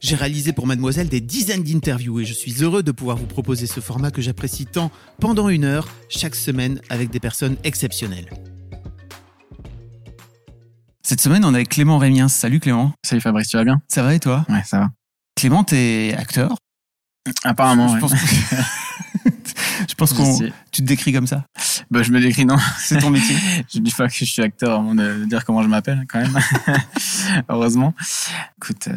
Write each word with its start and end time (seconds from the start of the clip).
J'ai 0.00 0.16
réalisé 0.16 0.52
pour 0.54 0.66
Mademoiselle 0.66 1.08
des 1.08 1.20
dizaines 1.20 1.62
d'interviews 1.62 2.20
et 2.20 2.24
je 2.24 2.32
suis 2.32 2.62
heureux 2.62 2.82
de 2.82 2.90
pouvoir 2.90 3.18
vous 3.18 3.26
proposer 3.26 3.66
ce 3.66 3.80
format 3.80 4.10
que 4.10 4.22
j'apprécie 4.22 4.64
tant 4.64 4.90
pendant 5.20 5.50
une 5.50 5.64
heure 5.64 5.88
chaque 6.08 6.34
semaine 6.34 6.80
avec 6.88 7.10
des 7.10 7.20
personnes 7.20 7.56
exceptionnelles. 7.64 8.30
Cette 11.02 11.20
semaine, 11.20 11.44
on 11.44 11.52
est 11.52 11.56
avec 11.56 11.68
Clément 11.70 11.98
Rémiens. 11.98 12.28
Salut 12.28 12.60
Clément. 12.60 12.92
Salut 13.04 13.20
Fabrice, 13.20 13.48
tu 13.48 13.56
vas 13.58 13.64
bien? 13.64 13.82
Ça 13.88 14.02
va 14.02 14.14
et 14.14 14.20
toi? 14.20 14.46
Ouais, 14.48 14.62
ça 14.64 14.78
va. 14.78 14.88
Clément, 15.36 15.64
t'es 15.64 16.14
acteur? 16.16 16.56
Apparemment, 17.44 17.88
Je 17.88 17.94
ouais. 17.94 18.00
pense 18.00 18.12
que- 18.14 18.16
Je 20.06 20.14
pense 20.14 20.14
qu'on. 20.14 20.38
Tu 20.70 20.80
te 20.82 20.86
décris 20.86 21.12
comme 21.12 21.26
ça 21.26 21.44
Bah, 21.90 22.02
je 22.02 22.10
me 22.10 22.20
décris, 22.20 22.46
non. 22.46 22.56
C'est 22.78 22.98
ton 22.98 23.10
métier 23.10 23.36
Je 23.72 23.80
dis 23.80 23.92
pas 23.92 24.08
que 24.08 24.14
je 24.14 24.24
suis 24.24 24.40
acteur 24.40 24.78
avant 24.80 24.94
de 24.94 25.26
dire 25.26 25.44
comment 25.44 25.62
je 25.62 25.68
m'appelle, 25.68 26.06
quand 26.08 26.20
même. 26.20 26.38
Heureusement. 27.50 27.94
Écoute, 28.56 28.88
euh, 28.88 28.94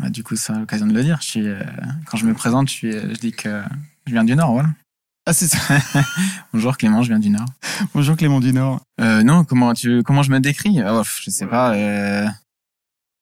bah, 0.00 0.08
du 0.08 0.22
coup, 0.22 0.34
c'est 0.34 0.54
l'occasion 0.54 0.86
de 0.86 0.94
le 0.94 1.02
dire. 1.02 1.18
Je 1.20 1.26
suis, 1.26 1.46
euh, 1.46 1.60
quand 2.06 2.16
je 2.16 2.24
me 2.24 2.32
présente, 2.32 2.68
je, 2.70 2.74
suis, 2.74 2.94
euh, 2.94 3.10
je 3.12 3.18
dis 3.18 3.32
que 3.32 3.62
je 4.06 4.12
viens 4.12 4.24
du 4.24 4.34
Nord, 4.34 4.52
voilà. 4.52 4.70
Ah, 5.26 5.34
c'est 5.34 5.48
ça. 5.48 5.58
Bonjour 6.54 6.76
Clément, 6.78 7.02
je 7.02 7.08
viens 7.08 7.18
du 7.18 7.28
Nord. 7.28 7.46
Bonjour 7.92 8.16
Clément 8.16 8.40
du 8.40 8.52
Nord. 8.54 8.80
Euh, 9.00 9.22
non, 9.24 9.44
comment, 9.44 9.74
tu, 9.74 10.02
comment 10.04 10.22
je 10.22 10.30
me 10.30 10.40
décris? 10.40 10.78
Oh, 10.88 11.02
Je 11.22 11.30
sais 11.30 11.46
pas. 11.46 11.74
euh, 11.74 12.26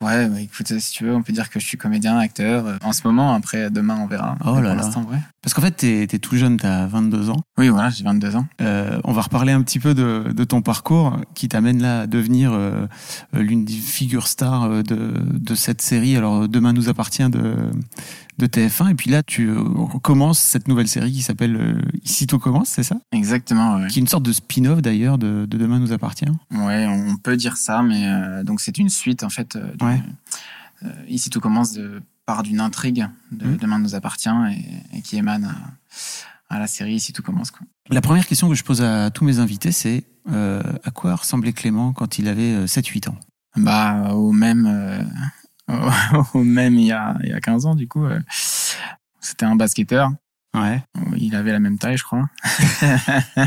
Ouais, 0.04 0.28
bah, 0.28 0.40
écoute, 0.40 0.78
si 0.78 0.92
tu 0.92 1.04
veux, 1.04 1.14
on 1.14 1.22
peut 1.22 1.32
dire 1.32 1.48
que 1.50 1.58
je 1.58 1.64
suis 1.66 1.76
comédien, 1.78 2.18
acteur. 2.18 2.66
euh, 2.66 2.76
En 2.82 2.92
ce 2.92 3.00
moment, 3.04 3.34
après, 3.34 3.70
demain, 3.70 3.98
on 4.02 4.06
verra. 4.06 4.36
Oh 4.44 4.60
là 4.60 4.74
là. 4.74 4.86
ouais. 4.86 5.18
Parce 5.42 5.54
qu'en 5.54 5.62
fait, 5.62 5.72
t'es 5.72 6.02
es 6.02 6.18
tout 6.18 6.36
jeune, 6.36 6.56
t'as 6.56 6.86
22 6.86 7.30
ans. 7.30 7.42
Oui, 7.58 7.68
voilà, 7.68 7.90
j'ai 7.90 8.04
22 8.04 8.36
ans. 8.36 8.46
Euh, 8.60 8.98
on 9.04 9.12
va 9.12 9.22
reparler 9.22 9.52
un 9.52 9.62
petit 9.62 9.78
peu 9.78 9.94
de, 9.94 10.32
de 10.34 10.44
ton 10.44 10.62
parcours 10.62 11.16
qui 11.34 11.48
t'amène 11.48 11.80
là 11.82 12.02
à 12.02 12.06
devenir 12.06 12.52
euh, 12.52 12.86
l'une 13.32 13.64
des 13.64 13.72
figures 13.74 14.26
stars 14.26 14.82
de, 14.84 15.12
de 15.24 15.54
cette 15.54 15.82
série. 15.82 16.16
Alors, 16.16 16.48
Demain 16.48 16.72
nous 16.72 16.88
appartient 16.88 17.28
de, 17.28 17.54
de 18.38 18.46
TF1. 18.46 18.90
Et 18.90 18.94
puis 18.94 19.10
là, 19.10 19.22
tu 19.22 19.48
euh, 19.48 19.62
commences 20.02 20.38
cette 20.38 20.68
nouvelle 20.68 20.88
série 20.88 21.12
qui 21.12 21.22
s'appelle 21.22 21.56
euh, 21.56 21.80
Ici 22.04 22.26
tout 22.26 22.38
commence, 22.38 22.68
c'est 22.68 22.82
ça? 22.82 22.96
Exactement, 23.12 23.76
ouais. 23.76 23.86
Qui 23.88 23.98
est 23.98 24.02
une 24.02 24.08
sorte 24.08 24.24
de 24.24 24.32
spin-off 24.32 24.82
d'ailleurs 24.82 25.18
de, 25.18 25.46
de 25.46 25.58
Demain 25.58 25.78
nous 25.78 25.92
appartient. 25.92 26.24
Ouais, 26.50 26.86
on 26.86 27.16
peut 27.16 27.36
dire 27.36 27.56
ça, 27.56 27.82
mais 27.82 28.06
euh, 28.08 28.42
donc 28.44 28.60
c'est 28.60 28.78
une 28.78 28.88
suite 28.90 29.22
en 29.24 29.30
fait. 29.30 29.58
Ouais. 29.80 30.00
euh, 30.84 30.88
ici, 31.08 31.30
tout 31.30 31.40
commence 31.40 31.72
de, 31.72 32.02
par 32.26 32.42
d'une 32.42 32.60
intrigue 32.60 33.06
de 33.32 33.46
Mhm. 33.46 33.56
Demain 33.58 33.78
nous 33.78 33.94
appartient 33.94 34.28
et, 34.92 34.98
et 34.98 35.02
qui 35.02 35.16
émane 35.16 35.44
à, 36.50 36.54
à 36.56 36.58
la 36.58 36.66
série 36.66 36.94
Ici 36.94 37.12
tout 37.12 37.22
commence. 37.22 37.50
Quoi. 37.50 37.66
La 37.90 38.00
première 38.00 38.26
question 38.26 38.48
que 38.48 38.54
je 38.54 38.64
pose 38.64 38.82
à 38.82 39.10
tous 39.10 39.24
mes 39.24 39.38
invités, 39.38 39.72
c'est 39.72 40.04
à 40.26 40.90
quoi 40.90 41.14
ressemblait 41.16 41.52
Clément 41.52 41.92
quand 41.92 42.18
il 42.18 42.28
avait 42.28 42.54
euh, 42.54 42.66
7-8 42.66 43.10
ans? 43.10 43.16
Bah, 43.56 44.14
au 44.14 44.32
même, 44.32 44.66
même 46.34 46.74
il 46.74 46.86
y, 46.86 46.92
a, 46.92 47.16
il 47.22 47.30
y 47.30 47.32
a 47.32 47.40
15 47.40 47.66
ans, 47.66 47.74
du 47.74 47.88
coup, 47.88 48.04
euh, 48.04 48.20
c'était 49.20 49.46
un 49.46 49.56
basketteur. 49.56 50.10
Ouais. 50.54 50.80
Il 51.16 51.34
avait 51.34 51.50
la 51.50 51.58
même 51.58 51.78
taille, 51.78 51.96
je 51.96 52.04
crois. 52.04 52.28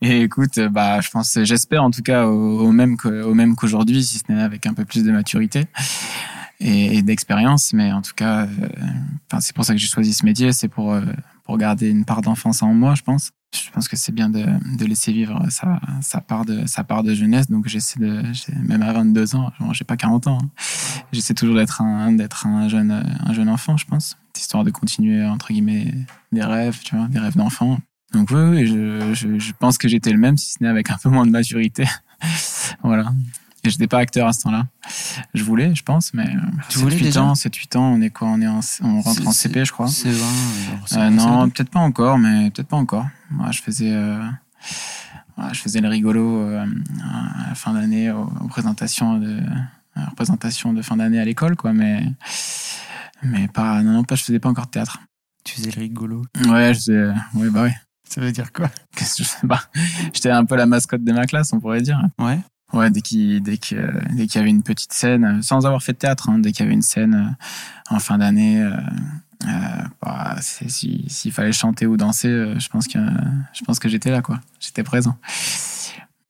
et 0.00 0.22
écoute, 0.22 0.58
bah, 0.70 1.00
je 1.00 1.10
pense, 1.10 1.38
j'espère 1.42 1.82
en 1.82 1.90
tout 1.90 2.02
cas 2.02 2.26
au, 2.26 2.60
au 2.60 2.72
même 2.72 2.96
que- 2.96 3.22
au 3.22 3.34
même 3.34 3.56
qu'aujourd'hui, 3.56 4.04
si 4.04 4.18
ce 4.18 4.32
n'est 4.32 4.40
avec 4.40 4.66
un 4.66 4.74
peu 4.74 4.84
plus 4.84 5.02
de 5.02 5.10
maturité 5.10 5.66
et, 6.60 6.98
et 6.98 7.02
d'expérience. 7.02 7.72
Mais 7.72 7.92
en 7.92 8.02
tout 8.02 8.14
cas, 8.14 8.46
euh, 8.46 8.68
c'est 9.40 9.54
pour 9.54 9.64
ça 9.64 9.72
que 9.74 9.80
j'ai 9.80 9.88
choisi 9.88 10.14
ce 10.14 10.24
métier, 10.24 10.52
c'est 10.52 10.68
pour 10.68 10.92
euh, 10.92 11.02
pour 11.44 11.58
garder 11.58 11.88
une 11.90 12.04
part 12.04 12.22
d'enfance 12.22 12.62
en 12.62 12.74
moi, 12.74 12.94
je 12.94 13.02
pense. 13.02 13.30
Je 13.54 13.70
pense 13.70 13.88
que 13.88 13.96
c'est 13.96 14.12
bien 14.12 14.28
de, 14.28 14.44
laisser 14.84 15.12
vivre 15.12 15.42
sa, 15.50 16.20
part 16.20 16.44
de 16.44 17.14
jeunesse. 17.14 17.48
Donc 17.48 17.66
j'essaie 17.66 17.98
de, 17.98 18.22
même 18.62 18.82
à 18.82 18.92
22 18.92 19.36
ans, 19.36 19.50
j'ai 19.72 19.84
pas 19.84 19.96
40 19.96 20.26
ans. 20.26 20.38
hein. 20.42 20.50
J'essaie 21.12 21.34
toujours 21.34 21.56
d'être 21.56 21.80
un 21.80 22.68
jeune 22.68 22.90
un 23.24 23.32
jeune 23.32 23.48
enfant, 23.48 23.76
je 23.76 23.86
pense, 23.86 24.18
histoire 24.36 24.64
de 24.64 24.70
continuer 24.70 25.24
entre 25.24 25.48
guillemets 25.48 25.94
des 26.32 26.44
rêves, 26.44 26.80
tu 26.84 26.94
des 27.08 27.18
rêves 27.18 27.36
d'enfant. 27.36 27.78
Donc 28.12 28.30
oui, 28.30 28.66
je, 28.66 29.12
je 29.14 29.52
pense 29.58 29.76
que 29.76 29.88
j'étais 29.88 30.12
le 30.12 30.18
même, 30.18 30.36
si 30.36 30.52
ce 30.52 30.62
n'est 30.62 30.68
avec 30.68 30.90
un 30.90 30.96
peu 30.96 31.08
moins 31.10 31.26
de 31.26 31.30
maturité. 31.30 31.84
voilà. 32.82 33.12
Et 33.68 33.70
j'étais 33.70 33.86
pas 33.86 33.98
acteur 33.98 34.26
à 34.26 34.32
ce 34.32 34.40
temps-là. 34.44 34.66
Je 35.34 35.44
voulais, 35.44 35.74
je 35.74 35.82
pense, 35.82 36.14
mais 36.14 36.26
euh, 36.26 36.40
Tu 36.70 36.78
voulais 36.78 36.96
7-8 36.96 37.02
déjà 37.02 37.22
ans, 37.22 37.34
7-8 37.34 37.76
ans, 37.76 37.92
on 37.92 38.00
est 38.00 38.08
quoi 38.08 38.28
On 38.28 38.40
est 38.40 38.46
en, 38.46 38.60
on 38.82 39.02
rentre 39.02 39.26
en 39.26 39.32
CP, 39.32 39.66
je 39.66 39.72
crois. 39.72 39.88
C'est 39.88 40.10
20. 40.10 40.24
Euh, 40.96 41.10
non, 41.10 41.50
peut-être 41.50 41.68
pas 41.68 41.80
encore, 41.80 42.16
mais 42.16 42.50
peut-être 42.50 42.68
pas 42.68 42.78
encore. 42.78 43.06
Moi, 43.30 43.50
je 43.50 43.60
faisais, 43.60 43.92
euh, 43.92 44.24
je 45.52 45.60
faisais 45.60 45.82
le 45.82 45.88
rigolo 45.88 46.38
euh, 46.38 46.64
à 47.44 47.48
la 47.50 47.54
fin 47.54 47.74
d'année 47.74 48.10
aux, 48.10 48.32
aux 48.40 48.48
présentations 48.48 49.18
de, 49.18 49.38
à 49.94 50.00
la 50.00 50.06
représentation 50.06 50.72
de 50.72 50.80
fin 50.80 50.96
d'année 50.96 51.20
à 51.20 51.26
l'école, 51.26 51.54
quoi. 51.54 51.74
Mais, 51.74 52.06
mais 53.22 53.48
pas, 53.48 53.82
non, 53.82 53.92
non, 53.92 54.04
pas, 54.04 54.14
je 54.14 54.24
faisais 54.24 54.38
pas 54.38 54.48
encore 54.48 54.64
de 54.64 54.70
théâtre. 54.70 54.98
Tu 55.44 55.56
faisais 55.56 55.70
le 55.72 55.80
rigolo. 55.80 56.24
Ouais, 56.46 56.72
je 56.72 56.78
faisais, 56.78 57.08
ouais, 57.34 57.50
bah 57.50 57.64
ouais. 57.64 57.76
Ça 58.08 58.22
veut 58.22 58.32
dire 58.32 58.50
quoi? 58.50 58.70
Qu'est-ce 58.96 59.18
que 59.18 59.24
je 59.24 59.28
sais 59.28 59.46
pas. 59.46 59.64
J'étais 60.14 60.30
un 60.30 60.46
peu 60.46 60.56
la 60.56 60.64
mascotte 60.64 61.04
de 61.04 61.12
ma 61.12 61.26
classe, 61.26 61.52
on 61.52 61.60
pourrait 61.60 61.82
dire. 61.82 62.00
Ouais. 62.18 62.38
Ouais, 62.72 62.90
dès 62.90 63.00
qu'il 63.00 63.42
y 63.42 64.38
avait 64.38 64.50
une 64.50 64.62
petite 64.62 64.92
scène, 64.92 65.24
euh, 65.24 65.42
sans 65.42 65.64
avoir 65.64 65.82
fait 65.82 65.94
de 65.94 65.98
théâtre, 65.98 66.28
hein, 66.28 66.38
dès 66.38 66.52
qu'il 66.52 66.64
y 66.64 66.66
avait 66.66 66.74
une 66.74 66.82
scène 66.82 67.14
euh, 67.14 67.94
en 67.94 67.98
fin 67.98 68.18
d'année, 68.18 68.60
euh, 68.60 68.70
euh, 69.46 69.48
bah, 70.02 70.36
s'il 70.40 71.32
fallait 71.32 71.52
chanter 71.52 71.86
ou 71.86 71.96
danser, 71.96 72.28
euh, 72.28 72.58
je 72.58 72.68
pense 72.68 72.88
que 72.88 72.98
je 72.98 73.64
pense 73.64 73.78
que 73.78 73.88
j'étais 73.88 74.10
là, 74.10 74.20
quoi. 74.20 74.40
J'étais 74.60 74.82
présent. 74.82 75.16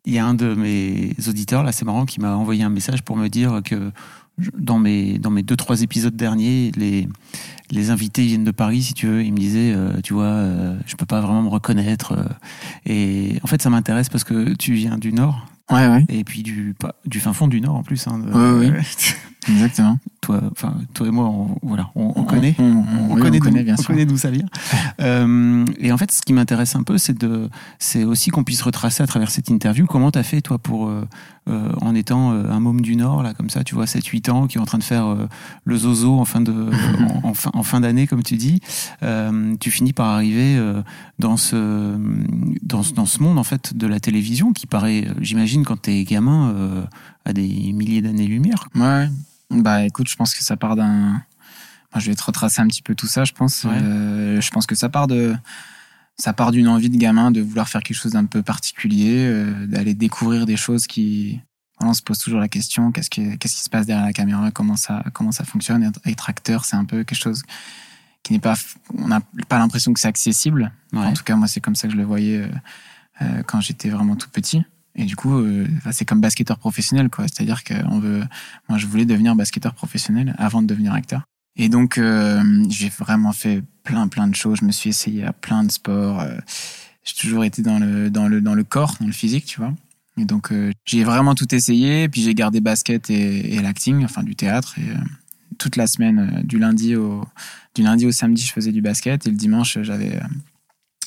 Il 0.04 0.14
y 0.14 0.18
a 0.18 0.26
un 0.26 0.34
de 0.34 0.54
mes 0.54 1.14
auditeurs, 1.26 1.62
là, 1.62 1.72
c'est 1.72 1.84
marrant, 1.84 2.06
qui 2.06 2.20
m'a 2.20 2.34
envoyé 2.34 2.62
un 2.62 2.70
message 2.70 3.02
pour 3.02 3.16
me 3.16 3.28
dire 3.28 3.60
que 3.64 3.90
dans 4.56 4.78
mes, 4.78 5.18
dans 5.18 5.30
mes 5.30 5.42
deux, 5.42 5.56
trois 5.56 5.82
épisodes 5.82 6.14
derniers, 6.14 6.70
les, 6.76 7.08
les 7.70 7.90
invités 7.90 8.22
viennent 8.24 8.44
de 8.44 8.52
Paris, 8.52 8.82
si 8.82 8.94
tu 8.94 9.06
veux. 9.06 9.24
Il 9.24 9.32
me 9.32 9.38
disait, 9.38 9.72
euh, 9.74 10.00
tu 10.02 10.14
vois, 10.14 10.24
euh, 10.24 10.78
je 10.86 10.94
peux 10.96 11.06
pas 11.06 11.20
vraiment 11.20 11.42
me 11.42 11.48
reconnaître. 11.48 12.14
et 12.86 13.38
en 13.42 13.46
fait, 13.46 13.60
ça 13.60 13.70
m'intéresse 13.70 14.08
parce 14.08 14.24
que 14.24 14.54
tu 14.54 14.74
viens 14.74 14.98
du 14.98 15.12
Nord, 15.12 15.46
Ouais, 15.70 15.86
ouais, 15.86 16.04
et 16.08 16.24
puis 16.24 16.42
du, 16.42 16.74
pas- 16.78 16.94
du 17.04 17.20
fin 17.20 17.32
fond 17.32 17.46
du 17.48 17.60
Nord 17.60 17.76
en 17.76 17.82
plus. 17.82 18.06
Hein, 18.06 18.18
de- 18.20 18.30
Oui, 18.32 18.70
oui. 18.76 18.82
exactement. 19.46 19.98
toi, 20.20 20.40
enfin, 20.52 20.74
toi 20.94 21.06
et 21.06 21.10
moi, 21.10 21.26
on, 21.26 21.56
voilà, 21.62 21.90
on, 21.94 22.12
on 22.16 22.24
connaît. 22.24 22.54
On, 22.58 22.62
on- 22.64 23.14
oui, 23.14 23.20
connaît, 23.20 23.38
on 23.38 23.40
connaît, 23.44 23.58
d'où- 23.60 23.64
bien 23.64 23.74
on 23.74 23.82
sûr. 23.82 23.86
connaît 23.86 24.06
d'où 24.06 24.16
ça 24.16 24.30
vient. 24.30 24.46
Euh, 25.00 25.64
et 25.78 25.92
en 25.92 25.96
fait, 25.96 26.10
ce 26.10 26.22
qui 26.22 26.32
m'intéresse 26.32 26.74
un 26.74 26.82
peu, 26.82 26.98
c'est 26.98 27.16
de, 27.16 27.48
c'est 27.78 28.02
aussi 28.02 28.30
qu'on 28.30 28.42
puisse 28.42 28.62
retracer 28.62 29.00
à 29.02 29.06
travers 29.06 29.30
cette 29.30 29.48
interview 29.48 29.86
comment 29.86 30.10
t'as 30.10 30.24
fait 30.24 30.40
toi 30.40 30.58
pour, 30.58 30.88
euh, 30.88 31.06
euh, 31.48 31.70
en 31.80 31.94
étant 31.94 32.30
un 32.32 32.58
môme 32.58 32.80
du 32.80 32.96
Nord 32.96 33.22
là, 33.22 33.32
comme 33.32 33.48
ça, 33.48 33.62
tu 33.62 33.76
vois, 33.76 33.84
7-8 33.86 34.28
ans, 34.30 34.46
qui 34.48 34.58
est 34.58 34.60
en 34.60 34.64
train 34.64 34.78
de 34.78 34.82
faire 34.84 35.16
le 35.64 35.76
zozo 35.76 36.18
en 36.18 36.24
fin 36.24 36.40
de, 36.40 36.52
en, 37.22 37.28
en 37.28 37.34
fin, 37.34 37.50
en 37.54 37.62
fin 37.62 37.80
d'année, 37.80 38.08
comme 38.08 38.24
tu 38.24 38.36
dis, 38.36 38.60
tu 39.60 39.70
finis 39.70 39.92
par 39.92 40.08
arriver 40.08 40.60
dans 41.20 41.36
ce, 41.36 41.96
dans, 42.62 42.82
ce- 42.82 42.92
dans 42.94 43.06
ce 43.06 43.22
monde 43.22 43.38
en 43.38 43.44
fait 43.44 43.76
de 43.76 43.86
la 43.86 44.00
télévision 44.00 44.52
qui 44.52 44.66
paraît, 44.66 45.06
j'imagine, 45.20 45.64
quand 45.64 45.80
t'es 45.80 46.02
gamin, 46.02 46.54
à 47.24 47.32
des 47.32 47.72
milliers 47.72 48.02
d'années-lumière. 48.02 48.68
Ouais. 48.74 49.08
Bah 49.50 49.84
écoute, 49.84 50.08
je 50.08 50.16
pense 50.16 50.34
que 50.34 50.44
ça 50.44 50.56
part 50.56 50.76
d'un. 50.76 51.22
Moi, 51.92 52.00
je 52.00 52.10
vais 52.10 52.14
te 52.14 52.22
retracer 52.22 52.60
un 52.60 52.66
petit 52.66 52.82
peu 52.82 52.94
tout 52.94 53.06
ça, 53.06 53.24
je 53.24 53.32
pense. 53.32 53.64
Ouais. 53.64 53.72
Euh, 53.72 54.40
je 54.40 54.50
pense 54.50 54.66
que 54.66 54.74
ça 54.74 54.88
part 54.88 55.06
de. 55.06 55.34
Ça 56.16 56.32
part 56.32 56.50
d'une 56.50 56.68
envie 56.68 56.90
de 56.90 56.96
gamin 56.96 57.30
de 57.30 57.40
vouloir 57.40 57.68
faire 57.68 57.82
quelque 57.82 57.96
chose 57.96 58.12
d'un 58.12 58.24
peu 58.24 58.42
particulier, 58.42 59.24
euh, 59.24 59.66
d'aller 59.66 59.94
découvrir 59.94 60.46
des 60.46 60.56
choses 60.56 60.86
qui. 60.86 61.40
Voilà, 61.78 61.92
on 61.92 61.94
se 61.94 62.02
pose 62.02 62.18
toujours 62.18 62.40
la 62.40 62.48
question 62.48 62.90
qu'est-ce 62.90 63.08
qui, 63.08 63.38
qu'est-ce 63.38 63.54
qui 63.54 63.62
se 63.62 63.70
passe 63.70 63.86
derrière 63.86 64.04
la 64.04 64.12
caméra, 64.12 64.50
comment 64.50 64.76
ça, 64.76 65.04
comment 65.14 65.30
ça 65.30 65.44
fonctionne. 65.44 65.84
Être, 65.84 66.00
être 66.04 66.28
acteur, 66.28 66.64
c'est 66.64 66.76
un 66.76 66.84
peu 66.84 67.04
quelque 67.04 67.18
chose 67.18 67.44
qui 68.24 68.32
n'est 68.32 68.40
pas, 68.40 68.54
on 68.94 69.06
n'a 69.06 69.20
pas 69.48 69.58
l'impression 69.58 69.92
que 69.92 70.00
c'est 70.00 70.08
accessible. 70.08 70.72
Ouais. 70.92 71.06
En 71.06 71.12
tout 71.12 71.22
cas, 71.22 71.36
moi, 71.36 71.46
c'est 71.46 71.60
comme 71.60 71.76
ça 71.76 71.86
que 71.86 71.92
je 71.92 71.98
le 71.98 72.04
voyais 72.04 72.50
euh, 73.22 73.42
quand 73.44 73.60
j'étais 73.60 73.88
vraiment 73.88 74.16
tout 74.16 74.28
petit. 74.28 74.64
Et 74.98 75.04
du 75.04 75.14
coup, 75.14 75.38
euh, 75.38 75.66
c'est 75.92 76.04
comme 76.04 76.20
basketteur 76.20 76.58
professionnel, 76.58 77.08
quoi. 77.08 77.26
C'est-à-dire 77.28 77.62
que 77.62 77.72
on 77.88 78.00
veut, 78.00 78.24
moi, 78.68 78.78
je 78.78 78.86
voulais 78.86 79.06
devenir 79.06 79.36
basketteur 79.36 79.72
professionnel 79.72 80.34
avant 80.38 80.60
de 80.60 80.66
devenir 80.66 80.92
acteur. 80.92 81.22
Et 81.56 81.68
donc, 81.68 81.98
euh, 81.98 82.42
j'ai 82.68 82.88
vraiment 82.88 83.32
fait 83.32 83.62
plein, 83.84 84.08
plein 84.08 84.26
de 84.26 84.34
choses. 84.34 84.58
Je 84.60 84.64
me 84.64 84.72
suis 84.72 84.90
essayé 84.90 85.24
à 85.24 85.32
plein 85.32 85.62
de 85.62 85.70
sports. 85.70 86.20
euh, 86.20 86.36
j'ai 87.04 87.14
toujours 87.14 87.44
été 87.44 87.62
dans 87.62 87.78
le, 87.78 88.10
dans 88.10 88.26
le, 88.26 88.40
dans 88.40 88.54
le 88.54 88.64
corps, 88.64 88.96
dans 89.00 89.06
le 89.06 89.12
physique, 89.12 89.46
tu 89.46 89.60
vois. 89.60 89.72
Et 90.18 90.24
donc, 90.24 90.52
j'ai 90.84 91.04
vraiment 91.04 91.36
tout 91.36 91.54
essayé. 91.54 92.08
Puis 92.08 92.22
j'ai 92.22 92.34
gardé 92.34 92.60
basket 92.60 93.08
et, 93.08 93.54
et 93.54 93.62
l'acting, 93.62 94.04
enfin 94.04 94.24
du 94.24 94.34
théâtre. 94.34 94.74
Et 94.80 94.92
toute 95.58 95.76
la 95.76 95.86
semaine, 95.86 96.42
du 96.44 96.58
lundi 96.58 96.96
au, 96.96 97.24
du 97.76 97.82
lundi 97.82 98.04
au 98.04 98.10
samedi, 98.10 98.44
je 98.44 98.52
faisais 98.52 98.72
du 98.72 98.82
basket. 98.82 99.28
Et 99.28 99.30
le 99.30 99.36
dimanche, 99.36 99.78
j'avais, 99.82 100.20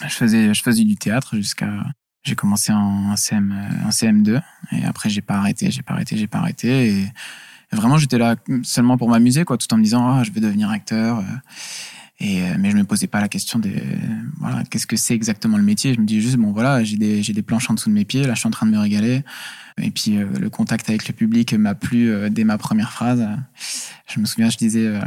je 0.02 0.14
faisais, 0.14 0.54
je 0.54 0.64
faisais 0.64 0.86
du 0.86 0.96
théâtre 0.96 1.36
jusqu'à, 1.36 1.84
j'ai 2.24 2.36
commencé 2.36 2.72
en, 2.72 3.16
CM, 3.16 3.52
euh, 3.52 3.88
en 3.88 3.90
CM2. 3.90 4.42
Et 4.72 4.86
après, 4.86 5.10
j'ai 5.10 5.22
pas 5.22 5.36
arrêté, 5.36 5.72
j'ai 5.72 5.82
pas 5.82 5.94
arrêté, 5.94 6.18
j'ai 6.18 6.28
pas 6.28 6.40
arrêté. 6.40 6.90
Et 6.90 7.06
vraiment, 7.72 7.98
j'étais 7.98 8.18
là 8.18 8.36
seulement 8.64 8.98
pour 8.98 9.10
m'amuser, 9.10 9.44
quoi, 9.44 9.58
tout 9.58 9.72
en 9.74 9.78
me 9.78 9.84
disant, 9.84 10.08
ah, 10.08 10.24
je 10.24 10.32
vais 10.32 10.42
devenir 10.42 10.70
acteur. 10.70 11.24
Euh, 12.24 12.56
mais 12.60 12.70
je 12.70 12.76
me 12.76 12.84
posais 12.84 13.08
pas 13.08 13.20
la 13.20 13.28
question 13.28 13.58
de 13.58 13.72
qu'est-ce 14.70 14.86
que 14.86 14.96
c'est 14.96 15.16
exactement 15.16 15.58
le 15.58 15.64
métier? 15.64 15.94
Je 15.94 16.00
me 16.00 16.06
dis 16.06 16.22
juste, 16.22 16.38
bon, 16.38 16.52
voilà, 16.52 16.84
j'ai 16.84 16.98
des, 16.98 17.24
j'ai 17.24 17.34
des 17.34 17.42
planches 17.42 17.70
en 17.70 17.74
dessous 17.74 17.90
de 17.90 17.96
mes 17.96 18.06
pieds, 18.06 18.24
là, 18.24 18.34
je 18.36 18.40
suis 18.40 18.48
en 18.48 18.52
train 18.52 18.66
de 18.66 18.72
me 18.72 18.78
régaler. 18.78 19.24
Et 19.82 19.90
puis, 19.90 20.18
euh, 20.18 20.28
le 20.40 20.50
contact 20.50 20.90
avec 20.90 21.08
le 21.08 21.14
public 21.14 21.54
m'a 21.54 21.74
plu 21.74 22.12
euh, 22.12 22.30
dès 22.30 22.44
ma 22.44 22.58
première 22.58 22.92
phrase. 22.92 23.28
Je 24.14 24.20
me 24.20 24.26
souviens, 24.26 24.50
je 24.50 24.58
disais, 24.58 25.00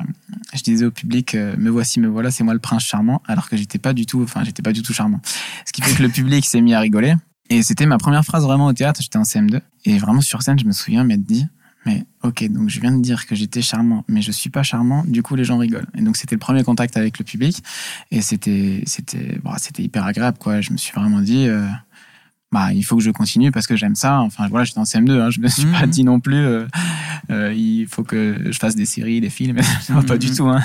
je 0.55 0.63
disais 0.63 0.87
au 0.87 0.91
public, 0.91 1.35
me 1.35 1.69
voici, 1.69 2.01
me 2.01 2.09
voilà, 2.09 2.31
c'est 2.31 2.43
moi 2.43 2.55
le 2.55 2.61
prince 2.61 2.83
charmant, 2.83 3.23
alors 3.27 3.49
que 3.49 3.57
j'étais 3.57 3.79
pas 3.79 3.93
du 3.93 4.07
tout, 4.07 4.23
enfin, 4.23 4.43
j'étais 4.45 4.63
pas 4.63 4.73
du 4.73 4.83
tout 4.83 4.95
charmant. 4.95 5.21
Ce 5.67 5.73
qui 5.73 5.83
fait 5.83 5.95
que 5.95 6.03
le 6.03 6.09
public 6.09 6.45
s'est 6.47 6.63
mis 6.63 6.73
à 6.73 6.81
rigoler. 6.81 7.15
Et 7.51 7.63
c'était 7.63 7.85
ma 7.85 7.99
première 7.99 8.25
phrase 8.25 8.45
vraiment 8.45 8.67
au 8.67 8.73
théâtre, 8.73 9.03
j'étais 9.03 9.19
en 9.19 9.23
CM2. 9.23 9.61
Et 9.85 9.99
vraiment 9.99 10.23
sur 10.23 10.43
scène, 10.43 10.59
je 10.59 10.65
me 10.65 10.73
souviens 10.73 11.05
m'être 11.05 11.25
dit, 11.25 11.47
mais 11.87 12.05
ok, 12.23 12.49
donc 12.51 12.69
je 12.71 12.81
viens 12.81 12.93
de 12.93 13.03
dire 13.03 13.27
que 13.27 13.35
j'étais 13.35 13.63
charmant, 13.63 14.05
mais 14.09 14.23
je 14.23 14.33
suis 14.33 14.51
pas 14.51 14.63
charmant, 14.63 15.05
du 15.07 15.23
coup 15.23 15.35
les 15.37 15.45
gens 15.45 15.59
rigolent. 15.59 15.87
Et 15.97 16.03
donc 16.03 16.17
c'était 16.17 16.35
le 16.35 16.41
premier 16.41 16.63
contact 16.65 16.97
avec 16.97 17.19
le 17.19 17.25
public, 17.25 17.63
et 18.11 18.21
c'était 18.23 18.83
c'était 18.87 19.39
bon, 19.43 19.53
c'était 19.59 19.83
hyper 19.83 20.05
agréable 20.05 20.39
quoi. 20.39 20.61
Je 20.61 20.73
me 20.73 20.77
suis 20.79 20.93
vraiment 20.95 21.21
dit, 21.21 21.47
euh, 21.49 21.67
bah 22.53 22.73
il 22.73 22.85
faut 22.85 22.97
que 22.97 23.03
je 23.03 23.11
continue 23.11 23.51
parce 23.51 23.67
que 23.67 23.75
j'aime 23.77 23.97
ça. 23.97 24.21
Enfin 24.21 24.47
voilà, 24.49 24.65
j'étais 24.65 24.79
en 24.79 24.85
CM2, 24.85 25.21
hein, 25.21 25.31
je 25.31 25.41
me 25.41 25.49
suis 25.49 25.67
pas 25.67 25.87
Mhm. 25.87 25.91
dit 25.91 26.05
non 26.05 26.21
plus, 26.21 26.37
euh, 26.37 26.67
euh, 27.31 27.53
il 27.53 27.87
faut 27.89 28.05
que 28.05 28.39
je 28.51 28.59
fasse 28.59 28.77
des 28.77 28.87
séries, 28.87 29.21
des 29.21 29.31
films, 29.31 29.57
pas 30.07 30.19
du 30.19 30.29
Mhm. 30.29 30.37
tout. 30.37 30.49
Hein. 30.49 30.63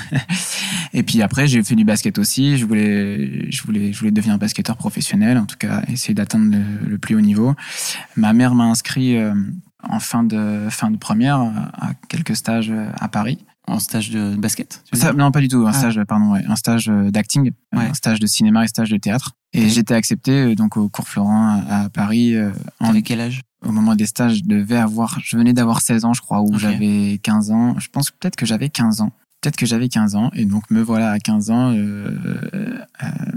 Et 0.92 1.02
puis 1.02 1.20
après 1.22 1.46
j'ai 1.48 1.62
fait 1.62 1.74
du 1.76 1.84
basket 1.84 2.18
aussi. 2.18 2.56
Je 2.58 2.64
voulais 2.66 3.50
je 3.50 3.62
voulais 3.62 3.92
je 3.92 3.98
voulais 3.98 4.10
devenir 4.10 4.38
basketteur 4.38 4.76
professionnel, 4.76 5.36
en 5.38 5.46
tout 5.46 5.56
cas 5.58 5.82
essayer 5.88 6.14
d'atteindre 6.14 6.52
le, 6.56 6.88
le 6.88 6.98
plus 6.98 7.14
haut 7.16 7.20
niveau. 7.20 7.54
Ma 8.16 8.32
mère 8.32 8.54
m'a 8.54 8.64
inscrit 8.64 9.16
euh, 9.16 9.34
en 9.88 10.00
fin 10.00 10.22
de 10.24 10.66
fin 10.70 10.90
de 10.90 10.96
première 10.96 11.38
à 11.40 11.92
quelques 12.08 12.36
stages 12.36 12.72
à 13.00 13.08
Paris. 13.08 13.38
En 13.68 13.78
stage 13.78 14.10
de 14.10 14.34
basket 14.34 14.82
Ça- 14.92 15.12
non, 15.12 15.30
pas 15.30 15.40
du 15.40 15.46
tout. 15.46 15.64
Un 15.64 15.70
Ah. 15.70 15.72
stage, 15.72 16.00
pardon, 16.08 16.32
ouais, 16.32 16.42
un 16.48 16.56
stage 16.56 16.88
euh, 16.88 17.10
d'acting, 17.12 17.52
euh, 17.74 17.78
Ouais. 17.78 17.84
un 17.90 17.94
stage 17.94 18.18
de 18.18 18.26
cinéma 18.26 18.64
et 18.64 18.68
stage 18.68 18.90
de 18.90 18.96
théâtre. 18.96 19.32
Et 19.52 19.68
j'étais 19.68 19.94
accepté 19.94 20.32
euh, 20.32 20.54
donc 20.56 20.76
au 20.76 20.88
cours 20.88 21.06
Florent 21.06 21.62
à, 21.68 21.88
Paris. 21.88 22.34
euh, 22.34 22.50
en- 22.80 22.86
T'avais 22.88 23.02
quel 23.02 23.20
âge? 23.20 23.42
au 23.64 23.70
moment 23.70 23.94
des 23.94 24.06
stages, 24.06 24.38
je 24.38 24.42
devais 24.44 24.76
avoir, 24.78 25.18
je 25.22 25.36
venais 25.36 25.52
d'avoir 25.52 25.82
16 25.82 26.04
ans, 26.04 26.14
je 26.14 26.20
crois, 26.22 26.40
ou 26.40 26.58
j'avais 26.58 27.20
15 27.22 27.50
ans. 27.52 27.78
Je 27.78 27.88
pense 27.88 28.10
peut-être 28.10 28.34
que 28.34 28.46
j'avais 28.46 28.70
15 28.70 29.02
ans. 29.02 29.12
Peut-être 29.40 29.56
que 29.56 29.64
j'avais 29.66 29.88
15 29.88 30.16
ans. 30.16 30.30
Et 30.34 30.44
donc 30.44 30.70
me 30.70 30.82
voilà 30.82 31.10
à 31.12 31.18
15 31.18 31.50
ans 31.50 31.72
euh, 31.74 32.14
euh, 32.54 32.80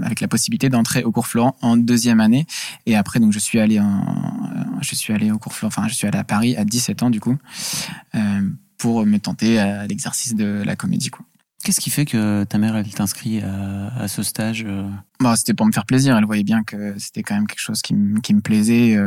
avec 0.02 0.20
la 0.20 0.28
possibilité 0.28 0.68
d'entrer 0.68 1.02
au 1.02 1.12
cours 1.12 1.26
Florent 1.26 1.56
en 1.62 1.76
deuxième 1.76 2.20
année. 2.20 2.46
Et 2.86 2.94
après, 2.96 3.20
donc 3.20 3.32
je 3.32 3.38
suis 3.38 3.58
allé 3.58 3.80
en, 3.80 4.04
je 4.82 4.94
suis 4.94 5.12
allé 5.14 5.30
au 5.30 5.38
cours 5.38 5.54
Florent, 5.54 5.72
enfin 5.76 5.88
je 5.88 5.94
suis 5.94 6.06
allé 6.06 6.18
à 6.18 6.24
Paris 6.24 6.56
à 6.56 6.64
17 6.64 7.02
ans 7.04 7.10
du 7.10 7.20
coup. 7.20 7.36
euh, 8.14 8.40
pour 8.76 9.06
me 9.06 9.18
tenter 9.18 9.58
à 9.58 9.86
l'exercice 9.86 10.34
de 10.34 10.62
la 10.64 10.76
comédie 10.76 11.08
quoi. 11.08 11.24
Qu'est-ce 11.62 11.80
qui 11.80 11.88
fait 11.88 12.04
que 12.04 12.44
ta 12.44 12.58
mère, 12.58 12.76
elle 12.76 12.86
t'inscrit 12.92 13.40
à, 13.40 13.86
à 13.96 14.06
ce 14.08 14.22
stage 14.22 14.66
Bon, 15.20 15.34
c'était 15.34 15.54
pour 15.54 15.64
me 15.64 15.72
faire 15.72 15.86
plaisir. 15.86 16.14
Elle 16.18 16.26
voyait 16.26 16.44
bien 16.44 16.62
que 16.62 16.94
c'était 16.98 17.22
quand 17.22 17.34
même 17.34 17.46
quelque 17.46 17.60
chose 17.62 17.80
qui 17.80 17.94
me 17.94 18.40
plaisait. 18.42 18.98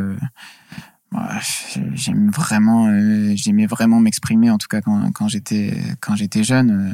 J'aime 1.94 2.30
vraiment, 2.31 2.88
euh, 2.88 3.33
j'aimais 3.36 3.65
vraiment 3.65 4.00
m'exprimer. 4.00 4.50
En 4.51 4.57
tout 4.57 4.68
cas, 4.68 4.81
quand, 4.81 5.12
quand 5.12 5.27
j'étais 5.27 5.77
quand 6.01 6.15
j'étais 6.15 6.44
jeune, 6.44 6.92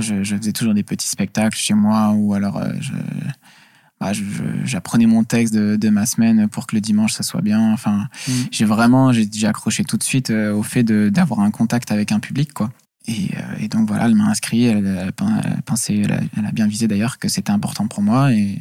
je, 0.00 0.22
je 0.22 0.36
faisais 0.36 0.52
toujours 0.52 0.74
des 0.74 0.82
petits 0.84 1.08
spectacles 1.08 1.56
chez 1.56 1.74
moi 1.74 2.12
ou 2.14 2.34
alors 2.34 2.58
euh, 2.58 2.72
je, 2.80 2.92
bah, 4.00 4.12
j'apprenais 4.64 5.06
mon 5.06 5.24
texte 5.24 5.54
de, 5.54 5.76
de 5.76 5.88
ma 5.90 6.06
semaine 6.06 6.48
pour 6.48 6.66
que 6.66 6.74
le 6.76 6.80
dimanche 6.80 7.12
ça 7.12 7.22
soit 7.22 7.42
bien. 7.42 7.72
Enfin, 7.72 8.08
Mhm. 8.28 8.34
j'ai 8.50 8.64
vraiment, 8.64 9.12
j'ai 9.12 9.28
j'ai 9.32 9.46
accroché 9.46 9.84
tout 9.84 9.96
de 9.96 10.02
suite 10.04 10.30
euh, 10.30 10.52
au 10.54 10.62
fait 10.62 10.82
de- 10.84 11.08
d'avoir 11.08 11.40
un 11.40 11.50
contact 11.50 11.90
avec 11.92 12.12
un 12.12 12.20
public, 12.20 12.52
quoi. 12.52 12.70
Et, 13.08 13.30
et 13.58 13.66
donc 13.66 13.88
voilà, 13.88 14.06
elle 14.06 14.14
m'a 14.14 14.26
inscrit. 14.26 14.64
Elle, 14.64 14.86
elle, 14.86 15.12
pen- 15.12 15.40
elle 15.44 15.62
pensait, 15.62 15.98
elle 15.98 16.12
a, 16.12 16.20
elle 16.38 16.46
a 16.46 16.52
bien 16.52 16.68
visé 16.68 16.86
d'ailleurs 16.86 17.18
que 17.18 17.26
c'était 17.28 17.50
important 17.50 17.88
pour 17.88 18.00
moi 18.02 18.32
et 18.32 18.60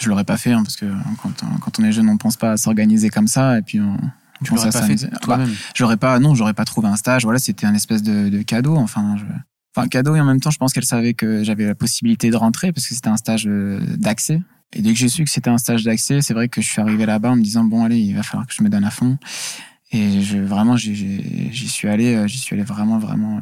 je 0.00 0.08
l'aurais 0.08 0.24
pas 0.24 0.36
fait 0.36 0.52
hein, 0.52 0.62
parce 0.62 0.76
que 0.76 0.86
quand 1.22 1.32
on, 1.42 1.58
quand 1.58 1.78
on 1.80 1.84
est 1.84 1.92
jeune, 1.92 2.08
on 2.08 2.16
pense 2.16 2.36
pas 2.36 2.52
à 2.52 2.56
s'organiser 2.56 3.08
comme 3.08 3.28
ça 3.28 3.58
et 3.58 3.62
puis 3.62 3.80
on. 3.80 3.94
on 3.94 4.44
Tu 4.44 4.50
pense 4.50 4.62
à 4.62 4.66
pas 4.66 4.82
s'amuser. 4.82 5.08
fait 5.08 5.26
Bah, 5.26 5.40
J'aurais 5.74 5.96
pas, 5.96 6.18
non, 6.18 6.34
j'aurais 6.34 6.54
pas 6.54 6.64
trouvé 6.64 6.88
un 6.88 6.96
stage. 6.96 7.24
Voilà, 7.24 7.38
c'était 7.38 7.66
un 7.66 7.74
espèce 7.74 8.02
de, 8.02 8.28
de 8.28 8.42
cadeau. 8.42 8.76
Enfin, 8.76 9.16
je, 9.18 9.24
enfin 9.74 9.88
cadeau 9.88 10.14
et 10.14 10.20
en 10.20 10.24
même 10.24 10.40
temps, 10.40 10.50
je 10.50 10.58
pense 10.58 10.72
qu'elle 10.72 10.84
savait 10.84 11.14
que 11.14 11.42
j'avais 11.44 11.66
la 11.66 11.74
possibilité 11.74 12.30
de 12.30 12.36
rentrer 12.36 12.72
parce 12.72 12.86
que 12.86 12.94
c'était 12.94 13.08
un 13.08 13.16
stage 13.16 13.46
euh, 13.46 13.80
d'accès. 13.96 14.42
Et 14.72 14.82
dès 14.82 14.92
que 14.92 14.98
j'ai 14.98 15.08
su 15.08 15.24
que 15.24 15.30
c'était 15.30 15.50
un 15.50 15.58
stage 15.58 15.84
d'accès, 15.84 16.20
c'est 16.20 16.34
vrai 16.34 16.48
que 16.48 16.60
je 16.60 16.66
suis 16.66 16.82
arrivé 16.82 17.06
là-bas 17.06 17.30
en 17.30 17.36
me 17.36 17.42
disant 17.42 17.64
bon 17.64 17.84
allez, 17.84 17.98
il 17.98 18.14
va 18.14 18.22
falloir 18.22 18.46
que 18.46 18.52
je 18.52 18.62
me 18.62 18.68
donne 18.68 18.84
à 18.84 18.90
fond. 18.90 19.16
Et 19.92 20.20
je 20.20 20.38
vraiment, 20.38 20.76
j'y 20.76 21.68
suis 21.68 21.88
allé, 21.88 22.14
euh, 22.14 22.26
j'y 22.26 22.38
suis 22.38 22.54
allé 22.54 22.64
vraiment, 22.64 22.98
vraiment 22.98 23.40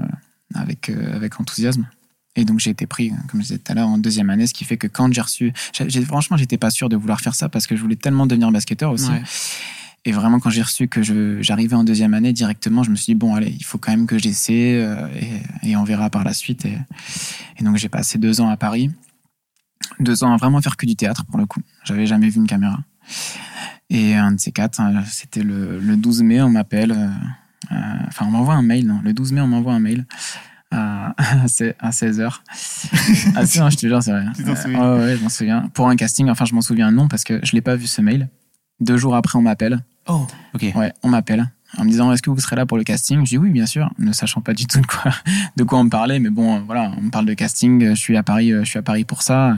avec 0.54 0.90
euh, 0.90 1.16
avec 1.16 1.40
enthousiasme. 1.40 1.86
Et 2.36 2.44
donc 2.44 2.58
j'ai 2.60 2.70
été 2.70 2.86
pris, 2.86 3.10
comme 3.28 3.40
je 3.40 3.46
disais 3.46 3.58
tout 3.58 3.70
à 3.70 3.74
l'heure, 3.74 3.88
en 3.88 3.98
deuxième 3.98 4.28
année, 4.30 4.46
ce 4.46 4.54
qui 4.54 4.64
fait 4.64 4.76
que 4.76 4.86
quand 4.88 5.12
j'ai 5.12 5.20
reçu, 5.20 5.52
j'ai- 5.86 6.04
franchement, 6.04 6.36
j'étais 6.36 6.58
pas 6.58 6.70
sûr 6.70 6.88
de 6.88 6.96
vouloir 6.96 7.20
faire 7.20 7.34
ça 7.34 7.48
parce 7.48 7.66
que 7.66 7.76
je 7.76 7.82
voulais 7.82 7.96
tellement 7.96 8.26
devenir 8.26 8.50
basketteur 8.50 8.90
aussi. 8.90 9.08
Ouais. 9.10 9.22
Et 10.06 10.12
vraiment, 10.12 10.38
quand 10.40 10.50
j'ai 10.50 10.60
reçu 10.62 10.86
que 10.88 11.00
j'arrivais 11.42 11.76
en 11.76 11.84
deuxième 11.84 12.12
année, 12.12 12.32
directement, 12.34 12.82
je 12.82 12.90
me 12.90 12.96
suis 12.96 13.12
dit, 13.12 13.14
bon, 13.14 13.34
allez, 13.36 13.54
il 13.58 13.64
faut 13.64 13.78
quand 13.78 13.90
même 13.92 14.06
que 14.06 14.18
j'essaie 14.18 14.74
euh, 14.74 15.06
et, 15.62 15.70
et 15.70 15.76
on 15.76 15.84
verra 15.84 16.10
par 16.10 16.24
la 16.24 16.34
suite. 16.34 16.66
Et, 16.66 16.76
et 17.58 17.64
donc, 17.64 17.76
j'ai 17.78 17.88
passé 17.88 18.18
deux 18.18 18.42
ans 18.42 18.50
à 18.50 18.58
Paris. 18.58 18.90
Deux 20.00 20.22
ans 20.22 20.34
à 20.34 20.36
vraiment 20.36 20.60
faire 20.60 20.76
que 20.76 20.84
du 20.84 20.94
théâtre, 20.94 21.24
pour 21.24 21.38
le 21.38 21.46
coup. 21.46 21.60
J'avais 21.84 22.06
jamais 22.06 22.28
vu 22.28 22.36
une 22.38 22.46
caméra. 22.46 22.80
Et 23.88 24.14
un 24.14 24.32
de 24.32 24.40
ces 24.40 24.52
quatre, 24.52 24.80
euh, 24.80 25.00
c'était 25.10 25.42
le, 25.42 25.78
le 25.78 25.96
12 25.96 26.22
mai, 26.22 26.42
on 26.42 26.50
m'appelle. 26.50 26.92
euh, 26.92 27.08
Enfin, 28.08 28.26
on 28.26 28.30
m'envoie 28.30 28.54
un 28.54 28.62
mail, 28.62 28.86
non. 28.86 29.00
Le 29.02 29.14
12 29.14 29.32
mai, 29.32 29.40
on 29.40 29.48
m'envoie 29.48 29.72
un 29.72 29.80
mail 29.80 30.04
à, 30.74 31.14
à 31.80 31.90
16h. 31.90 32.30
ah, 33.36 33.46
si, 33.46 33.60
non, 33.60 33.70
je 33.70 33.76
te 33.76 33.86
jure, 33.86 34.02
c'est 34.02 34.10
vrai. 34.12 34.24
Tu 34.36 34.44
t'en 34.44 34.50
Euh, 34.52 34.54
souviens 34.56 34.80
ouais, 34.94 34.98
ouais, 35.04 35.16
je 35.16 35.22
m'en 35.22 35.28
souviens. 35.28 35.68
Pour 35.74 35.88
un 35.88 35.96
casting, 35.96 36.28
enfin, 36.28 36.44
je 36.44 36.54
m'en 36.54 36.60
souviens 36.60 36.90
non, 36.90 37.08
parce 37.08 37.24
que 37.24 37.40
je 37.44 37.52
l'ai 37.52 37.60
pas 37.60 37.76
vu 37.76 37.86
ce 37.86 38.00
mail. 38.00 38.28
Deux 38.80 38.96
jours 38.96 39.14
après, 39.14 39.38
on 39.38 39.42
m'appelle. 39.42 39.80
Oh, 40.08 40.26
ok. 40.54 40.66
Ouais, 40.74 40.92
on 41.02 41.08
m'appelle 41.08 41.50
en 41.76 41.84
me 41.84 41.90
disant 41.90 42.12
est-ce 42.12 42.22
que 42.22 42.30
vous 42.30 42.38
serez 42.38 42.54
là 42.56 42.66
pour 42.66 42.78
le 42.78 42.84
casting? 42.84 43.20
Je 43.24 43.30
dis 43.30 43.38
oui, 43.38 43.50
bien 43.50 43.66
sûr, 43.66 43.90
ne 43.98 44.12
sachant 44.12 44.40
pas 44.40 44.52
du 44.54 44.66
tout 44.66 44.80
de 44.80 44.86
quoi, 44.86 45.10
de 45.56 45.64
quoi 45.64 45.78
on 45.80 45.84
me 45.84 45.90
parlait, 45.90 46.18
mais 46.20 46.30
bon, 46.30 46.56
euh, 46.56 46.60
voilà, 46.64 46.92
on 46.96 47.02
me 47.02 47.10
parle 47.10 47.26
de 47.26 47.34
casting. 47.34 47.90
Je 47.90 47.94
suis 48.00 48.16
à 48.16 48.22
Paris, 48.22 48.52
euh, 48.52 48.62
je 48.64 48.70
suis 48.70 48.78
à 48.78 48.82
Paris 48.82 49.04
pour 49.04 49.22
ça. 49.22 49.56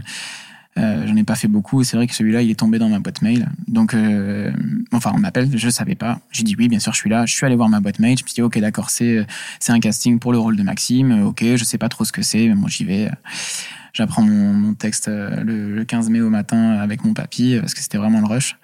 Euh, 0.79 1.07
J'en 1.07 1.17
ai 1.17 1.25
pas 1.25 1.35
fait 1.35 1.49
beaucoup. 1.49 1.85
C'est 1.85 1.97
vrai 1.97 2.07
que 2.07 2.15
celui-là, 2.15 2.43
il 2.43 2.51
est 2.51 2.59
tombé 2.59 2.79
dans 2.79 2.89
ma 2.89 2.99
boîte 2.99 3.23
mail. 3.23 3.49
Donc, 3.67 3.95
euh, 3.95 4.53
enfin, 4.93 5.13
on 5.15 5.19
m'appelle. 5.19 5.49
Je 5.57 5.69
savais 5.71 5.95
pas. 5.95 6.21
J'ai 6.31 6.43
dit 6.43 6.55
oui, 6.59 6.69
bien 6.69 6.79
sûr, 6.79 6.93
je 6.93 6.99
suis 6.99 7.11
là. 7.11 7.25
Je 7.27 7.35
suis 7.35 7.47
allé 7.47 7.57
voir 7.57 7.69
ma 7.69 7.81
boîte 7.81 7.99
mail. 7.99 8.17
Je 8.19 8.25
me 8.25 8.29
suis 8.29 8.35
dit 8.35 8.43
ok, 8.43 8.59
d'accord, 8.59 8.91
c'est 8.91 9.27
c'est 9.61 9.73
un 9.73 9.81
casting 9.81 10.19
pour 10.19 10.33
le 10.33 10.39
rôle 10.39 10.57
de 10.57 10.63
Maxime. 10.63 11.13
Euh, 11.13 11.25
Ok, 11.27 11.43
je 11.43 11.65
sais 11.65 11.79
pas 11.79 11.89
trop 11.89 12.05
ce 12.05 12.13
que 12.13 12.23
c'est, 12.23 12.49
mais 12.49 12.55
moi 12.55 12.69
j'y 12.69 12.85
vais. 12.85 13.11
J'apprends 13.93 14.23
mon, 14.23 14.53
mon 14.53 14.75
texte 14.75 15.09
euh, 15.09 15.43
le, 15.43 15.75
le 15.75 15.85
15 15.85 16.11
mai 16.11 16.21
au 16.21 16.29
matin 16.29 16.73
avec 16.73 17.03
mon 17.05 17.15
papy 17.15 17.57
parce 17.59 17.73
que 17.73 17.81
c'était 17.81 17.99
vraiment 17.99 18.21
le 18.21 18.27
rush. 18.27 18.57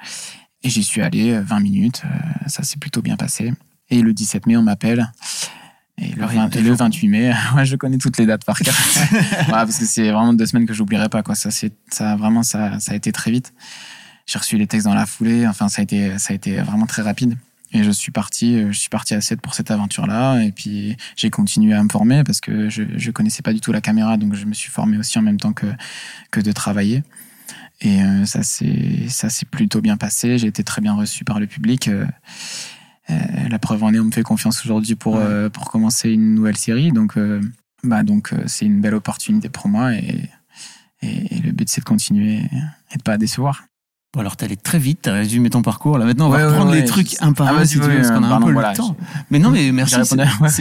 Et 0.63 0.69
j'y 0.69 0.85
suis 0.85 1.01
allé 1.01 1.33
euh, 1.33 1.43
20 1.43 1.61
minutes, 1.61 2.03
euh, 2.05 2.09
ça 2.47 2.63
s'est 2.63 2.79
plutôt 2.79 3.03
bien 3.03 3.17
passé. 3.17 3.53
Et 3.91 4.01
le 4.03 4.13
17 4.13 4.47
mai, 4.47 4.57
on 4.57 4.63
m'appelle. 4.63 5.11
Et 6.03 6.15
le, 6.15 6.25
Rien 6.25 6.43
20 6.45 6.49
de 6.49 6.59
et 6.59 6.63
le 6.63 6.69
jour. 6.69 6.77
28 6.77 7.09
mai, 7.09 7.33
ouais, 7.57 7.65
je 7.65 7.77
connais 7.77 7.99
toutes 7.99 8.19
les 8.19 8.27
dates 8.27 8.45
par 8.45 8.59
cœur. 8.59 8.75
Parce 9.49 9.79
que 9.79 9.85
c'est 9.85 10.11
vraiment 10.11 10.33
deux 10.33 10.47
semaines 10.47 10.67
que 10.67 10.75
j'oublierai 10.75 11.09
pas. 11.09 11.23
Quoi. 11.23 11.35
Ça, 11.35 11.51
c'est, 11.51 11.73
ça, 11.91 12.17
vraiment, 12.17 12.43
ça, 12.43 12.79
ça 12.81 12.93
a 12.93 12.95
été 12.95 13.13
très 13.13 13.31
vite. 13.31 13.53
J'ai 14.27 14.39
reçu 14.39 14.57
les 14.57 14.67
textes 14.67 14.87
dans 14.87 14.95
la 14.95 15.07
foulée. 15.07 15.47
Enfin, 15.47 15.69
ça 15.69 15.81
a 15.81 15.83
été, 15.83 16.19
ça 16.19 16.33
a 16.33 16.35
été 16.35 16.57
vraiment 16.57 16.87
très 16.87 17.03
rapide. 17.03 17.37
Et 17.75 17.85
je 17.85 17.91
suis 17.91 18.13
parti, 18.13 18.57
euh, 18.57 18.71
je 18.71 18.79
suis 18.79 18.91
parti 18.91 19.15
à 19.15 19.21
7 19.21 19.41
pour 19.41 19.55
cette 19.55 19.71
aventure-là. 19.71 20.43
Et 20.43 20.53
puis, 20.53 20.97
j'ai 21.17 21.31
continué 21.31 21.73
à 21.73 21.83
me 21.83 21.89
former 21.89 22.23
parce 22.25 22.41
que 22.41 22.69
je, 22.69 22.83
je 22.97 23.11
connaissais 23.11 23.43
pas 23.43 23.53
du 23.53 23.61
tout 23.61 23.73
la 23.73 23.81
caméra. 23.81 24.17
Donc, 24.17 24.35
je 24.35 24.45
me 24.45 24.53
suis 24.53 24.71
formé 24.71 24.99
aussi 24.99 25.19
en 25.19 25.23
même 25.23 25.39
temps 25.39 25.53
que, 25.53 25.67
que 26.31 26.41
de 26.41 26.53
travailler. 26.53 27.03
Et 27.83 28.03
euh, 28.03 28.25
ça 28.27 28.43
s'est 28.43 29.47
plutôt 29.51 29.81
bien 29.81 29.97
passé. 29.97 30.39
J'ai 30.39 30.47
été 30.47 30.63
très 30.63 30.81
bien 30.81 30.95
reçu 30.95 31.25
par 31.25 31.41
le 31.41 31.47
public. 31.47 31.89
Euh, 31.89 32.07
la 33.09 33.59
preuve 33.59 33.83
en 33.85 33.93
est, 33.93 33.99
on 33.99 34.05
me 34.05 34.11
fait 34.11 34.23
confiance 34.23 34.65
aujourd'hui 34.65 34.95
pour 34.95 35.15
Ouais. 35.17 35.23
euh, 35.23 35.51
pour 35.51 35.71
commencer 35.71 36.11
une 36.11 36.35
nouvelle 36.35 36.57
série. 36.57 36.93
Donc 36.93 37.17
euh, 37.17 37.41
bah 37.85 38.03
donc 38.03 38.33
c'est 38.47 38.65
une 38.65 38.81
belle 38.81 38.95
opportunité 38.95 39.49
pour 39.49 39.69
moi 39.69 39.95
et, 39.95 40.29
et, 41.03 41.41
le 41.41 41.51
but 41.53 41.69
c'est 41.69 41.81
de 41.81 41.85
continuer 41.87 42.39
et 42.93 42.97
de 42.97 43.03
pas 43.03 43.19
décevoir. 43.19 43.65
Bon 44.15 44.21
alors 44.21 44.37
allé 44.43 44.59
très 44.59 44.79
vite, 44.79 44.99
t'as 45.01 45.13
résumé 45.15 45.49
ton 45.49 45.63
parcours. 45.63 45.97
Là 45.97 46.05
maintenant 46.05 46.27
on 46.27 46.31
va 46.31 46.53
prendre 46.53 46.73
les 46.73 46.85
trucs 46.85 47.17
un 47.21 47.33
par 47.33 47.49
ah, 47.49 47.61
un 47.61 47.65
si 47.65 47.81
tu 47.81 47.81
veux, 47.81 47.97
parce 47.97 48.11
qu'on 48.11 48.23
a 48.23 48.35
un 48.35 48.43
peu 48.43 48.51
le 48.53 48.77
temps. 48.77 48.95
Mais 49.31 49.39
non 49.39 49.49
mais 49.49 49.73
merci. 49.73 49.97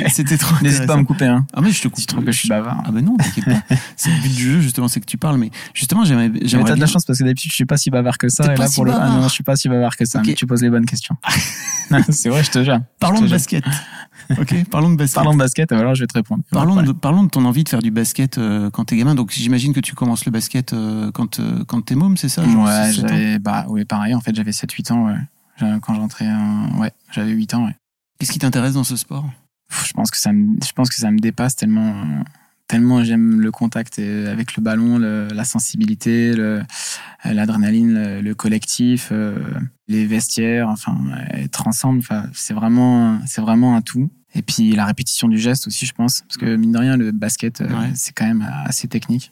C'était 0.08 0.38
trop. 0.38 0.56
N'hésite 0.62 0.88
pas 0.88 0.94
à 0.94 0.98
me 0.98 1.04
couper. 1.04 1.26
Hein. 1.26 1.46
Ah 1.54 1.60
mais 1.60 1.72
je 1.72 1.82
te 1.82 1.90
coupe. 1.90 2.00
Si 2.00 2.06
tu 2.06 2.14
trouves 2.14 2.24
que 2.24 2.32
je 2.32 2.40
suis 2.40 2.48
bavard. 2.48 2.82
Ah 2.86 2.92
ben 2.92 3.04
non, 3.04 3.18
t'inquiète 3.18 3.44
pas. 3.44 3.76
c'est 3.98 4.10
le 4.10 4.22
but 4.22 4.34
du 4.34 4.54
jeu 4.54 4.62
justement, 4.62 4.88
c'est 4.88 5.02
que 5.02 5.06
tu 5.06 5.18
parles. 5.18 5.38
Mais 5.38 5.52
justement 5.74 6.06
j'aimerais. 6.06 6.30
Mais 6.30 6.64
t'as 6.64 6.76
de 6.76 6.80
la 6.80 6.88
chance 6.88 7.04
parce 7.04 7.20
que 7.20 7.26
d'habitude 7.26 7.52
je 7.52 7.56
suis 7.56 7.66
pas 7.66 7.76
si 7.76 7.90
bavard 7.90 8.18
que 8.18 8.30
ça. 8.30 8.54
Et 8.54 8.56
là 8.56 8.68
pour 8.74 8.86
le 8.86 8.94
ah 8.94 9.10
non 9.10 9.24
je 9.24 9.34
suis 9.34 9.44
pas 9.44 9.58
si 9.58 9.68
bavard 9.68 9.98
que 9.98 10.06
ça. 10.06 10.22
Mais 10.26 10.34
tu 10.34 10.48
poses 10.48 10.62
les 10.62 10.70
bonnes 10.70 10.86
questions. 10.86 11.18
c'est 12.10 12.30
vrai, 12.30 12.44
je 12.44 12.52
te 12.52 12.64
jure. 12.64 12.80
Parlons 13.00 13.22
de 13.22 13.28
basket. 13.28 13.64
Ok, 14.40 14.56
parlons 14.70 14.92
de 14.92 14.96
basket. 14.96 15.16
Parlons 15.16 15.34
de 15.34 15.40
basket, 15.40 15.72
alors 15.72 15.96
je 15.96 16.04
vais 16.04 16.08
te 16.08 16.14
répondre. 16.14 16.44
Parlons 16.52 16.82
de, 16.82 16.92
parlons 16.92 17.24
de 17.24 17.30
ton 17.30 17.46
envie 17.46 17.64
de 17.64 17.70
faire 17.70 17.82
du 17.82 17.92
basket 17.92 18.38
euh, 18.38 18.70
quand 18.70 18.86
t'es 18.86 18.98
gamin. 18.98 19.16
Donc 19.16 19.32
j'imagine 19.32 19.74
que 19.74 19.80
tu 19.80 19.96
commences 19.96 20.26
le 20.26 20.32
basket 20.32 20.74
euh, 20.74 21.12
quand, 21.12 21.40
euh, 21.40 21.64
quand 21.66 21.82
t'es 21.82 21.96
môme, 21.96 22.18
c'est 22.18 22.30
ça 22.30 22.44
Ouais, 22.44 22.92
j'avais, 22.94 23.40
bah, 23.40 23.66
oui, 23.70 23.86
pareil, 23.86 24.14
en 24.14 24.22
fait, 24.22 24.36
j'avais 24.36 24.52
7-8 24.52 24.94
ans, 24.94 25.08
ouais. 25.08 25.18
Quand 25.82 25.94
j'entrais, 25.94 26.28
ouais, 26.80 26.92
j'avais 27.12 27.32
8 27.32 27.54
ans, 27.54 27.66
ouais. 27.66 27.76
Qu'est-ce 28.20 28.32
qui 28.32 28.40
t'intéresse 28.40 28.74
dans 28.74 28.84
ce 28.84 28.96
sport? 28.96 29.30
Je 29.86 29.94
pense 29.94 30.10
que 30.10 30.18
ça 30.18 30.34
me, 30.34 30.58
je 30.64 30.72
pense 30.74 30.90
que 30.90 30.96
ça 30.96 31.12
me 31.12 31.20
dépasse 31.20 31.56
tellement, 31.56 31.94
tellement 32.68 33.04
j'aime 33.04 33.40
le 33.40 33.52
contact 33.52 34.00
avec 34.00 34.56
le 34.56 34.64
ballon, 34.64 34.98
la 34.98 35.44
sensibilité, 35.44 36.34
l'adrénaline, 37.24 38.20
le, 38.22 38.34
collectif, 38.34 39.14
les 39.88 40.06
vestiaires, 40.08 40.68
enfin, 40.70 40.98
être 41.32 41.68
ensemble, 41.68 42.00
enfin, 42.00 42.26
c'est 42.34 42.56
vraiment, 42.56 43.20
c'est 43.28 43.42
vraiment 43.42 43.76
un 43.76 43.82
tout. 43.82 44.10
Et 44.34 44.42
puis 44.42 44.72
la 44.72 44.86
répétition 44.86 45.28
du 45.28 45.38
geste 45.38 45.68
aussi, 45.68 45.86
je 45.86 45.94
pense, 45.94 46.22
parce 46.22 46.38
que 46.38 46.56
mine 46.56 46.72
de 46.72 46.78
rien, 46.78 46.98
le 46.98 47.12
basket, 47.12 47.62
euh, 47.62 47.68
c'est 47.96 48.14
quand 48.14 48.26
même 48.26 48.48
assez 48.66 48.88
technique. 48.88 49.32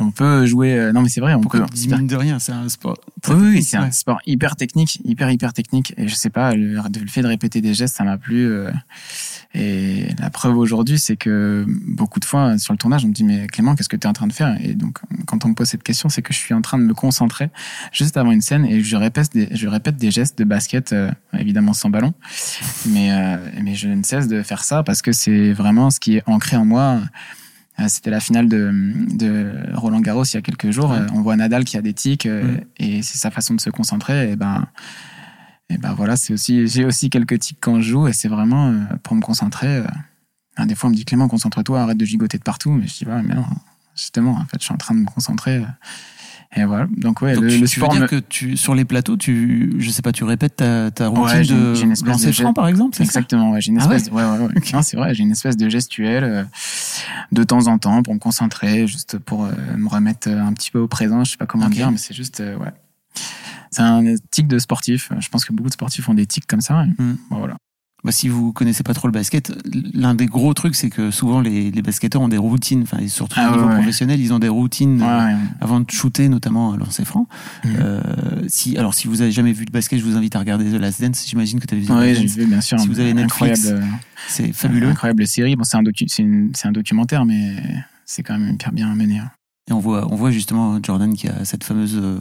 On 0.00 0.10
peut 0.10 0.46
jouer. 0.46 0.78
Euh, 0.78 0.92
non, 0.92 1.02
mais 1.02 1.08
c'est 1.08 1.20
vrai, 1.20 1.34
on 1.34 1.40
peut. 1.40 1.62
Mine 1.88 2.06
de 2.06 2.16
rien, 2.16 2.38
c'est 2.38 2.52
un 2.52 2.68
sport. 2.68 2.96
Oui, 3.28 3.36
oui, 3.36 3.62
c'est 3.62 3.76
un 3.76 3.90
sport 3.90 4.20
hyper 4.26 4.56
technique, 4.56 4.98
hyper 5.04 5.30
hyper 5.30 5.52
technique. 5.52 5.94
Et 5.96 6.08
je 6.08 6.14
sais 6.14 6.30
pas, 6.30 6.54
le, 6.54 6.74
le 6.74 7.06
fait 7.06 7.22
de 7.22 7.26
répéter 7.26 7.60
des 7.60 7.74
gestes, 7.74 7.96
ça 7.96 8.04
m'a 8.04 8.16
plu. 8.16 8.46
Euh, 8.46 8.70
et 9.52 10.06
la 10.18 10.30
preuve 10.30 10.56
aujourd'hui, 10.56 10.98
c'est 10.98 11.16
que 11.16 11.66
beaucoup 11.68 12.20
de 12.20 12.24
fois 12.24 12.56
sur 12.56 12.72
le 12.72 12.78
tournage, 12.78 13.04
on 13.04 13.08
me 13.08 13.12
dit 13.12 13.24
mais 13.24 13.46
Clément, 13.48 13.74
qu'est-ce 13.74 13.88
que 13.88 13.96
tu 13.96 14.06
es 14.06 14.10
en 14.10 14.12
train 14.12 14.28
de 14.28 14.32
faire? 14.32 14.56
Et 14.62 14.74
donc 14.74 14.98
quand 15.26 15.44
on 15.44 15.48
me 15.48 15.54
pose 15.54 15.68
cette 15.68 15.82
question, 15.82 16.08
c'est 16.08 16.22
que 16.22 16.32
je 16.32 16.38
suis 16.38 16.54
en 16.54 16.62
train 16.62 16.78
de 16.78 16.84
me 16.84 16.94
concentrer 16.94 17.50
juste 17.92 18.16
avant 18.16 18.30
une 18.30 18.42
scène 18.42 18.64
et 18.64 18.80
je 18.80 18.96
répète 18.96 19.32
des, 19.32 19.48
je 19.50 19.66
répète 19.66 19.96
des 19.96 20.12
gestes 20.12 20.38
de 20.38 20.44
basket, 20.44 20.92
euh, 20.92 21.10
évidemment 21.36 21.72
sans 21.72 21.90
ballon, 21.90 22.14
mais 22.86 23.12
euh, 23.12 23.36
mais 23.62 23.74
je 23.74 23.88
ne 23.88 24.04
cesse 24.04 24.28
de 24.28 24.42
faire 24.42 24.62
ça 24.62 24.84
parce 24.84 25.02
que 25.02 25.10
c'est 25.10 25.52
vraiment 25.52 25.90
ce 25.90 25.98
qui 25.98 26.16
est 26.16 26.22
ancré 26.26 26.56
en 26.56 26.64
moi. 26.64 27.00
Euh, 27.80 27.88
c'était 27.88 28.10
la 28.10 28.20
finale 28.20 28.48
de, 28.48 28.72
de, 29.16 29.52
Roland 29.74 30.00
Garros 30.00 30.24
il 30.24 30.34
y 30.34 30.36
a 30.36 30.42
quelques 30.42 30.70
jours. 30.70 30.94
On 31.14 31.22
voit 31.22 31.36
Nadal 31.36 31.64
qui 31.64 31.76
a 31.76 31.82
des 31.82 31.94
tics 31.94 32.26
et 32.26 33.02
c'est 33.02 33.18
sa 33.18 33.30
façon 33.30 33.54
de 33.54 33.60
se 33.60 33.70
concentrer. 33.70 34.32
Et 34.32 34.36
ben 34.36 34.66
et 35.70 35.78
ben 35.78 35.94
voilà, 35.94 36.16
c'est 36.16 36.32
aussi, 36.32 36.66
j'ai 36.66 36.84
aussi 36.84 37.10
quelques 37.10 37.38
tics 37.38 37.58
quand 37.60 37.80
je 37.80 37.90
joue 37.90 38.08
et 38.08 38.12
c'est 38.12 38.28
vraiment 38.28 38.70
euh, 38.70 38.80
pour 39.04 39.14
me 39.14 39.22
concentrer. 39.22 39.68
Euh, 39.68 40.64
des 40.66 40.74
fois, 40.74 40.88
on 40.88 40.90
me 40.90 40.96
dit 40.96 41.04
Clément, 41.04 41.28
concentre-toi, 41.28 41.80
arrête 41.80 41.96
de 41.96 42.04
gigoter 42.04 42.38
de 42.38 42.42
partout. 42.42 42.72
Mais 42.72 42.88
je 42.88 42.98
dis, 42.98 43.06
ouais, 43.06 43.22
mais 43.22 43.34
non, 43.34 43.46
justement, 43.94 44.32
en 44.32 44.44
fait, 44.46 44.58
je 44.58 44.64
suis 44.64 44.74
en 44.74 44.78
train 44.78 44.96
de 44.96 45.00
me 45.00 45.06
concentrer. 45.06 45.62
Euh, 46.56 46.62
et 46.62 46.64
voilà. 46.64 46.86
Donc, 46.96 47.22
ouais, 47.22 47.34
le, 47.34 47.48
tu, 47.48 47.64
tu 47.64 47.80
veux 47.80 47.88
dire 47.88 48.06
que 48.06 48.16
tu, 48.16 48.56
sur 48.56 48.74
les 48.74 48.84
plateaux, 48.84 49.16
tu, 49.16 49.74
je 49.78 49.90
sais 49.90 50.02
pas, 50.02 50.12
tu 50.12 50.24
répètes 50.24 50.56
ta, 50.56 50.90
ta 50.90 51.08
routine 51.08 51.42
de 51.42 52.06
lancer 52.06 52.32
franc, 52.32 52.52
par 52.52 52.68
exemple, 52.68 53.00
Exactement, 53.00 53.52
ouais, 53.52 53.60
j'ai 53.60 53.70
une 53.70 53.80
ah 53.80 53.84
espèce, 53.84 54.12
ouais, 54.12 54.24
ouais, 54.24 54.38
ouais, 54.38 54.54
Non, 54.72 54.82
c'est 54.82 54.96
vrai, 54.96 55.14
j'ai 55.14 55.22
une 55.22 55.32
espèce 55.32 55.56
de 55.56 55.68
gestuelle, 55.68 56.48
de 57.32 57.44
temps 57.44 57.66
en 57.66 57.78
temps 57.78 58.02
pour 58.02 58.14
me 58.14 58.18
concentrer, 58.18 58.86
juste 58.86 59.18
pour 59.18 59.44
me 59.76 59.88
remettre 59.88 60.28
un 60.28 60.52
petit 60.52 60.70
peu 60.70 60.80
au 60.80 60.88
présent. 60.88 61.24
Je 61.24 61.32
sais 61.32 61.36
pas 61.36 61.46
comment 61.46 61.68
dire, 61.68 61.90
mais 61.90 61.98
c'est 61.98 62.14
juste, 62.14 62.40
ouais 62.40 62.72
c'est 63.70 63.82
un 63.82 64.14
tic 64.30 64.48
de 64.48 64.58
sportif. 64.58 65.10
Je 65.18 65.28
pense 65.28 65.44
que 65.44 65.52
beaucoup 65.52 65.68
de 65.68 65.74
sportifs 65.74 66.08
ont 66.08 66.14
des 66.14 66.26
tics 66.26 66.46
comme 66.46 66.60
ça. 66.60 66.84
Mm. 66.98 67.14
voilà. 67.30 67.56
Bah, 68.04 68.12
si 68.12 68.28
vous 68.28 68.52
connaissez 68.52 68.82
pas 68.82 68.94
trop 68.94 69.08
le 69.08 69.12
basket, 69.12 69.52
l'un 69.94 70.14
des 70.14 70.26
gros 70.26 70.54
trucs, 70.54 70.74
c'est 70.74 70.90
que 70.90 71.10
souvent 71.10 71.40
les, 71.40 71.70
les 71.70 71.82
basketteurs 71.82 72.22
ont 72.22 72.28
des 72.28 72.38
routines, 72.38 72.82
enfin, 72.82 73.06
surtout 73.08 73.38
au 73.38 73.42
ah 73.42 73.50
niveau 73.52 73.68
professionnel, 73.68 74.20
ils 74.20 74.32
ont 74.32 74.38
des 74.38 74.48
routines 74.48 75.02
euh, 75.02 75.36
avant 75.60 75.80
de 75.80 75.90
shooter, 75.90 76.28
notamment 76.28 76.72
à 76.72 76.76
lancer 76.76 77.04
franc. 77.04 77.26
Mm. 77.64 77.68
Euh, 77.78 78.00
si, 78.48 78.78
alors, 78.78 78.94
si 78.94 79.06
vous 79.06 79.20
avez 79.20 79.32
jamais 79.32 79.52
vu 79.52 79.66
de 79.66 79.70
basket, 79.70 79.98
je 79.98 80.04
vous 80.04 80.16
invite 80.16 80.34
à 80.36 80.38
regarder 80.38 80.64
The 80.70 80.80
Last 80.80 81.02
Dance. 81.02 81.24
J'imagine 81.26 81.60
que 81.60 81.66
tu 81.66 81.74
as 81.74 81.78
vu. 81.78 81.86
Oui, 81.90 82.14
j'ai 82.14 82.26
vu, 82.26 82.46
bien 82.46 82.60
sûr. 82.60 82.80
Si 82.80 82.88
vous 82.88 83.00
avez 83.00 83.12
Netflix, 83.12 83.66
euh, 83.66 83.80
c'est 84.28 84.52
fabuleux. 84.52 84.88
Incroyable 84.88 85.26
série. 85.26 85.56
Bon, 85.56 85.64
c'est 85.64 85.76
un, 85.76 85.82
docu 85.82 86.06
c'est 86.08 86.24
un 86.64 86.72
documentaire, 86.72 87.24
mais 87.24 87.56
c'est 88.06 88.22
quand 88.22 88.38
même 88.38 88.54
hyper 88.54 88.72
bien 88.72 88.94
mené. 88.94 89.18
Hein. 89.18 89.30
Et 89.68 89.72
on 89.72 89.78
voit, 89.78 90.10
on 90.10 90.16
voit 90.16 90.30
justement 90.30 90.80
Jordan 90.82 91.14
qui 91.14 91.28
a 91.28 91.44
cette 91.44 91.64
fameuse 91.64 91.96
euh, 91.96 92.18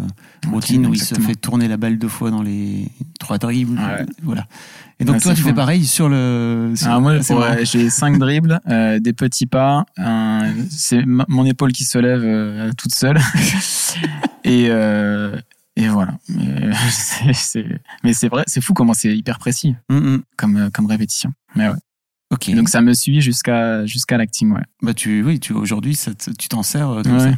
routine 0.51 0.86
où 0.86 0.93
il 0.93 1.01
se 1.01 1.15
fait 1.15 1.36
tourner 1.36 1.67
la 1.67 1.77
balle 1.77 1.98
deux 1.98 2.08
fois 2.08 2.29
dans 2.31 2.43
les 2.43 2.88
trois 3.19 3.38
dribbles. 3.38 3.79
Voilà. 4.24 4.46
Et 5.00 5.05
donc 5.05 5.22
toi, 5.22 5.34
tu 5.34 5.41
fais 5.41 5.53
pareil 5.53 5.86
sur 5.86 6.10
le. 6.10 6.74
Ah, 6.86 7.00
moi, 7.00 7.19
j'ai 7.63 7.89
cinq 7.89 8.19
dribbles, 8.19 8.60
euh, 8.67 9.00
des 9.00 9.13
petits 9.13 9.48
pas. 9.48 9.86
c'est 10.69 11.03
mon 11.05 11.46
épaule 11.46 11.72
qui 11.72 11.86
se 11.86 11.98
lève 11.98 12.22
euh, 12.24 12.72
toute 12.77 12.93
seule. 12.93 13.19
et 14.43 14.69
et 15.75 15.88
voilà. 15.88 16.17
Mais 18.03 18.13
c'est 18.13 18.27
vrai, 18.27 18.43
c'est 18.48 18.62
fou 18.62 18.74
comment 18.74 18.93
c'est 18.93 19.15
hyper 19.15 19.39
précis 19.39 19.75
mm, 19.89 19.96
mm. 19.96 20.24
comme 20.36 20.69
comme 20.72 20.86
répétition. 20.88 21.31
Mais 21.55 21.69
ouais. 21.69 21.75
Ok. 22.31 22.51
Donc 22.53 22.69
ça 22.69 22.81
me 22.81 22.93
suit 22.93 23.21
jusqu'à 23.21 23.86
jusqu'à 23.88 24.17
l'acting, 24.17 24.51
ouais. 24.51 24.62
Bah 24.83 24.93
tu 24.93 25.24
oui, 25.24 25.39
tu 25.39 25.53
aujourd'hui 25.53 26.00
tu 26.38 26.48
t'en 26.48 26.62
sers 26.62 26.89
euh, 26.89 27.01
comme 27.01 27.17
ouais. 27.17 27.33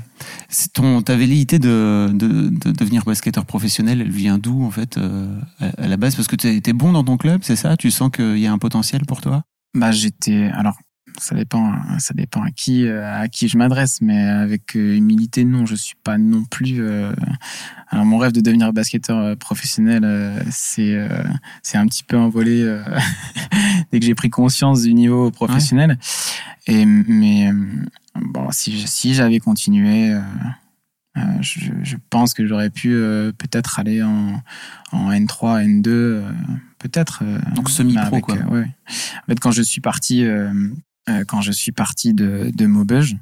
Ton 0.74 1.02
ta 1.02 1.16
velléité 1.16 1.60
de, 1.60 2.10
de, 2.14 2.50
de 2.50 2.72
devenir 2.72 3.06
basketteur 3.06 3.46
professionnel, 3.46 4.02
elle 4.02 4.12
vient 4.12 4.38
d'où 4.38 4.64
en 4.64 4.72
fait 4.72 4.98
euh, 4.98 5.40
à, 5.60 5.88
la 5.88 5.96
base? 5.96 6.16
Parce 6.16 6.28
que 6.28 6.36
tu 6.36 6.48
étais 6.50 6.74
bon 6.74 6.92
dans 6.92 7.06
ton 7.06 7.16
club, 7.16 7.40
c'est 7.44 7.56
ça? 7.56 7.78
Tu 7.78 7.90
sens 7.90 8.12
qu'il 8.12 8.38
y 8.38 8.48
a 8.48 8.52
un 8.52 8.58
potentiel 8.58 9.06
pour 9.06 9.22
toi? 9.22 9.44
Bah 9.74 9.92
j'étais 9.92 10.50
alors 10.54 10.78
ça 11.18 11.36
dépend 11.36 11.74
ça 11.98 12.14
dépend 12.14 12.42
à 12.44 12.52
qui 12.52 12.86
euh, 12.86 13.22
à 13.22 13.30
qui 13.30 13.48
je 13.48 13.58
m'adresse 13.58 14.00
mais 14.02 14.22
avec 14.22 14.76
humilité 14.76 15.44
non 15.46 15.66
je 15.66 15.76
suis 15.76 15.96
pas 16.04 16.18
non 16.18 16.44
plus 16.46 16.82
alors 17.90 18.06
mon 18.06 18.18
rêve 18.18 18.32
de 18.32 18.40
devenir 18.40 18.72
basketteur 18.72 19.36
professionnel, 19.38 20.04
c'est 20.50 20.96
euh, 20.96 21.24
c'est 21.62 21.78
un 21.78 21.86
petit 21.88 22.04
peu 22.04 22.18
envolé 22.18 22.64
dès 23.92 24.00
que 24.00 24.06
j'ai 24.06 24.16
pris 24.16 24.30
conscience 24.30 24.82
du 24.84 24.94
niveau 24.94 25.32
professionnel. 25.32 25.98
Et 26.68 26.86
mais 26.86 27.52
bon, 28.16 28.52
si 28.52 28.88
si 28.88 29.14
j'avais 29.14 29.40
continué, 29.40 30.16
je, 31.42 31.60
je, 31.82 31.98
pense 32.10 32.34
que 32.34 32.46
j'aurais 32.46 32.70
pu 32.70 32.90
peut-être 33.38 33.80
aller 33.80 34.02
en, 34.04 34.42
en 34.92 35.12
N3, 35.12 35.82
N2, 35.82 36.24
peut-être. 36.82 37.24
Donc 37.56 37.70
semi-pro 37.70 38.20
quoi. 38.22 38.36
Ouais. 38.50 38.68
En 38.88 39.26
fait, 39.28 39.40
quand 39.40 39.52
je 39.52 39.62
suis 39.62 39.82
parti 39.82 40.24
euh, 40.24 40.52
quand 41.28 41.42
je 41.42 41.52
suis 41.52 41.72
parti 41.72 42.14
de, 42.14 42.52
de 42.54 42.66
Maubeuge 42.66 43.18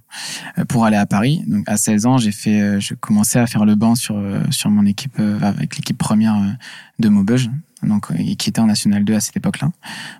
euh, 0.57 0.65
pour 0.65 0.85
aller 0.85 0.97
à 0.97 1.05
Paris. 1.05 1.43
Donc 1.47 1.63
à 1.67 1.77
16 1.77 2.05
ans, 2.05 2.17
j'ai 2.17 2.31
fait, 2.31 2.61
euh, 2.61 2.79
je 2.79 2.93
commençais 2.93 3.39
à 3.39 3.47
faire 3.47 3.65
le 3.65 3.75
banc 3.75 3.95
sur 3.95 4.19
sur 4.51 4.69
mon 4.69 4.85
équipe 4.85 5.19
avec 5.41 5.77
l'équipe 5.77 5.97
première 5.97 6.57
de 6.99 7.09
Maubeuge, 7.09 7.49
donc 7.83 8.13
qui 8.37 8.49
était 8.49 8.59
en 8.59 8.65
National 8.65 9.03
2 9.03 9.13
à 9.15 9.19
cette 9.19 9.37
époque-là. 9.37 9.71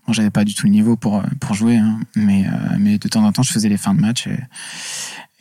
Bon, 0.08 0.14
j'avais 0.14 0.30
pas 0.30 0.44
du 0.44 0.54
tout 0.54 0.68
le 0.68 0.72
niveau 0.72 0.96
pour 0.96 1.24
pour 1.40 1.54
jouer, 1.54 1.78
hein, 1.78 2.00
mais 2.16 2.46
mais 2.78 2.98
de 2.98 3.08
temps 3.08 3.26
en 3.26 3.32
temps, 3.32 3.44
je 3.44 3.52
faisais 3.52 3.70
les 3.70 3.78
fins 3.78 3.94
de 3.94 4.02
match 4.02 4.28
et, 4.28 4.40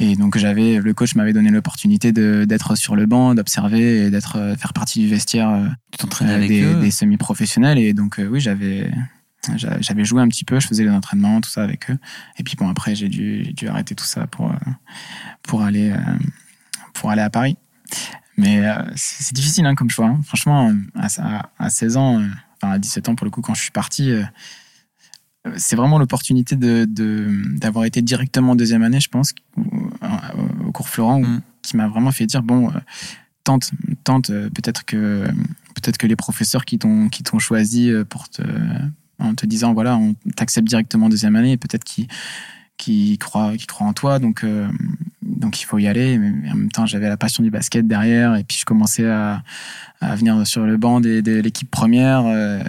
et 0.01 0.17
donc 0.17 0.39
j'avais 0.39 0.79
le 0.79 0.95
coach 0.95 1.15
m'avait 1.15 1.33
donné 1.33 1.51
l'opportunité 1.51 2.13
de 2.13 2.45
d'être 2.49 2.77
sur 2.77 2.97
le 2.97 3.07
banc, 3.07 3.35
d'observer 3.35 4.07
et 4.07 4.11
d'être 4.11 4.55
faire 4.59 4.73
partie 4.73 5.01
du 5.01 5.09
vestiaire 5.09 5.77
des, 6.21 6.75
des 6.75 6.91
semi-professionnels 6.91 7.79
et 7.79 7.93
donc 7.95 8.21
oui 8.31 8.41
j'avais 8.41 8.91
j'avais 9.57 10.05
joué 10.05 10.23
un 10.23 10.29
petit 10.29 10.45
peu, 10.45 10.61
je 10.61 10.67
faisais 10.67 10.85
les 10.85 10.91
entraînements, 10.91 11.41
tout 11.41 11.51
ça 11.51 11.63
avec 11.63 11.91
eux. 11.91 11.99
Et 12.39 12.43
puis 12.43 12.57
bon, 12.57 12.69
après, 12.69 12.95
j'ai 12.95 13.09
dû, 13.09 13.53
dû 13.53 13.69
arrêter 13.69 13.95
tout 13.95 14.05
ça 14.05 14.27
pour, 14.27 14.51
euh, 14.51 14.57
pour, 15.43 15.63
aller, 15.63 15.91
euh, 15.91 16.19
pour 16.95 17.11
aller 17.11 17.23
à 17.23 17.31
Paris. 17.31 17.57
Mais 18.37 18.65
euh, 18.65 18.75
c'est 18.95 19.35
difficile 19.35 19.67
hein, 19.67 19.75
comme 19.75 19.91
choix. 19.91 20.07
Hein. 20.07 20.21
Franchement, 20.25 20.73
à, 20.95 21.49
à, 21.59 21.71
16 21.71 21.97
ans, 21.97 22.23
enfin 22.57 22.73
à 22.73 22.79
17 22.79 23.09
ans 23.09 23.15
pour 23.15 23.25
le 23.25 23.31
coup, 23.31 23.41
quand 23.41 23.55
je 23.55 23.63
suis 23.63 23.73
parti, 23.73 24.13
c'est 25.57 25.77
vraiment 25.77 25.99
l'opportunité 25.99 26.57
de, 26.57 26.87
d'avoir 27.59 27.85
été 27.85 28.03
directement 28.03 28.53
en 28.53 28.57
deuxième 28.57 28.83
année, 28.83 29.01
je 29.01 29.09
pense, 29.09 29.35
au, 29.57 30.73
cours 30.73 30.89
Florent, 30.89 31.21
mm. 31.21 31.43
qui 31.63 31.77
m'a 31.77 31.89
vraiment 31.89 32.13
fait 32.13 32.27
dire 32.27 32.43
bon, 32.43 32.73
tente, 33.45 33.71
tente, 34.05 34.29
peut-être 34.29 34.85
que 34.85 35.27
peut-être 35.75 35.97
que 35.97 36.07
les 36.07 36.17
professeurs 36.17 36.65
qui 36.65 36.79
t'ont 36.79 37.09
qui 37.09 37.23
t'ont 37.23 37.39
choisi 37.39 37.91
pour 38.09 38.29
te 38.29 38.43
en 39.19 39.35
te 39.35 39.47
disant 39.47 39.73
voilà, 39.75 39.97
on 39.97 40.15
t'accepte 40.37 40.69
directement 40.69 41.07
en 41.07 41.09
deuxième 41.09 41.37
année, 41.37 41.57
peut-être 41.57 41.85
qui 41.85 42.09
qui 42.79 43.19
croit 43.19 43.57
qui 43.57 43.67
en 43.81 43.93
toi, 43.93 44.19
donc 44.19 44.45
euh, 44.45 44.69
donc 45.23 45.61
il 45.61 45.65
faut 45.65 45.79
y 45.79 45.87
aller. 45.87 46.17
Mais 46.17 46.51
en 46.51 46.55
même 46.55 46.71
temps, 46.71 46.87
j'avais 46.87 47.09
la 47.09 47.19
passion 47.19 47.43
du 47.43 47.51
basket 47.51 47.87
derrière, 47.87 48.37
et 48.37 48.45
puis 48.45 48.57
je 48.59 48.65
commençais 48.65 49.07
à, 49.07 49.43
à 50.01 50.15
venir 50.17 50.47
sur 50.47 50.65
le 50.65 50.77
banc 50.79 51.01
de, 51.01 51.41
l'équipe 51.41 51.71
première. 51.71 52.25
Euh, 52.25 52.63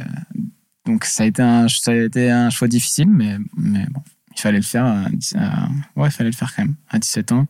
donc 0.86 1.06
ça 1.06 1.24
a 1.24 1.26
été 1.28 1.42
un 1.42 1.68
ça 1.70 1.92
a 1.92 1.96
été 1.96 2.30
un 2.30 2.50
choix 2.50 2.68
difficile, 2.68 3.08
mais 3.08 3.38
mais 3.56 3.86
bon, 3.92 4.02
il 4.36 4.42
fallait 4.42 4.58
le 4.58 4.64
faire. 4.64 5.08
ouais, 5.96 6.08
il 6.08 6.12
fallait 6.12 6.32
le 6.32 6.36
faire 6.36 6.54
quand 6.54 6.64
même. 6.64 6.76
À 6.90 7.00
17 7.00 7.32
ans, 7.32 7.48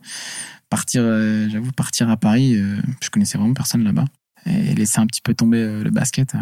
partir, 0.68 1.02
euh, 1.02 1.48
j'avoue, 1.48 1.72
partir 1.72 2.10
à 2.10 2.16
Paris, 2.16 2.56
je 3.02 3.10
connaissais 3.10 3.38
vraiment 3.38 3.54
personne 3.54 3.82
là-bas. 3.82 4.04
Et 4.46 4.74
laisser 4.74 5.00
un 5.00 5.06
petit 5.06 5.20
peu 5.20 5.34
tomber 5.34 5.82
le 5.82 5.90
basket. 5.90 6.34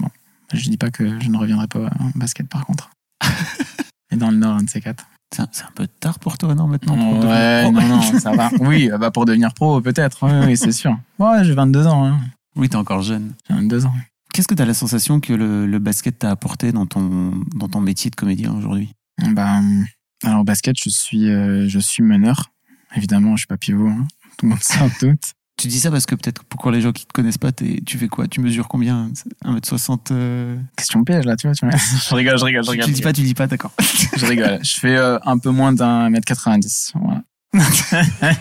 bon, 0.00 0.08
je 0.54 0.68
dis 0.70 0.76
pas 0.76 0.90
que 0.90 1.20
je 1.20 1.28
ne 1.28 1.36
reviendrai 1.36 1.66
pas 1.68 1.90
en 2.00 2.10
basket 2.14 2.48
par 2.48 2.64
contre. 2.66 2.90
Et 4.10 4.16
dans 4.16 4.30
le 4.30 4.36
Nord, 4.36 4.56
un 4.56 4.62
de 4.62 4.70
ces 4.70 4.80
quatre. 4.80 5.06
C'est 5.34 5.42
un, 5.42 5.48
peu 5.74 5.88
tard 5.88 6.20
pour 6.20 6.38
toi, 6.38 6.54
non, 6.54 6.68
maintenant 6.68 6.96
pour 6.96 7.24
Ouais, 7.28 7.62
pro 7.64 7.72
non, 7.72 7.88
non, 7.88 8.02
ça 8.20 8.30
va. 8.32 8.50
Oui, 8.60 8.88
euh, 8.92 8.98
bah 8.98 9.10
pour 9.10 9.24
devenir 9.24 9.52
pro, 9.52 9.80
peut-être. 9.80 10.18
Oui, 10.22 10.46
oui, 10.46 10.56
c'est 10.56 10.70
sûr. 10.70 10.96
Ouais, 11.18 11.42
j'ai 11.42 11.54
22 11.54 11.86
ans. 11.88 12.06
Hein. 12.06 12.20
Oui, 12.54 12.68
t'es 12.68 12.76
encore 12.76 13.02
jeune. 13.02 13.32
J'ai 13.48 13.56
22 13.56 13.86
ans. 13.86 13.94
Qu'est-ce 14.32 14.46
que 14.46 14.54
tu 14.54 14.62
as 14.62 14.66
la 14.66 14.74
sensation 14.74 15.18
que 15.18 15.32
le, 15.32 15.66
le 15.66 15.78
basket 15.80 16.20
t'a 16.20 16.30
apporté 16.30 16.70
dans 16.70 16.86
ton, 16.86 17.32
dans 17.56 17.68
ton 17.68 17.80
métier 17.80 18.10
de 18.10 18.16
comédien 18.16 18.52
aujourd'hui? 18.54 18.92
Ben, 19.18 19.84
alors 20.22 20.44
basket, 20.44 20.76
je 20.80 20.88
suis, 20.88 21.28
euh, 21.30 21.68
je 21.68 21.78
suis 21.80 22.02
meneur. 22.04 22.52
Évidemment, 22.94 23.34
je 23.34 23.40
suis 23.40 23.46
pas 23.48 23.56
pivot. 23.56 23.88
hein. 23.88 24.06
Tout 24.38 24.46
le 24.46 24.50
monde 24.50 24.62
s'en 24.62 24.88
doute. 25.00 25.32
Tu 25.56 25.68
dis 25.68 25.78
ça 25.78 25.90
parce 25.90 26.04
que 26.04 26.14
peut-être 26.16 26.42
pour 26.44 26.70
les 26.72 26.80
gens 26.80 26.90
qui 26.92 27.06
te 27.06 27.12
connaissent 27.12 27.38
pas, 27.38 27.52
tu 27.52 27.96
fais 27.98 28.08
quoi? 28.08 28.26
Tu 28.26 28.40
mesures 28.40 28.66
combien? 28.66 29.08
1m60 29.44 29.98
euh... 30.10 30.56
Question 30.76 31.04
piège 31.04 31.24
là, 31.24 31.36
tu 31.36 31.46
vois. 31.46 31.54
Tu 31.54 31.64
vois. 31.66 31.76
je 32.10 32.14
rigole, 32.14 32.38
je 32.38 32.44
rigole, 32.44 32.64
je 32.64 32.70
rigole. 32.72 32.86
tu 32.86 32.92
dis 32.92 33.02
pas, 33.02 33.12
tu 33.12 33.22
dis 33.22 33.34
pas, 33.34 33.46
d'accord. 33.46 33.70
Je 34.16 34.26
rigole. 34.26 34.58
Je 34.64 34.80
fais 34.80 34.96
euh, 34.96 35.18
un 35.24 35.38
peu 35.38 35.50
moins 35.50 35.72
d'un 35.72 36.10
mètre 36.10 36.26
90. 36.26 36.92
Voilà. 36.96 37.22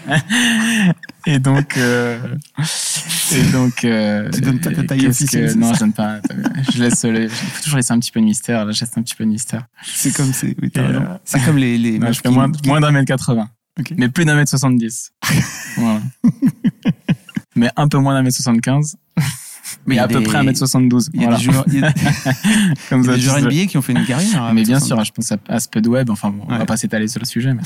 et 1.28 1.38
donc, 1.40 1.78
euh, 1.78 2.18
et 3.32 3.44
donc, 3.52 3.86
euh, 3.86 4.30
Tu 4.32 4.42
donnes 4.42 4.60
pas 4.60 4.72
ta 4.72 4.84
taille 4.84 5.06
officielle, 5.08 5.54
que- 5.54 5.58
Non, 5.60 5.72
je 5.74 5.80
donne 5.80 5.94
pas. 5.94 6.20
Je 6.74 6.82
laisse, 6.84 7.02
faut 7.30 7.62
toujours 7.64 7.78
laisser 7.78 7.94
un 7.94 8.00
petit 8.00 8.12
peu 8.12 8.20
de 8.22 8.26
mystère. 8.26 8.66
Là, 8.66 8.72
je 8.72 8.82
laisse 8.82 8.98
un 8.98 9.04
petit 9.04 9.16
peu 9.16 9.24
de 9.24 9.30
mystère. 9.30 9.68
C'est 9.84 10.12
comme 10.16 10.34
c'est. 10.34 10.56
Oui, 10.62 10.72
t'as 10.72 10.82
Et, 10.82 10.88
raison. 10.88 11.02
euh, 11.02 11.18
C'est 11.26 11.44
comme 11.46 11.58
les. 11.58 11.78
les 11.78 12.00
Non, 12.00 12.12
je 12.12 12.22
fais 12.22 12.30
moins, 12.30 12.52
qui- 12.52 12.68
moins 12.68 12.82
d'un 12.82 12.92
mètre 12.92 13.06
80. 13.06 13.48
Mais 13.98 14.10
plus 14.10 14.26
d'un 14.26 14.36
mètre 14.36 14.50
70. 14.50 15.12
voilà. 15.78 16.02
Mais 17.56 17.70
un 17.76 17.88
peu 17.88 17.98
moins 18.00 18.14
d'un 18.14 18.22
mètre 18.24 18.36
75. 18.36 18.96
Mais 19.86 19.96
Mais 19.96 20.00
à 20.00 20.08
peu 20.08 20.22
près 20.22 20.38
un 20.38 20.44
mètre 20.44 20.60
72. 20.60 21.10
Il 21.14 21.22
y 21.22 21.26
a 21.26 21.28
Voilà. 21.30 21.38
des 21.38 21.44
joueurs, 21.44 21.64
il 21.68 21.80
y 21.80 21.84
a- 21.84 21.94
Comme 22.90 23.02
il 23.04 23.08
y 23.24 23.28
a 23.28 23.32
ça, 23.34 23.42
des. 23.42 23.48
NBA 23.48 23.66
qui 23.68 23.78
ont 23.78 23.82
fait 23.82 23.94
une 23.94 24.06
carrière. 24.06 24.44
à 24.44 24.54
Mais 24.54 24.64
bien 24.64 24.80
60. 24.80 24.88
sûr, 24.98 25.06
je 25.06 25.12
pense 25.12 25.32
à, 25.32 25.38
à 25.48 25.60
Spudweb. 25.60 26.10
Enfin, 26.10 26.30
bon, 26.30 26.44
on 26.48 26.52
Ouais. 26.52 26.58
va 26.60 26.66
pas 26.66 26.78
s'étaler 26.78 27.08
sur 27.08 27.20
le 27.20 27.26
sujet. 27.26 27.54
Mais... 27.54 27.62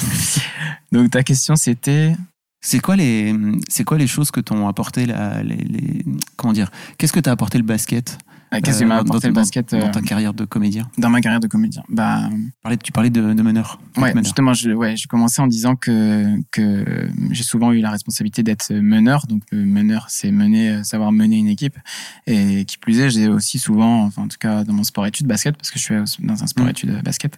Donc, 0.91 1.11
ta 1.11 1.23
question, 1.23 1.55
c'était. 1.55 2.15
C'est 2.61 2.79
quoi 2.79 2.95
les, 2.95 3.35
c'est 3.69 3.83
quoi 3.83 3.97
les 3.97 4.07
choses 4.07 4.31
que 4.31 4.39
t'ont 4.39 4.67
apporté 4.67 5.05
la, 5.05 5.43
les, 5.43 5.57
les- 5.57 6.05
comment 6.37 6.53
dire 6.53 6.71
Qu'est-ce 6.97 7.13
que 7.13 7.19
t'as 7.19 7.31
apporté 7.31 7.57
le 7.59 7.63
basket 7.63 8.17
Qu'est-ce 8.63 8.79
qui 8.79 8.85
m'a 8.85 8.95
dans- 8.95 9.01
apporté 9.01 9.27
dans- 9.27 9.29
le 9.29 9.33
basket 9.35 9.71
dans 9.75 9.87
euh, 9.87 9.91
ta 9.91 10.01
carrière 10.01 10.33
de 10.33 10.45
comédien 10.45 10.89
dans 10.97 11.09
ma 11.09 11.19
carrière 11.21 11.39
de 11.41 11.47
comédien 11.47 11.83
Bah, 11.89 12.29
Tu 12.31 12.51
parlais, 12.63 12.77
tu 12.77 12.91
parlais 12.91 13.09
de, 13.09 13.33
de 13.33 13.41
meneur. 13.41 13.79
ouais, 13.97 14.09
meneur. 14.09 14.23
justement, 14.23 14.53
je, 14.53 14.71
ouais, 14.71 14.95
j'ai 14.95 15.07
commencé 15.07 15.41
en 15.41 15.47
disant 15.47 15.75
que, 15.75 16.35
que 16.51 17.09
j'ai 17.31 17.43
souvent 17.43 17.71
eu 17.73 17.79
la 17.81 17.91
responsabilité 17.91 18.43
d'être 18.43 18.73
meneur. 18.73 19.27
Donc, 19.27 19.43
euh, 19.53 19.63
meneur, 19.65 20.05
c'est 20.09 20.31
mener, 20.31 20.69
euh, 20.71 20.83
savoir 20.83 21.11
mener 21.11 21.37
une 21.37 21.47
équipe. 21.49 21.77
Et 22.25 22.63
qui 22.65 22.77
plus 22.77 22.99
est, 22.99 23.09
j'ai 23.09 23.27
aussi 23.27 23.59
souvent, 23.59 24.03
enfin, 24.05 24.23
en 24.23 24.27
tout 24.27 24.37
cas, 24.39 24.63
dans 24.63 24.73
mon 24.73 24.83
sport-études 24.83 25.27
basket, 25.27 25.57
parce 25.57 25.69
que 25.69 25.77
je 25.79 25.83
suis 25.83 26.25
dans 26.25 26.41
un 26.43 26.47
sport-études 26.47 26.91
euh, 26.91 27.01
basket, 27.01 27.37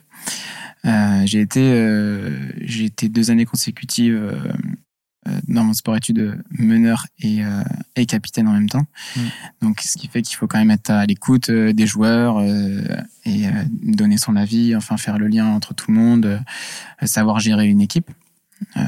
euh, 0.86 1.24
j'ai 1.25 1.42
été, 1.42 1.60
euh, 1.74 2.38
j'ai 2.62 2.86
été 2.86 3.10
deux 3.10 3.32
années 3.32 3.46
consécutives 3.46 4.16
dans 5.48 5.64
mon 5.64 5.74
sport-études 5.74 6.42
meneur 6.52 7.06
et, 7.20 7.44
euh, 7.44 7.64
et 7.96 8.06
capitaine 8.06 8.48
en 8.48 8.54
même 8.54 8.70
temps. 8.70 8.86
Mm. 9.16 9.20
Donc, 9.62 9.82
ce 9.82 9.98
qui 9.98 10.08
fait 10.08 10.22
qu'il 10.22 10.36
faut 10.36 10.48
quand 10.48 10.60
même 10.60 10.72
être 10.72 10.90
à 10.90 11.06
l'écoute 11.06 11.50
euh, 11.50 11.74
des 11.74 11.88
joueurs 11.88 12.38
euh, 12.38 12.82
et 13.26 13.48
euh, 13.48 13.52
donner 13.70 14.18
son 14.18 14.36
avis, 14.36 14.76
enfin 14.76 14.98
faire 14.98 15.18
le 15.18 15.28
lien 15.28 15.48
entre 15.48 15.74
tout 15.74 15.92
le 15.92 15.98
monde, 15.98 16.26
euh, 16.26 17.06
savoir 17.06 17.40
gérer 17.40 17.68
une 17.68 17.82
équipe 17.82 18.10
euh, 18.78 18.82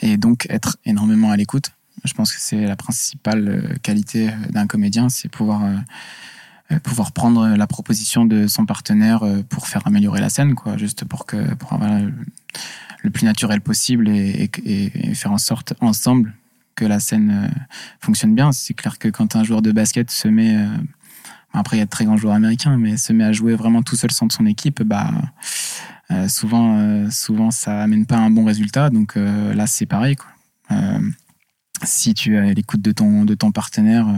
et 0.00 0.16
donc 0.16 0.46
être 0.50 0.76
énormément 0.84 1.30
à 1.30 1.36
l'écoute. 1.36 1.72
Je 2.04 2.14
pense 2.14 2.32
que 2.32 2.40
c'est 2.40 2.66
la 2.66 2.76
principale 2.76 3.48
euh, 3.48 3.74
qualité 3.82 4.28
euh, 4.28 4.32
d'un 4.50 4.66
comédien, 4.66 5.08
c'est 5.08 5.28
pouvoir 5.28 5.64
euh, 5.64 5.76
euh, 6.72 6.78
pouvoir 6.80 7.12
prendre 7.12 7.46
la 7.48 7.66
proposition 7.66 8.24
de 8.24 8.48
son 8.48 8.66
partenaire 8.66 9.22
euh, 9.22 9.42
pour 9.48 9.68
faire 9.68 9.86
améliorer 9.86 10.20
la 10.20 10.30
scène, 10.30 10.54
quoi, 10.54 10.76
juste 10.76 11.04
pour 11.04 11.26
que 11.26 11.54
pour 11.54 11.72
avoir 11.74 12.00
le, 13.02 13.10
plus 13.10 13.24
naturel 13.24 13.60
possible 13.60 14.08
et, 14.08 14.50
faire 15.14 15.32
en 15.32 15.38
sorte 15.38 15.74
ensemble 15.80 16.34
que 16.74 16.84
la 16.84 17.00
scène 17.00 17.30
euh, 17.30 17.60
fonctionne 18.00 18.34
bien. 18.34 18.52
C'est 18.52 18.74
clair 18.74 18.98
que 18.98 19.08
quand 19.08 19.36
un 19.36 19.44
joueur 19.44 19.62
de 19.62 19.72
basket 19.72 20.10
se 20.10 20.28
met 20.28 20.56
euh, 20.56 20.68
après, 21.52 21.76
il 21.76 21.80
y 21.80 21.82
a 21.82 21.84
de 21.84 21.90
très 21.90 22.06
grands 22.06 22.16
joueurs 22.16 22.34
américains, 22.34 22.78
mais 22.78 22.96
se 22.96 23.12
met 23.12 23.24
à 23.24 23.32
jouer 23.32 23.54
vraiment 23.54 23.82
tout 23.82 23.94
seul 23.94 24.10
sans 24.10 24.30
son 24.30 24.46
équipe, 24.46 24.82
bah, 24.82 25.10
euh, 26.10 26.26
souvent, 26.26 27.10
souvent, 27.10 27.50
ça 27.50 27.82
amène 27.82 28.06
pas 28.06 28.16
un 28.16 28.30
bon 28.30 28.46
résultat. 28.46 28.88
Donc 28.88 29.16
là, 29.16 29.66
c'est 29.66 29.84
pareil. 29.84 30.16
Quoi. 30.16 30.30
Si 31.84 32.14
tu 32.14 32.36
es 32.36 32.38
à 32.38 32.52
l'écoute 32.52 32.80
de 32.80 32.92
ton, 32.92 33.24
de 33.24 33.34
ton 33.34 33.50
partenaire, 33.50 34.06
euh, 34.08 34.12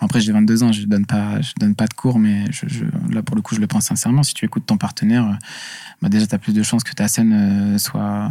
bon, 0.00 0.06
après 0.06 0.20
j'ai 0.20 0.32
22 0.32 0.62
ans, 0.62 0.72
je 0.72 0.84
donne 0.84 1.06
pas, 1.06 1.40
je 1.40 1.52
donne 1.58 1.74
pas 1.74 1.86
de 1.86 1.94
cours, 1.94 2.18
mais 2.18 2.44
je, 2.52 2.66
je- 2.68 2.84
là 3.12 3.22
pour 3.22 3.36
le 3.36 3.42
coup, 3.42 3.54
je 3.54 3.60
le 3.60 3.66
pense 3.66 3.84
sincèrement. 3.86 4.22
Si 4.22 4.34
tu 4.34 4.44
écoutes 4.44 4.66
ton 4.66 4.76
partenaire, 4.76 5.24
euh, 5.26 5.34
bah, 6.02 6.08
déjà 6.08 6.26
tu 6.26 6.34
as 6.34 6.38
plus 6.38 6.52
de 6.52 6.62
chances 6.62 6.84
que 6.84 6.92
ta 6.92 7.08
scène 7.08 7.32
euh, 7.32 7.78
soit, 7.78 8.30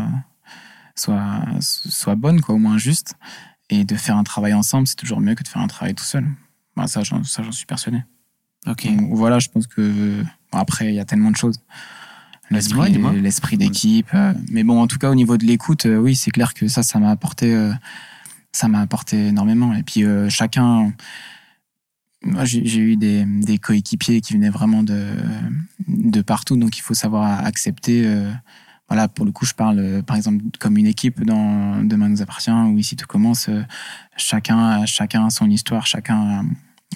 soit, 0.95 1.41
soit 1.61 2.15
bonne, 2.15 2.41
quoi, 2.41 2.55
au 2.55 2.59
moins 2.59 2.77
juste. 2.77 3.15
Et 3.71 3.83
de 3.83 3.95
faire 3.95 4.15
un 4.17 4.23
travail 4.23 4.53
ensemble, 4.53 4.85
c'est 4.87 4.95
toujours 4.95 5.19
mieux 5.19 5.33
que 5.33 5.41
de 5.43 5.47
faire 5.47 5.61
un 5.61 5.67
travail 5.67 5.95
tout 5.95 6.03
seul. 6.03 6.25
Bah, 6.77 6.85
ça, 6.87 7.01
j'en, 7.03 7.23
suis 7.23 7.65
persuadé. 7.65 8.03
Ok. 8.67 8.85
Donc, 8.95 9.13
voilà, 9.13 9.39
je 9.39 9.49
pense 9.49 9.65
que 9.65 10.21
bon, 10.51 10.59
après, 10.59 10.89
il 10.89 10.95
y 10.95 10.99
a 10.99 11.05
tellement 11.05 11.31
de 11.31 11.37
choses. 11.37 11.57
Bah, 12.51 12.57
L'esprit, 12.57 12.95
l'esprit 13.21 13.57
d'équipe. 13.57 14.09
mais 14.51 14.63
bon, 14.63 14.79
en 14.79 14.85
tout 14.85 14.99
cas, 14.99 15.09
au 15.09 15.15
niveau 15.15 15.37
de 15.37 15.45
l'écoute, 15.45 15.87
euh, 15.87 15.97
oui, 15.97 16.15
c'est 16.15 16.29
clair 16.29 16.53
que 16.53 16.67
ça, 16.67 16.83
ça 16.83 16.99
m'a 16.99 17.09
apporté, 17.09 17.55
euh, 17.55 17.73
ça 18.55 18.67
m'a 18.69 18.79
apporté 18.79 19.27
énormément. 19.27 19.73
Et 19.73 19.83
puis, 19.83 20.03
euh, 20.05 20.29
chacun, 20.29 20.93
moi, 22.23 22.45
j'ai 22.45 22.79
eu 22.79 22.95
des, 22.95 23.25
des 23.25 23.57
coéquipiers 23.57 24.21
qui 24.21 24.33
venaient 24.33 24.49
vraiment 24.49 24.81
de, 24.81 24.99
de 25.87 26.21
partout, 26.21 26.55
donc 26.57 26.77
il 26.77 26.81
faut 26.81 26.93
savoir 26.93 27.45
accepter. 27.45 28.03
euh, 28.05 28.31
voilà, 28.87 29.07
pour 29.07 29.25
le 29.25 29.31
coup, 29.31 29.45
je 29.45 29.53
parle, 29.53 29.79
euh, 29.79 30.01
par 30.03 30.15
exemple, 30.15 30.43
comme 30.59 30.77
une 30.77 30.87
équipe 30.87 31.23
dans 31.25 31.83
Demain 31.83 32.07
nous 32.07 32.21
appartient, 32.21 32.51
ou 32.51 32.77
ici 32.77 32.95
tout 32.95 33.07
commence. 33.07 33.49
euh, 33.49 33.63
chacun, 34.15 34.57
a- 34.57 34.85
chacun 34.85 35.25
a 35.25 35.29
son 35.31 35.49
histoire, 35.49 35.85
chacun, 35.85 36.45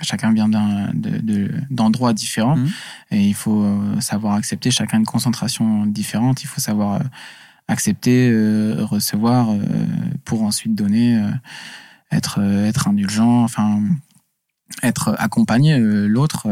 chacun 0.02 0.32
vient 0.32 0.48
d'un- 0.48 0.91
de- 0.93 1.17
de- 1.19 1.52
d'endroits 1.69 2.13
différents. 2.13 2.56
Mhm. 2.58 2.69
Et 3.12 3.28
il 3.28 3.34
faut 3.34 3.65
savoir 4.00 4.36
accepter 4.36 4.72
chacun 4.72 5.00
une 5.00 5.06
concentration 5.15 5.86
différente. 5.88 6.43
Il 6.43 6.48
faut 6.48 6.62
savoir 6.62 7.02
accepter, 7.69 8.29
euh, 8.32 8.84
recevoir, 8.84 9.51
euh, 9.51 9.60
pour 10.25 10.41
ensuite 10.43 10.73
donner, 10.73 11.15
euh, 11.15 11.29
être, 12.12 12.41
être 12.41 12.88
indulgent, 12.88 13.43
enfin, 13.43 13.84
être 14.82 15.15
accompagné 15.19 15.77
l'autre. 15.77 16.47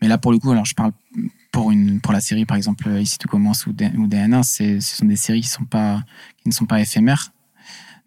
Mais 0.00 0.08
là, 0.08 0.18
pour 0.18 0.32
le 0.32 0.38
coup, 0.38 0.50
alors 0.50 0.64
je 0.64 0.74
parle 0.74 0.90
pour, 1.52 1.70
une, 1.70 2.00
pour 2.00 2.12
la 2.12 2.20
série, 2.20 2.44
par 2.44 2.56
exemple, 2.56 2.88
Ici 3.00 3.18
tout 3.18 3.28
commence 3.28 3.66
ou, 3.66 3.72
DNA, 3.72 4.42
ce 4.42 4.80
sont 4.80 5.06
des 5.06 5.16
séries 5.16 5.42
qui, 5.42 5.48
sont 5.48 5.64
pas, 5.64 6.02
qui 6.42 6.48
ne 6.48 6.52
sont 6.52 6.66
pas 6.66 6.80
éphémères. 6.80 7.32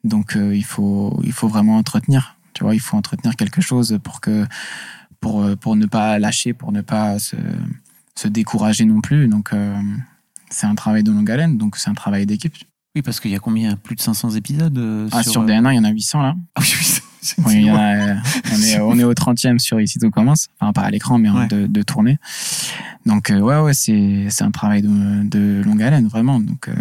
Donc, 0.03 0.37
il, 0.37 0.65
faut, 0.65 1.21
il 1.23 1.31
faut 1.31 1.47
vraiment 1.47 1.77
entretenir. 1.77 2.37
Tu 2.53 2.65
vois, 2.65 2.75
il 2.75 2.81
faut 2.81 2.97
entretenir 2.97 3.37
quelque 3.37 3.61
chose 3.61 3.97
pour 4.03 4.19
que 4.19 4.45
pour, 5.21 5.45
pour 5.57 5.77
ne 5.77 5.85
pas 5.85 6.19
lâcher, 6.19 6.53
pour 6.53 6.73
ne 6.73 6.81
pas 6.81 7.17
se, 7.17 7.37
se 8.15 8.27
décourager 8.27 8.83
non 8.83 8.99
plus. 8.99 9.29
Donc, 9.29 9.53
c'est 10.49 10.67
un 10.67 10.75
travail 10.75 11.03
de 11.03 11.11
longue 11.11 11.29
haleine, 11.29 11.57
donc 11.57 11.77
c'est 11.77 11.89
un 11.89 11.93
travail 11.93 12.25
d'équipe. 12.25 12.55
Oui, 12.95 13.01
parce 13.01 13.19
qu'il 13.19 13.31
y 13.31 13.35
a 13.35 13.39
combien? 13.39 13.75
Plus 13.75 13.95
de 13.95 14.01
500 14.01 14.31
épisodes 14.31 14.77
euh, 14.77 15.09
Ah, 15.11 15.21
sur, 15.23 15.43
DNA, 15.43 15.73
il 15.73 15.75
y 15.75 15.79
en 15.79 15.83
a 15.83 15.89
800 15.89 16.21
là. 16.21 16.35
Ah 16.55 16.61
oui, 16.61 16.67
oui, 17.45 17.69
a, 17.69 18.11
euh, 18.11 18.15
on, 18.53 18.61
est, 18.61 18.79
on 18.81 18.99
est 18.99 19.03
au 19.03 19.13
30e 19.13 19.59
sur 19.59 19.81
Ici 19.81 19.99
tout 19.99 20.11
commence. 20.11 20.47
Enfin, 20.59 20.71
pas 20.71 20.81
à 20.83 20.91
l'écran, 20.91 21.17
mais 21.17 21.29
en 21.29 21.39
Ouais. 21.39 21.47
de, 21.47 21.67
de 21.67 21.81
tournée. 21.81 22.17
Donc, 23.05 23.29
euh, 23.31 23.39
ouais, 23.39 23.59
ouais, 23.59 23.73
c'est, 23.73 24.27
c'est 24.29 24.43
un 24.43 24.51
travail 24.51 24.81
de, 24.81 25.27
de 25.27 25.61
longue 25.65 25.81
haleine, 25.83 26.07
vraiment. 26.07 26.39
Donc, 26.39 26.69
euh, 26.69 26.73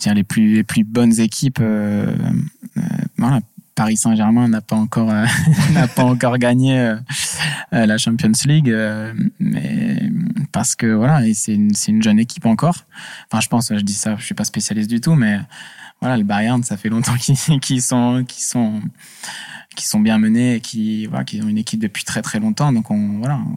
dire 0.00 0.14
les 0.14 0.24
plus, 0.24 0.54
les 0.56 0.62
plus 0.64 0.84
bonnes 0.84 1.18
équipes, 1.20 1.58
euh, 1.60 2.14
voilà. 3.16 3.40
Paris 3.74 3.96
Saint-Germain 3.96 4.48
n'a 4.48 4.60
pas 4.60 4.76
encore 4.76 5.10
n'a 5.72 5.88
pas 5.88 6.04
encore 6.04 6.36
gagné 6.36 6.94
la 7.72 7.96
Champions 7.96 8.32
League, 8.44 8.72
mais 9.40 10.10
parce 10.52 10.74
que 10.74 10.86
voilà, 10.86 11.22
c'est 11.34 11.54
une, 11.54 11.72
une 11.88 12.02
jeune 12.02 12.18
équipe 12.18 12.46
encore. 12.46 12.84
Enfin, 13.30 13.40
je 13.40 13.48
pense, 13.48 13.68
je 13.74 13.80
dis 13.80 13.94
ça, 13.94 14.16
je 14.16 14.24
suis 14.24 14.34
pas 14.34 14.44
spécialiste 14.44 14.88
du 14.90 15.00
tout, 15.00 15.14
mais 15.14 15.40
voilà, 16.00 16.16
le 16.16 16.24
Bayern, 16.24 16.62
ça 16.62 16.76
fait 16.76 16.88
longtemps 16.88 17.14
qu'ils 17.60 17.82
sont 17.82 18.24
qui 18.24 18.42
sont 18.42 18.80
qui 19.76 19.86
sont 19.86 20.00
bien 20.00 20.18
menés 20.18 20.56
et 20.56 20.60
qui 20.60 21.06
voilà, 21.06 21.24
qui 21.24 21.40
ont 21.42 21.48
une 21.48 21.58
équipe 21.58 21.80
depuis 21.80 22.04
très 22.04 22.22
très 22.22 22.40
longtemps. 22.40 22.72
Donc 22.72 22.90
on 22.90 23.18
voilà, 23.18 23.36
on- 23.38 23.56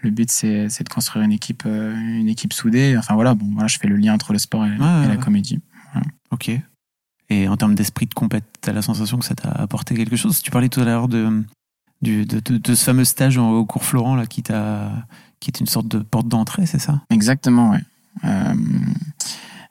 le 0.00 0.10
but 0.10 0.30
c'est 0.30 0.66
de 0.68 0.88
construire 0.90 1.24
une 1.24 1.32
équipe 1.32 1.62
euh, 1.66 1.94
une 1.96 2.28
équipe 2.28 2.52
soudée. 2.52 2.94
Enfin 2.98 3.14
voilà, 3.14 3.34
bon 3.34 3.46
voilà, 3.52 3.68
je 3.68 3.78
fais 3.78 3.88
le 3.88 3.96
lien 3.96 4.12
entre 4.14 4.32
le 4.34 4.38
sport 4.38 4.66
et, 4.66 4.70
Ouais, 4.70 4.76
et 4.76 4.80
ouais, 4.80 5.08
la 5.08 5.16
comédie. 5.16 5.60
Ok. 6.30 6.50
Et 7.30 7.48
en 7.48 7.56
termes 7.56 7.74
d'esprit 7.74 8.04
de 8.06 8.12
compète, 8.12 8.44
t'as 8.60 8.72
la 8.72 8.82
sensation 8.82 9.18
que 9.18 9.24
ça 9.24 9.34
t'a 9.34 9.48
apporté 9.50 9.94
quelque 9.94 10.16
chose? 10.16 10.42
Tu 10.42 10.50
parlais 10.50 10.68
tout 10.68 10.80
à 10.80 10.84
l'heure 10.84 11.08
de, 11.08 11.42
du- 12.02 12.26
de, 12.26 12.38
de, 12.40 12.58
de 12.58 12.74
ce 12.74 12.84
fameux 12.84 13.04
stage 13.06 13.38
au 13.38 13.64
cours 13.64 13.82
Florent 13.84 14.14
là, 14.14 14.26
qui, 14.26 14.42
t'a, 14.42 15.06
qui 15.44 15.50
est 15.50 15.60
une 15.60 15.66
sorte 15.66 15.88
de 15.88 15.98
porte 15.98 16.28
d'entrée, 16.28 16.66
c'est 16.66 16.78
ça? 16.78 17.02
Exactement, 17.10 17.70
ouais. 17.72 17.82
Euh, 18.24 18.54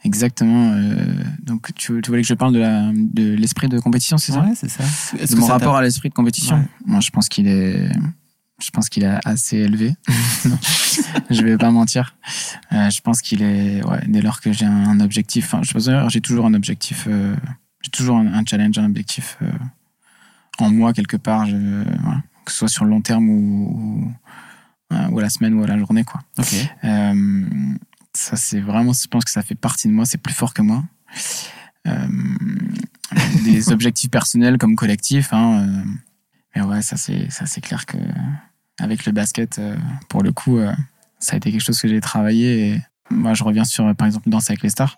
exactement. 0.04 0.72
euh, 0.74 1.24
donc, 1.42 1.74
tu, 1.76 2.00
tu 2.02 2.10
voulais 2.10 2.22
que 2.22 2.28
je 2.28 2.34
parle 2.34 2.54
de 2.54 3.34
l'esprit 3.34 3.70
de 3.70 3.80
compétition, 3.80 4.18
c'est 4.18 4.34
ça? 4.34 4.42
Ouais, 4.42 4.54
c'est 4.56 4.70
ça. 4.70 4.84
Est-ce 5.18 5.34
De 5.34 5.40
mon 5.40 5.48
ça 5.48 5.54
rapport 5.54 5.76
à 5.76 5.82
l'esprit 5.82 6.10
de 6.10 6.14
compétition? 6.14 6.58
Ouais. 6.58 6.68
Moi, 6.86 7.00
je 7.00 7.10
pense 7.10 7.28
qu'il 7.28 7.48
est, 7.48 7.92
je 8.62 8.70
pense 8.70 8.90
qu'il 8.90 9.04
est 9.04 9.18
assez 9.26 9.58
élevé. 9.58 9.96
je 11.30 11.42
vais 11.42 11.58
pas 11.58 11.72
mentir. 11.72 12.16
Euh, 12.72 12.90
je 12.90 13.02
pense 13.02 13.22
qu'il 13.22 13.42
est, 13.42 13.84
ouais, 13.84 14.04
dès 14.08 14.22
lors 14.22 14.42
que 14.42 14.52
j'ai 14.54 14.66
un 14.66 15.00
objectif, 15.00 15.46
enfin, 15.46 15.62
je 15.64 16.08
j'ai 16.10 16.22
toujours 16.22 16.46
un 16.46 16.54
objectif, 16.54 17.08
j'ai 17.82 17.90
toujours 17.92 18.18
un, 18.18 18.28
un 18.28 18.44
challenge, 18.46 18.78
un 18.78 18.86
objectif 18.86 19.40
en 20.60 20.70
moi 20.70 20.94
quelque 20.94 21.18
part, 21.18 21.48
je, 21.48 21.84
que 22.46 22.52
ce 22.52 22.60
soit 22.60 22.68
sur 22.68 22.86
le 22.86 22.92
long 22.92 23.02
terme 23.02 23.30
ou, 23.30 24.04
ou, 24.06 24.14
ou 25.12 25.20
à 25.20 25.22
la 25.22 25.30
semaine 25.30 25.54
ou 25.54 25.64
à 25.64 25.68
la 25.68 25.78
journée, 25.78 26.04
quoi. 26.04 26.22
Euh, 26.84 27.46
ça, 28.14 28.36
c'est 28.36 28.60
vraiment, 28.60 28.94
je 28.94 29.08
pense 29.08 29.26
que 29.26 29.32
ça 29.32 29.42
fait 29.42 29.56
partie 29.56 29.88
de 29.88 29.94
moi, 29.94 30.06
c'est 30.06 30.20
plus 30.20 30.34
fort 30.34 30.54
que 30.54 30.62
moi. 30.62 30.84
Euh, 31.88 32.08
des 33.44 33.70
objectifs 33.72 34.10
personnels 34.10 34.58
comme 34.58 34.76
collectifs. 34.76 35.34
Hein, 35.34 35.68
euh, 35.68 35.84
mais 36.56 36.62
ouais, 36.62 36.82
ça, 36.82 36.98
c'est, 36.98 37.30
ça, 37.32 37.46
c'est 37.46 37.62
clair 37.62 37.86
que 37.86 37.98
avec 38.80 39.06
le 39.06 39.12
basket, 39.12 39.60
euh, 39.60 39.76
pour 40.10 40.24
le 40.24 40.32
coup, 40.32 40.58
euh, 40.58 40.74
ça 41.20 41.34
a 41.34 41.38
été 41.38 41.52
quelque 41.52 41.64
chose 41.64 41.80
que 41.80 41.88
j'ai 41.88 42.02
travaillé. 42.02 42.68
Et 42.68 42.82
moi, 43.10 43.34
je 43.34 43.44
reviens 43.44 43.64
sur, 43.64 43.96
par 43.96 44.08
exemple, 44.08 44.30
Danse 44.30 44.50
avec 44.50 44.62
les 44.62 44.70
stars. 44.70 44.98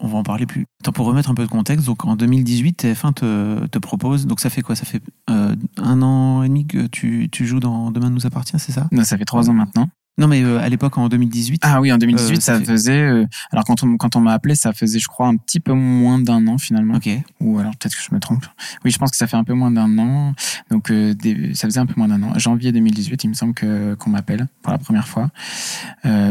On 0.00 0.06
va- 0.06 0.18
en 0.18 0.22
parler 0.22 0.46
plus. 0.46 0.66
Pour 0.94 1.06
remettre 1.06 1.30
un 1.30 1.34
peu 1.34 1.44
de 1.44 1.50
contexte, 1.50 1.86
donc 1.86 2.04
en 2.04 2.16
2018, 2.16 2.84
TF1 2.84 3.12
te, 3.12 3.78
propose, 3.78 4.26
donc 4.26 4.40
ça 4.40 4.50
fait 4.50 4.62
quoi? 4.62 4.74
Ça 4.76 4.84
fait 4.84 5.02
euh, 5.30 5.54
un 5.78 6.02
an 6.02 6.42
et 6.42 6.48
demi 6.48 6.66
que 6.66 6.86
tu, 6.86 7.28
joues 7.32 7.60
dans 7.60 7.90
Demain 7.90 8.10
nous 8.10 8.26
appartient, 8.26 8.58
c'est 8.58 8.72
ça? 8.72 8.88
Ça 9.04 9.16
fait 9.18 9.24
trois 9.24 9.48
ans 9.50 9.54
maintenant. 9.54 9.88
Non, 10.20 10.28
mais 10.28 10.42
euh, 10.44 10.60
à 10.60 10.68
l'époque, 10.68 10.98
en 10.98 11.08
2018. 11.08 11.62
Ah 11.64 11.80
oui, 11.80 11.90
en 11.90 11.98
2018, 11.98 12.36
Euh, 12.36 12.40
ça 12.40 12.52
ça, 12.54 12.58
fait- 12.60 12.66
faisait. 12.66 13.00
euh, 13.00 13.26
alors 13.50 13.64
quand 13.64 13.82
on 13.82 13.96
quand 13.96 14.16
on 14.16 14.20
m'a 14.20 14.32
appelé, 14.34 14.54
ça 14.54 14.72
faisait, 14.74 14.98
je 14.98 15.08
crois, 15.08 15.26
un 15.28 15.36
petit 15.36 15.60
peu 15.60 15.72
moins 15.72 16.18
d'un 16.18 16.46
an 16.46 16.58
finalement. 16.58 16.94
Ok. 16.96 17.08
Ou 17.40 17.58
alors 17.58 17.72
peut-être 17.76 17.96
que 17.96 18.02
je 18.06 18.14
me 18.14 18.20
trompe. 18.20 18.44
Oui, 18.84 18.90
je 18.90 18.98
pense 18.98 19.10
que 19.10 19.16
ça 19.16 19.26
fait 19.26 19.38
un 19.38 19.44
peu 19.44 19.54
moins 19.54 19.70
d'un 19.70 19.98
an. 19.98 20.34
Donc 20.70 20.92
des- 20.92 21.54
ça 21.54 21.66
faisait 21.66 21.80
un 21.80 21.86
peu 21.86 21.94
moins 21.96 22.08
d'un 22.08 22.22
an. 22.22 22.38
Janvier 22.38 22.70
2018, 22.70 23.24
il 23.24 23.28
me 23.28 23.34
semble 23.34 23.54
que 23.54 23.94
qu'on 23.94 24.10
m'appelle 24.10 24.46
pour 24.62 24.72
la 24.72 24.78
première 24.78 25.08
fois 25.08 25.30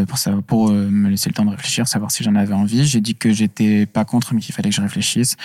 pour 0.07 0.17
savoir, 0.19 0.43
pour 0.43 0.71
me 0.71 1.09
laisser 1.09 1.29
le 1.29 1.33
temps 1.33 1.45
de 1.45 1.49
réfléchir, 1.51 1.87
savoir 1.87 2.11
si 2.11 2.23
j'en 2.23 2.35
avais 2.35 2.53
envie. 2.53 2.85
J'ai 2.85 3.01
dit 3.01 3.15
que 3.15 3.31
j'étais 3.33 3.87
pas 3.87 4.05
contre, 4.05 4.33
mais 4.35 4.39
qu'il 4.41 4.53
fallait 4.53 4.69
que 4.69 4.75
je 4.75 4.81
réfléchisse. 4.81 5.35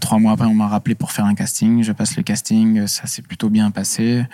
Trois 0.00 0.18
mois 0.18 0.32
après, 0.32 0.46
on 0.46 0.54
m'a 0.54 0.66
rappelé 0.66 0.94
pour 0.96 1.12
faire 1.12 1.24
un 1.24 1.34
casting. 1.36 1.82
Je 1.84 1.92
passe 1.92 2.16
le 2.16 2.24
casting, 2.24 2.86
ça 2.88 3.06
s'est 3.06 3.22
plutôt 3.22 3.48
bien 3.48 3.70
passé 3.70 4.24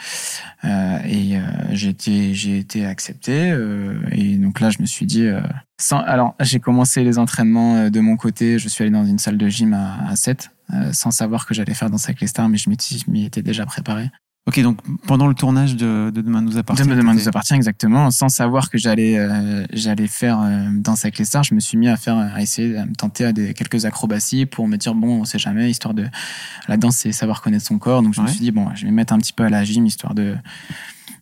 et 0.64 1.38
j'ai 1.72 1.88
été 1.90 2.32
j'ai 2.34 2.56
été 2.58 2.86
accepté. 2.86 3.41
Euh, 3.50 3.94
et 4.12 4.36
donc 4.36 4.60
là, 4.60 4.70
je 4.70 4.80
me 4.80 4.86
suis 4.86 5.06
dit. 5.06 5.24
euh, 5.26 5.40
sans, 5.78 5.98
alors, 5.98 6.34
j'ai 6.40 6.60
commencé 6.60 7.02
les 7.02 7.18
entraînements 7.18 7.76
euh, 7.76 7.90
de 7.90 8.00
mon 8.00 8.16
côté. 8.16 8.58
Je 8.58 8.68
suis 8.68 8.82
allé 8.82 8.90
dans 8.92 9.04
une 9.04 9.18
salle 9.18 9.38
de 9.38 9.48
gym 9.48 9.74
à, 9.74 10.08
à 10.08 10.16
7, 10.16 10.50
euh, 10.72 10.92
sans 10.92 11.10
savoir 11.10 11.46
que 11.46 11.54
j'allais 11.54 11.74
faire 11.74 11.90
Danse 11.90 12.04
avec 12.04 12.20
les 12.20 12.26
stars, 12.26 12.48
mais 12.48 12.58
je 12.58 12.70
m'y 13.08 13.24
étais 13.24 13.42
déjà 13.42 13.66
préparé. 13.66 14.10
Ok, 14.44 14.58
donc 14.60 14.78
pendant 15.06 15.28
le 15.28 15.34
tournage 15.34 15.76
de, 15.76 16.10
de 16.12 16.20
Demain 16.20 16.42
nous 16.42 16.58
appartient. 16.58 16.82
Demain, 16.82 16.96
demain 16.96 17.14
nous 17.14 17.28
appartient 17.28 17.54
exactement, 17.54 18.10
sans 18.10 18.28
savoir 18.28 18.70
que 18.70 18.76
j'allais 18.76 19.16
euh, 19.16 19.64
j'allais 19.72 20.08
faire 20.08 20.40
euh, 20.42 20.66
Danse 20.72 21.04
avec 21.04 21.18
les 21.18 21.24
stars. 21.24 21.44
Je 21.44 21.54
me 21.54 21.60
suis 21.60 21.78
mis 21.78 21.88
à 21.88 21.96
faire, 21.96 22.16
à 22.16 22.42
essayer, 22.42 22.76
à 22.76 22.84
me 22.84 22.92
tenter 22.92 23.24
à 23.24 23.32
des 23.32 23.54
quelques 23.54 23.84
acrobaties 23.84 24.46
pour 24.46 24.66
me 24.66 24.76
dire 24.76 24.96
bon, 24.96 25.20
on 25.20 25.24
sait 25.24 25.38
jamais, 25.38 25.70
histoire 25.70 25.94
de 25.94 26.06
la 26.66 26.76
danse, 26.76 26.96
c'est 26.96 27.12
savoir 27.12 27.40
connaître 27.40 27.64
son 27.64 27.78
corps. 27.78 28.02
Donc 28.02 28.14
je 28.14 28.20
me 28.20 28.26
suis 28.26 28.40
dit 28.40 28.50
bon, 28.50 28.68
je 28.74 28.84
vais 28.84 28.90
me 28.90 28.96
mettre 28.96 29.12
un 29.12 29.18
petit 29.18 29.32
peu 29.32 29.44
à 29.44 29.48
la 29.48 29.62
gym, 29.62 29.86
histoire 29.86 30.12
de 30.12 30.34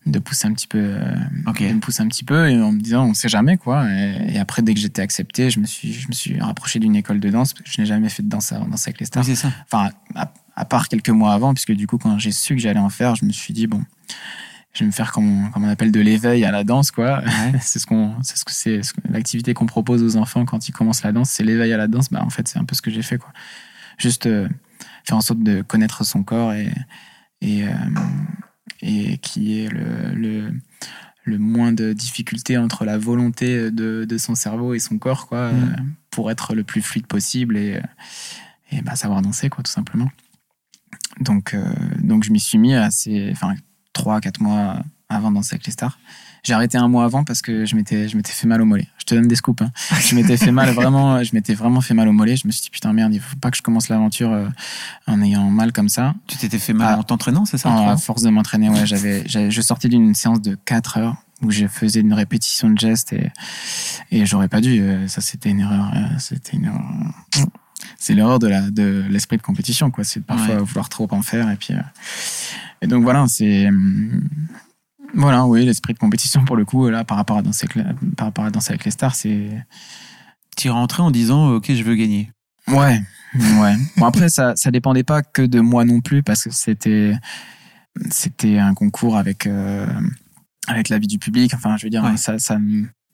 de 0.07 0.19
pousser 0.19 0.47
un 0.49 0.53
petit 0.55 0.67
peu, 0.67 0.79
euh, 0.79 1.15
de 1.47 1.73
me 1.75 1.81
pousser 1.81 2.03
un 2.03 2.09
petit 2.09 2.25
peu, 2.25 2.49
et 2.49 2.61
en 2.61 2.73
me 2.73 2.81
disant 2.81 3.05
on 3.05 3.15
sait 3.15 3.29
jamais 3.29 3.57
quoi. 3.59 3.87
Et, 3.91 4.35
et 4.35 4.39
après, 4.39 4.63
dès 4.63 4.73
que 4.75 4.81
j'étais 4.81 5.03
accepté, 5.03 5.51
je 5.51 5.61
me 5.61 5.67
suis 5.67 5.93
je 5.93 6.09
me 6.09 6.13
suis 6.13 6.41
rapproché 6.41 6.79
d'une 6.79 6.97
école 6.97 7.21
de 7.21 7.29
danse 7.29 7.53
parce 7.53 7.65
que 7.65 7.71
je 7.71 7.81
n'ai 7.81 7.87
jamais 7.87 8.09
fait 8.09 8.23
de 8.23 8.29
danse 8.29 8.53
à 8.53 8.59
Danse 8.61 8.87
avec 8.87 8.99
les 9.01 9.07
stars 9.07 9.25
Oui, 9.29 9.37
ça. 9.37 9.53
enfin 9.71 9.91
à, 10.15 10.33
à 10.57 10.65
part 10.65 10.89
quelques 10.89 11.11
mois 11.11 11.33
avant 11.35 11.53
puisque 11.55 11.73
du 11.73 11.87
coup 11.87 11.99
quand 11.99 12.19
j'ai 12.19 12.33
su 12.33 12.55
que 12.55 12.61
j'allais 12.61 12.81
en 12.81 12.89
faire 12.91 13.15
je 13.15 13.25
me 13.25 13.31
suis 13.33 13.53
dit 13.55 13.67
bon 13.67 13.83
je 14.73 14.81
vais 14.81 14.87
me 14.87 14.91
faire 14.93 15.13
comme 15.13 15.47
on, 15.47 15.51
comme 15.51 15.65
on 15.65 15.69
appelle 15.69 15.91
de 15.93 16.01
l'éveil 16.01 16.45
à 16.45 16.51
la 16.51 16.65
danse 16.65 16.91
quoi 16.91 17.21
Ouais. 17.23 17.59
c'est 17.61 17.79
ce 17.79 17.87
qu'on 17.87 18.15
c'est 18.23 18.37
ce 18.39 18.45
que 18.45 18.53
c'est 18.53 18.81
l'activité 19.09 19.53
qu'on 19.55 19.67
propose 19.67 20.03
aux 20.03 20.17
enfants 20.17 20.45
quand 20.47 20.69
ils 20.69 20.73
commencent 20.73 21.03
la 21.03 21.13
danse 21.13 21.29
c'est 21.31 21.45
l'éveil 21.45 21.73
à 21.73 21.77
la 21.77 21.89
danse 21.89 22.09
bah 22.11 22.23
en 22.25 22.31
fait 22.31 22.49
c'est 22.49 22.59
un 22.59 22.65
peu 22.65 22.75
ce 22.75 22.83
que 22.83 22.91
j'ai 22.91 23.03
fait 23.03 23.19
quoi 23.19 23.33
juste 23.99 24.27
euh, 24.27 24.49
faire 25.05 25.17
en 25.17 25.21
sorte 25.21 25.43
de 25.43 25.61
connaître 25.63 26.05
son 26.05 26.23
corps 26.23 26.53
et 26.55 26.71
et 27.43 27.65
euh, 27.67 27.73
et 28.83 29.19
qui 29.19 29.61
est 29.61 29.69
le, 29.69 30.12
le 30.14 30.53
le 31.25 31.38
moins 31.38 31.73
de 31.73 31.93
difficultés 31.93 32.57
entre 32.57 32.85
la 32.87 32.97
volonté 32.97 33.71
de, 33.71 34.07
de 34.09 34.19
son 34.19 34.35
cerveau 34.35 34.73
et 34.75 34.79
son 34.79 34.99
corps 34.99 35.27
quoi 35.29 35.53
Mm. 35.53 35.62
euh, 35.62 35.77
pour 36.11 36.31
être 36.31 36.55
le 36.55 36.64
plus 36.64 36.83
fluide 36.83 37.07
possible 37.07 37.57
et 37.57 37.77
euh, 37.77 37.81
et 38.73 38.83
bah, 38.83 38.97
savoir 38.97 39.21
danser 39.23 39.49
quoi 39.51 39.62
tout 39.62 39.71
simplement 39.71 40.11
donc 41.21 41.55
euh, 41.55 41.64
donc 42.03 42.25
je 42.25 42.33
m'y 42.33 42.40
suis 42.40 42.59
mis 42.59 42.75
assez 42.75 43.29
enfin 43.33 43.55
trois 43.93 44.21
quatre 44.21 44.40
mois 44.40 44.83
avant 45.09 45.31
de 45.31 45.37
danser 45.37 45.55
avec 45.55 45.66
les 45.66 45.73
stars 45.73 45.99
j'ai 46.42 46.53
arrêté 46.55 46.79
un 46.79 46.88
mois 46.88 47.05
avant 47.05 47.24
parce 47.24 47.42
que 47.42 47.64
je 47.66 47.76
m'étais 47.76 48.09
je 48.09 48.16
m'étais 48.16 48.33
fait 48.33 48.46
mal 48.46 48.61
au 48.62 48.64
mollet 48.64 48.88
je 48.98 49.05
te 49.05 49.14
donne 49.14 49.29
des 49.29 49.37
scoops 49.37 49.62
hein. 49.62 49.70
je 50.00 50.14
m'étais 50.14 50.37
fait 50.37 50.53
mal 50.53 50.70
vraiment 50.70 51.22
je 51.22 51.31
m'étais 51.35 51.55
vraiment 51.55 51.81
fait 51.81 51.94
mal 51.94 52.09
au 52.09 52.12
mollet 52.12 52.37
je 52.37 52.46
me 52.46 52.53
suis 52.53 52.62
dit 52.62 52.70
putain 52.70 52.92
merde 52.92 53.12
il 53.14 53.20
faut 53.20 53.37
pas 53.37 53.50
que 53.50 53.57
je 53.57 53.62
commence 53.62 53.88
l'aventure 53.88 54.33
euh, 54.33 54.48
en 55.07 55.20
ayant 55.22 55.50
mal 55.50 55.72
comme 55.72 55.88
ça 55.88 56.14
Tu 56.26 56.37
t'étais 56.37 56.59
fait 56.59 56.72
mal 56.72 56.94
Ah. 56.96 56.98
en 57.00 57.03
t'entraînant, 57.03 57.44
c'est 57.44 57.59
ça 57.59 57.70
en- 57.70 57.88
à 57.88 57.96
force 57.96 58.22
de 58.22 58.31
m'entraîner 58.31 58.68
ouais 58.70 58.87
j'avais 58.87 59.24
je 59.29 59.61
sortais 59.61 59.88
d'une 59.88 60.14
séance 60.14 60.40
de 60.40 60.57
4 60.64 60.98
heures 60.98 61.16
où 61.42 61.50
je 61.50 61.66
faisais 61.66 62.00
une 62.00 62.12
répétition 62.12 62.68
de 62.70 62.79
gestes 62.79 63.12
et 63.14 63.31
et 64.11 64.26
j'aurais 64.26 64.48
pas 64.48 64.61
dû 64.61 64.81
euh, 64.81 65.09
ça 65.09 65.20
c'était 65.20 65.50
une 65.50 65.61
erreur 65.61 65.90
euh, 65.94 66.00
c'était 66.18 66.57
une 66.57 66.64
erreur 66.66 66.83
c'est 67.98 68.14
l'erreur 68.14 68.38
de 68.38 68.46
la 68.46 68.70
de 68.70 69.05
l'esprit 69.09 69.37
de 69.38 69.42
compétition 69.42 69.90
quoi 69.90 70.05
c'est 70.05 70.20
parfois 70.24 70.57
Ouais. 70.57 70.61
vouloir 70.62 70.88
trop 70.88 71.09
en 71.12 71.22
faire 71.22 71.48
et 71.50 71.57
puis 71.57 71.74
euh, 71.74 71.81
et 72.83 72.87
donc 72.87 73.03
voilà 73.05 73.24
c'est 73.29 73.68
hum, 73.68 74.22
voilà 75.14 75.46
oui 75.46 75.64
l'esprit 75.64 75.92
de 75.94 75.99
compétition 75.99 76.44
pour 76.44 76.57
le 76.57 76.64
coup 76.64 76.88
là 76.88 77.05
par 77.05 77.16
rapport 77.16 77.37
à 77.38 77.42
danser 77.42 77.66
avec 77.70 77.77
la- 77.85 77.94
par 78.16 78.27
rapport 78.29 78.44
à 78.44 78.51
danser 78.51 78.70
avec 78.73 78.85
les 78.85 78.90
stars 78.90 79.14
c'est 79.14 79.51
Tu 80.57 80.68
es 80.68 80.70
rentré 80.70 81.03
en 81.03 81.11
disant, 81.11 81.49
ok, 81.53 81.73
je 81.73 81.83
veux 81.83 81.94
gagner. 81.94 82.31
Ouais, 82.68 83.01
ouais. 83.35 83.77
Bon 83.96 84.05
après 84.07 84.29
ça 84.29 84.53
ça 84.57 84.70
dépendait 84.70 85.05
pas 85.05 85.23
que 85.23 85.42
de 85.42 85.61
moi 85.61 85.85
non 85.85 86.01
plus 86.01 86.23
parce 86.23 86.44
que 86.44 86.51
c'était 86.53 87.14
c'était 88.11 88.59
un 88.59 88.75
concours 88.75 89.16
avec 89.16 89.46
euh, 89.46 89.87
avec 90.66 90.88
l'avis 90.88 91.07
du 91.07 91.18
public. 91.18 91.53
Enfin, 91.55 91.77
je 91.77 91.87
veux 91.87 91.90
dire, 91.90 92.05
Ouais. 92.05 92.16
ça 92.16 92.38
ça 92.38 92.59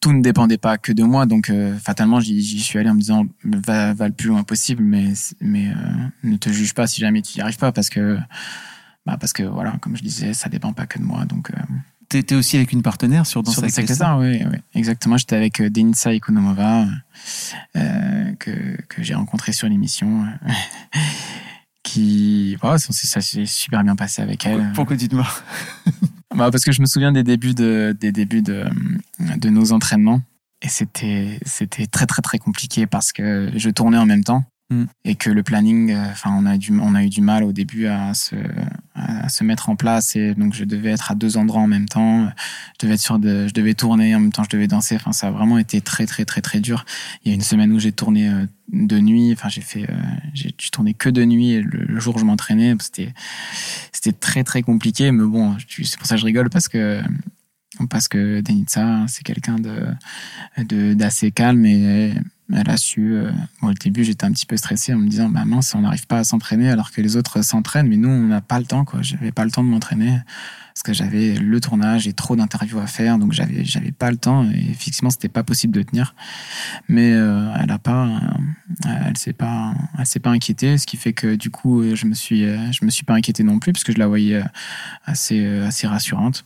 tout 0.00 0.12
ne 0.12 0.20
dépendait 0.22 0.58
pas 0.58 0.76
que 0.78 0.92
de 0.92 1.02
moi 1.02 1.24
donc 1.26 1.48
euh, 1.50 1.74
fatalement 1.78 2.20
j'y 2.20 2.60
suis 2.60 2.78
allé 2.78 2.90
en 2.90 2.94
me 2.94 3.00
disant 3.00 3.24
va 3.44 3.94
va 3.94 4.06
le 4.08 4.14
plus 4.14 4.28
loin 4.28 4.42
possible 4.44 4.82
mais 4.84 5.12
mais 5.40 5.68
euh, 5.68 5.74
ne 6.22 6.36
te 6.36 6.50
juge 6.50 6.74
pas 6.74 6.86
si 6.86 7.00
jamais 7.00 7.22
tu 7.22 7.38
y 7.38 7.40
arrives 7.40 7.56
pas 7.56 7.72
parce 7.72 7.88
que 7.88 8.18
bah 9.06 9.16
parce 9.18 9.32
que 9.32 9.42
voilà 9.42 9.76
comme 9.80 9.96
je 9.96 10.02
disais 10.02 10.34
ça 10.34 10.48
dépend 10.48 10.72
pas 10.72 10.86
que 10.86 10.98
de 10.98 11.04
moi 11.04 11.24
donc 11.24 11.50
euh, 11.50 11.62
T'étais 12.08 12.36
aussi 12.36 12.56
avec 12.56 12.72
une 12.72 12.82
partenaire 12.82 13.26
sur 13.26 13.42
Danse 13.42 13.54
sur 13.54 13.64
avec 13.64 13.76
les 13.76 13.86
stars. 13.86 14.18
oui, 14.18 14.40
oui, 14.44 14.58
exactement. 14.74 15.16
J'étais 15.16 15.34
avec 15.34 15.60
euh, 15.60 15.70
Denisa 15.70 16.12
Ikonomova, 16.14 16.86
euh, 17.76 18.32
que, 18.38 18.80
que 18.88 19.02
j'ai 19.02 19.14
rencontré 19.14 19.52
sur 19.52 19.68
l'émission, 19.68 20.24
qui, 21.82 22.56
voilà, 22.60 22.78
ça, 22.78 22.92
ça 22.92 23.20
s'est 23.20 23.46
super 23.46 23.82
bien 23.82 23.96
passé 23.96 24.22
avec 24.22 24.46
elle. 24.46 24.70
Pourquoi, 24.74 24.96
tu 24.96 25.08
te 25.08 25.16
marres 25.16 25.42
Bah, 26.36 26.50
parce 26.50 26.64
que 26.64 26.70
je 26.70 26.80
me 26.80 26.86
souviens 26.86 27.10
des 27.10 27.24
débuts 27.24 27.54
de, 27.54 27.96
des 27.98 28.12
débuts 28.12 28.42
de, 28.42 28.66
de 29.18 29.48
nos 29.48 29.72
entraînements. 29.72 30.20
Et 30.62 30.68
c'était, 30.68 31.40
c'était 31.44 31.86
très, 31.86 32.06
très, 32.06 32.22
très 32.22 32.38
compliqué 32.38 32.86
parce 32.86 33.12
que 33.12 33.50
je 33.56 33.70
tournais 33.70 33.98
en 33.98 34.06
même 34.06 34.22
temps. 34.22 34.44
Mm. 34.70 34.84
Et 35.04 35.14
que 35.14 35.30
le 35.30 35.42
planning, 35.42 35.94
enfin, 35.94 36.30
on 36.38 36.46
a, 36.46 36.56
du, 36.56 36.78
on 36.78 36.94
a 36.94 37.02
eu 37.02 37.08
du 37.08 37.20
mal 37.20 37.42
au 37.42 37.52
début 37.52 37.86
à 37.86 38.14
se, 38.14 38.36
à 38.96 39.28
se 39.28 39.44
mettre 39.44 39.68
en 39.68 39.76
place. 39.76 40.16
Et 40.16 40.34
donc, 40.34 40.54
je 40.54 40.64
devais 40.64 40.90
être 40.90 41.10
à 41.10 41.14
deux 41.14 41.36
endroits 41.36 41.60
en 41.60 41.66
même 41.66 41.88
temps. 41.88 42.28
Je 42.74 42.86
devais 42.86 42.94
être 42.94 43.00
sur 43.00 43.18
de, 43.18 43.46
je 43.46 43.52
devais 43.52 43.74
tourner 43.74 44.14
en 44.14 44.20
même 44.20 44.32
temps, 44.32 44.44
je 44.44 44.50
devais 44.50 44.66
danser. 44.66 44.96
Enfin, 44.96 45.12
ça 45.12 45.28
a 45.28 45.30
vraiment 45.30 45.58
été 45.58 45.80
très, 45.80 46.06
très, 46.06 46.24
très, 46.24 46.40
très 46.40 46.60
dur. 46.60 46.84
Il 47.24 47.28
y 47.28 47.32
a 47.32 47.34
une 47.34 47.42
semaine 47.42 47.72
où 47.72 47.78
j'ai 47.78 47.92
tourné 47.92 48.28
euh, 48.28 48.46
de 48.72 48.98
nuit. 48.98 49.32
Enfin, 49.32 49.48
j'ai 49.48 49.60
fait, 49.60 49.84
euh, 49.88 49.94
j'ai 50.34 50.52
tourné 50.72 50.94
que 50.94 51.08
de 51.08 51.24
nuit. 51.24 51.52
Et 51.52 51.62
le, 51.62 52.00
jour 52.00 52.16
où 52.16 52.18
je 52.18 52.24
m'entraînais, 52.24 52.74
c'était, 52.80 53.12
c'était 53.92 54.12
très, 54.12 54.44
très 54.44 54.62
compliqué. 54.62 55.12
Mais 55.12 55.24
bon, 55.24 55.56
c'est 55.68 55.98
pour 55.98 56.06
ça 56.06 56.14
que 56.14 56.20
je 56.20 56.26
rigole 56.26 56.50
parce 56.50 56.68
que 56.68 57.02
parce 57.90 58.08
que 58.08 58.40
Denitsa, 58.40 59.04
c'est 59.06 59.22
quelqu'un 59.22 59.56
de 59.58 59.86
de- 60.64 60.94
d'assez 60.94 61.30
calme 61.30 61.66
et 61.66 62.14
elle 62.52 62.70
a 62.70 62.76
su. 62.76 63.14
euh, 63.14 63.30
au 63.62 63.72
début, 63.72 64.04
j'étais 64.04 64.24
un 64.24 64.32
petit 64.32 64.46
peu 64.46 64.56
stressé 64.56 64.94
en 64.94 64.98
me 64.98 65.08
disant, 65.08 65.28
bah 65.28 65.44
mince, 65.44 65.74
on 65.74 65.80
n'arrive 65.80 66.06
pas 66.06 66.18
à 66.18 66.24
s'entraîner 66.24 66.70
alors 66.70 66.92
que 66.92 67.00
les 67.00 67.16
autres 67.16 67.42
s'entraînent, 67.42 67.88
mais 67.88 67.96
nous, 67.96 68.08
on 68.08 68.26
n'a 68.26 68.40
pas 68.40 68.58
le 68.58 68.66
temps, 68.66 68.84
quoi. 68.84 69.02
J'avais 69.02 69.32
pas 69.32 69.44
le 69.44 69.50
temps 69.50 69.64
de 69.64 69.68
m'entraîner 69.68 70.18
parce 70.76 70.82
que 70.82 70.92
j'avais 70.92 71.32
le 71.36 71.58
tournage 71.58 72.06
et 72.06 72.12
trop 72.12 72.36
d'interviews 72.36 72.78
à 72.78 72.86
faire, 72.86 73.16
donc 73.16 73.32
j'avais 73.32 73.64
j'avais 73.64 73.92
pas 73.92 74.10
le 74.10 74.18
temps 74.18 74.44
et 74.44 74.58
effectivement, 74.70 75.08
c'était 75.08 75.30
pas 75.30 75.42
possible 75.42 75.72
de 75.72 75.80
tenir. 75.80 76.14
Mais 76.86 77.14
euh, 77.14 77.50
elle 77.58 77.70
a 77.70 77.78
pas, 77.78 78.06
euh, 78.84 79.14
s'est 79.14 79.32
pas, 79.32 79.72
pas 80.22 80.30
inquiétée, 80.30 80.76
ce 80.76 80.86
qui 80.86 80.98
fait 80.98 81.14
que 81.14 81.34
du 81.34 81.48
coup, 81.48 81.82
je 81.94 82.04
me 82.04 82.12
suis, 82.12 82.44
euh, 82.44 82.70
je 82.72 82.84
me 82.84 82.90
suis 82.90 83.04
pas 83.04 83.14
inquiété 83.14 83.42
non 83.42 83.58
plus 83.58 83.72
parce 83.72 83.84
que 83.84 83.92
je 83.94 83.98
la 83.98 84.06
voyais 84.06 84.42
assez, 85.06 85.46
assez 85.60 85.86
rassurante. 85.86 86.44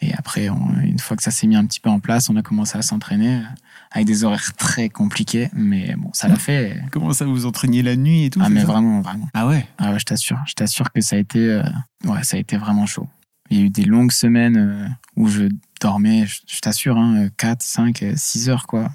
Et 0.00 0.14
après, 0.14 0.46
une 0.46 0.98
fois 0.98 1.18
que 1.18 1.22
ça 1.22 1.30
s'est 1.30 1.46
mis 1.46 1.56
un 1.56 1.66
petit 1.66 1.80
peu 1.80 1.90
en 1.90 2.00
place, 2.00 2.30
on 2.30 2.36
a 2.36 2.42
commencé 2.42 2.78
à 2.78 2.82
s'entraîner 2.82 3.42
avec 3.90 4.06
des 4.06 4.24
horaires 4.24 4.52
très 4.56 4.88
compliqués, 4.88 5.48
mais 5.54 5.94
bon, 5.96 6.10
ça 6.12 6.28
l'a 6.28 6.36
fait. 6.36 6.80
Comment 6.92 7.12
ça 7.12 7.24
vous 7.24 7.46
entraîniez 7.46 7.82
la 7.82 7.96
nuit 7.96 8.24
et 8.24 8.30
tout 8.30 8.40
Ah, 8.42 8.48
mais 8.50 8.64
vraiment, 8.64 9.00
vraiment. 9.00 9.28
Ah 9.34 9.46
ouais 9.46 9.66
Ah 9.78 9.92
ouais, 9.92 9.98
je 9.98 10.04
t'assure, 10.04 10.38
je 10.46 10.54
t'assure 10.54 10.92
que 10.92 11.00
ça 11.00 11.16
a 11.16 11.18
été, 11.18 11.38
euh, 11.38 11.62
ouais, 12.04 12.22
ça 12.22 12.36
a 12.36 12.40
été 12.40 12.56
vraiment 12.56 12.86
chaud. 12.86 13.08
Il 13.50 13.58
y 13.58 13.62
a 13.62 13.64
eu 13.64 13.70
des 13.70 13.84
longues 13.84 14.12
semaines 14.12 14.56
euh, 14.58 14.86
où 15.16 15.26
je 15.28 15.44
dormais, 15.80 16.26
je, 16.26 16.40
je 16.46 16.60
t'assure, 16.60 16.98
hein, 16.98 17.28
4, 17.38 17.62
5, 17.62 18.04
6 18.14 18.48
heures, 18.50 18.66
quoi. 18.66 18.90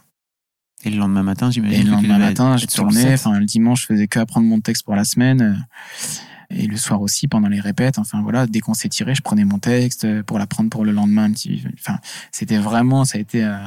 Et 0.85 0.89
le 0.89 0.97
lendemain 0.97 1.23
matin, 1.23 1.49
j'imagine. 1.49 1.79
Et 1.79 1.83
le 1.83 1.91
lendemain 1.91 2.19
matin, 2.19 2.55
tournais. 2.71 3.01
set. 3.01 3.13
Enfin, 3.13 3.39
le 3.39 3.45
dimanche, 3.45 3.81
je 3.81 3.85
faisais 3.87 4.07
que 4.07 4.19
apprendre 4.19 4.45
mon 4.47 4.59
texte 4.59 4.83
pour 4.83 4.95
la 4.95 5.05
semaine. 5.05 5.41
euh, 5.41 6.55
Et 6.55 6.67
le 6.67 6.75
soir 6.77 7.01
aussi, 7.01 7.27
pendant 7.29 7.47
les 7.47 7.61
répètes. 7.61 7.97
Enfin, 7.97 8.21
voilà, 8.21 8.45
dès 8.47 8.59
qu'on 8.59 8.73
s'est 8.73 8.89
tiré, 8.89 9.15
je 9.15 9.21
prenais 9.21 9.45
mon 9.45 9.59
texte 9.59 10.21
pour 10.23 10.37
l'apprendre 10.39 10.69
pour 10.69 10.83
le 10.85 10.91
lendemain. 10.91 11.31
Enfin, 11.79 11.99
c'était 12.33 12.57
vraiment, 12.57 13.05
ça 13.05 13.17
a 13.17 13.21
été, 13.21 13.43
euh, 13.45 13.57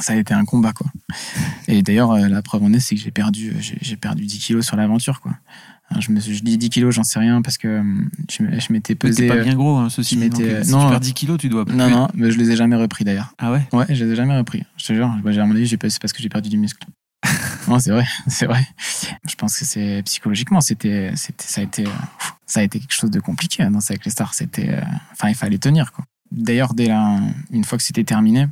ça 0.00 0.12
a 0.14 0.16
été 0.16 0.34
un 0.34 0.44
combat, 0.44 0.72
quoi. 0.72 0.86
Et 1.68 1.82
d'ailleurs, 1.82 2.12
euh, 2.12 2.28
la 2.28 2.42
preuve 2.42 2.62
en 2.64 2.72
est, 2.72 2.80
c'est 2.80 2.94
que 2.94 3.00
j'ai 3.00 3.10
perdu, 3.10 3.54
j'ai 3.60 3.78
j'ai 3.80 3.96
perdu 3.96 4.24
10 4.26 4.38
kilos 4.38 4.66
sur 4.66 4.76
l'aventure, 4.76 5.20
quoi. 5.20 5.32
Hein, 5.92 6.00
Je 6.00 6.12
me 6.12 6.20
suis, 6.20 6.34
je 6.34 6.42
dis 6.44 6.56
10 6.56 6.70
kilos, 6.70 6.94
j'en 6.94 7.02
sais 7.02 7.18
rien, 7.18 7.42
parce 7.42 7.58
que 7.58 7.68
euh, 7.68 7.82
je, 8.30 8.42
m'étais 8.44 8.70
Mais 8.72 8.80
T'es 8.80 8.94
pesé. 8.94 9.26
pas 9.26 9.34
euh, 9.34 9.42
bien 9.44 9.54
gros, 9.54 9.76
hein, 9.76 9.88
ceci. 9.90 10.16
euh, 10.22 10.62
si 10.64 10.70
non, 10.70 10.84
tu 10.84 10.90
perds 10.90 11.00
10 11.00 11.14
kilos, 11.14 11.38
tu 11.38 11.48
dois. 11.48 11.64
Non, 11.66 11.90
non, 11.90 12.08
mais 12.14 12.30
je 12.30 12.38
les 12.38 12.50
ai 12.50 12.56
jamais 12.56 12.76
repris 12.76 13.04
d'ailleurs. 13.04 13.34
Ah 13.38 13.50
ouais? 13.52 13.66
Ouais, 13.72 13.86
je 13.88 14.04
les 14.04 14.12
ai 14.12 14.16
jamais 14.16 14.36
repris. 14.36 14.62
Je 14.76 14.86
te 14.86 14.92
jure, 14.94 15.12
j'ai- 15.26 15.40
à 15.40 15.46
mon 15.46 15.54
avis, 15.54 15.68
c'est 15.68 15.76
parce 15.78 16.12
que 16.12 16.22
j'ai 16.22 16.28
perdu 16.28 16.48
du 16.48 16.58
muscle. 16.58 16.86
non, 17.68 17.78
c'est 17.78 17.90
vrai, 17.90 18.06
c'est 18.28 18.46
vrai. 18.46 18.66
Je 19.28 19.34
pense 19.34 19.58
que 19.58 19.64
c'est 19.64 20.02
psychologiquement, 20.04 20.60
c'était, 20.60 21.12
c'était, 21.16 21.44
ça 21.46 21.60
a 21.60 21.64
été, 21.64 21.86
euh, 21.86 21.90
ça 22.46 22.60
a 22.60 22.62
été 22.62 22.78
quelque 22.78 22.94
chose 22.94 23.10
de 23.10 23.20
compliqué 23.20 23.62
hein, 23.62 23.70
dans 23.70 23.80
avec 23.80 24.04
les 24.04 24.10
stars. 24.10 24.32
C'était, 24.34 24.70
euh, 24.70 24.80
enfin, 25.12 25.28
il 25.28 25.34
fallait 25.34 25.58
tenir 25.58 25.92
quoi. 25.92 26.04
D'ailleurs, 26.30 26.72
dès 26.74 26.86
la, 26.86 27.18
une 27.50 27.64
fois 27.64 27.76
que 27.76 27.84
c'était 27.84 28.04
terminé, 28.04 28.46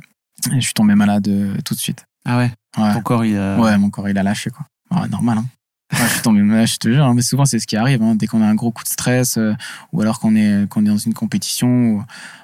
je 0.53 0.59
suis 0.59 0.73
tombé 0.73 0.95
malade 0.95 1.27
euh, 1.27 1.55
tout 1.65 1.73
de 1.73 1.79
suite. 1.79 2.05
Ah 2.25 2.37
ouais? 2.37 2.51
Ouais, 2.77 2.93
Ton 2.93 3.01
corps, 3.01 3.25
il 3.25 3.37
a. 3.37 3.57
ouais, 3.59 3.77
mon 3.77 3.89
corps 3.89 4.07
il 4.09 4.17
a 4.17 4.23
lâché 4.23 4.49
quoi. 4.49 4.65
Ouais, 4.91 5.07
normal. 5.07 5.39
Hein. 5.39 5.45
Ouais, 5.91 5.99
je 6.07 6.13
suis 6.13 6.21
tombé 6.21 6.41
malade, 6.41 6.67
je 6.67 6.77
te 6.77 6.87
jure. 6.91 7.03
hein, 7.03 7.13
mais 7.15 7.23
souvent, 7.23 7.45
c'est 7.45 7.57
ce 7.57 7.65
qui 7.65 7.75
arrive. 7.75 8.03
hein, 8.03 8.13
dès 8.15 8.27
qu'on 8.27 8.41
a 8.43 8.45
un 8.45 8.53
gros 8.53 8.71
coup 8.71 8.83
de 8.83 8.89
stress, 8.89 9.37
euh, 9.37 9.55
ou 9.91 10.01
alors 10.01 10.19
qu'on 10.19 10.35
est, 10.35 10.67
qu'on 10.69 10.85
est 10.85 10.89
dans 10.89 10.97
une 10.99 11.15
compétition, 11.15 11.67
où 11.67 12.03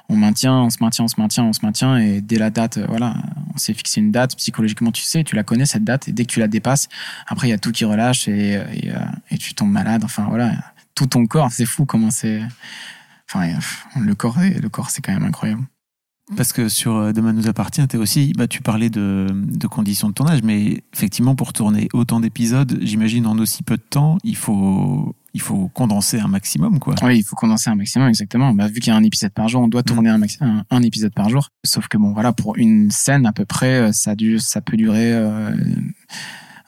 on 0.09 0.15
maintient, 0.17 0.53
on 0.55 0.69
se 0.71 0.77
maintient, 0.81 1.05
on 1.05 1.07
se 1.07 1.19
maintient, 1.21 1.43
on 1.43 1.53
se 1.53 1.63
maintient, 1.63 1.97
et 1.97 2.21
dès 2.21 2.37
la 2.39 2.49
date, 2.49 2.77
euh, 2.77 2.85
voilà, 2.89 3.15
on 3.53 3.57
s'est 3.59 3.75
fixé 3.75 4.01
une 4.01 4.11
date. 4.11 4.35
Psychologiquement, 4.35 4.91
tu 4.91 5.03
sais, 5.03 5.23
tu 5.23 5.35
la 5.35 5.43
connais 5.43 5.67
cette 5.67 5.83
date, 5.83 6.07
et 6.07 6.11
dès 6.11 6.25
que 6.25 6.31
tu 6.31 6.39
la 6.39 6.47
dépasses, 6.47 6.87
après, 7.27 7.47
il 7.47 7.51
y 7.51 7.53
a 7.53 7.59
tout 7.59 7.71
qui 7.71 7.85
relâche 7.85 8.27
et, 8.27 8.53
et, 8.73 8.91
euh, 8.91 8.99
et 9.29 9.37
tu 9.37 9.53
tombes 9.53 9.71
malade. 9.71 10.03
Enfin, 10.03 10.25
voilà, 10.27 10.51
tout 10.95 11.05
ton 11.05 11.27
corps, 11.27 11.51
c'est 11.51 11.65
fou 11.67 11.85
comment 11.85 12.09
c'est. 12.09 12.41
Enfin, 13.31 13.47
euh, 13.49 13.99
le 13.99 14.15
corps, 14.15 14.37
le 14.39 14.69
corps, 14.69 14.89
c'est 14.89 15.03
quand 15.03 15.13
même 15.13 15.23
incroyable. 15.23 15.63
Parce 16.35 16.53
que 16.53 16.69
sur 16.69 16.95
euh, 16.95 17.11
Demain 17.13 17.33
nous 17.33 17.47
appartient, 17.47 17.85
aussi, 17.97 18.33
bah, 18.35 18.47
tu 18.47 18.61
parlais 18.63 18.89
de, 18.89 19.27
de 19.31 19.67
conditions 19.67 20.09
de 20.09 20.13
tournage, 20.13 20.41
mais 20.41 20.81
effectivement, 20.91 21.35
pour 21.35 21.53
tourner 21.53 21.87
autant 21.93 22.19
d'épisodes, 22.19 22.79
j'imagine 22.81 23.27
en 23.27 23.37
aussi 23.37 23.61
peu 23.61 23.77
de 23.77 23.83
temps, 23.87 24.17
il 24.23 24.35
faut, 24.35 25.15
il 25.35 25.41
faut 25.41 25.67
condenser 25.67 26.19
un 26.19 26.27
maximum, 26.27 26.79
quoi. 26.79 26.95
Oui, 27.03 27.19
il 27.19 27.23
faut 27.23 27.35
condenser 27.35 27.69
un 27.69 27.75
maximum, 27.75 28.07
exactement. 28.07 28.53
Bah, 28.55 28.67
vu 28.67 28.79
qu'il 28.79 28.87
y 28.87 28.95
a 28.95 28.97
un 28.97 29.03
épisode 29.03 29.33
par 29.33 29.49
jour, 29.49 29.61
on 29.61 29.67
doit 29.67 29.83
tourner 29.83 30.09
un, 30.09 30.17
maxi- 30.17 30.43
un, 30.43 30.65
un 30.71 30.81
épisode 30.81 31.13
par 31.13 31.29
jour. 31.29 31.49
Sauf 31.63 31.87
que 31.89 31.97
bon, 31.99 32.11
voilà, 32.11 32.33
pour 32.33 32.57
une 32.57 32.89
scène 32.89 33.27
à 33.27 33.31
peu 33.31 33.45
près, 33.45 33.75
euh, 33.75 33.91
ça, 33.91 34.15
dure, 34.15 34.41
ça 34.41 34.61
peut 34.61 34.77
durer 34.77 35.13
euh, 35.13 35.55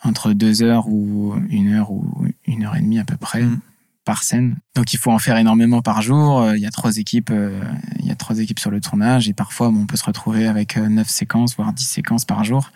entre 0.04 0.34
deux 0.34 0.62
heures 0.62 0.88
ou 0.88 1.34
une 1.50 1.74
heure 1.74 1.90
ou 1.92 2.28
une 2.46 2.64
heure 2.64 2.76
et 2.76 2.82
demie 2.82 3.00
à 3.00 3.06
peu 3.06 3.18
près. 3.18 3.42
Mm. 3.42 3.60
Par 4.08 4.24
scène. 4.24 4.56
Donc 4.74 4.94
il 4.94 4.98
faut 4.98 5.12
en 5.12 5.20
faire 5.20 5.36
énormément 5.36 5.82
par 5.82 6.02
jour. 6.02 6.42
Euh, 6.42 6.56
Il 6.56 6.64
y 6.64 6.66
a 6.66 6.72
trois 6.72 6.98
équipes, 6.98 7.30
euh, 7.30 7.62
il 8.00 8.06
y 8.06 8.12
a 8.12 8.16
trois 8.16 8.40
équipes 8.40 8.58
sur 8.58 8.72
le 8.72 8.80
tournage 8.80 9.28
et 9.28 9.34
parfois 9.34 9.68
on 9.68 9.86
peut 9.86 9.98
se 9.98 10.06
retrouver 10.06 10.48
avec 10.48 10.78
euh, 10.78 10.88
neuf 10.88 11.10
séquences 11.10 11.58
voire 11.58 11.74
dix 11.74 11.84
séquences 11.84 12.24
par 12.24 12.46
jour. 12.46 12.72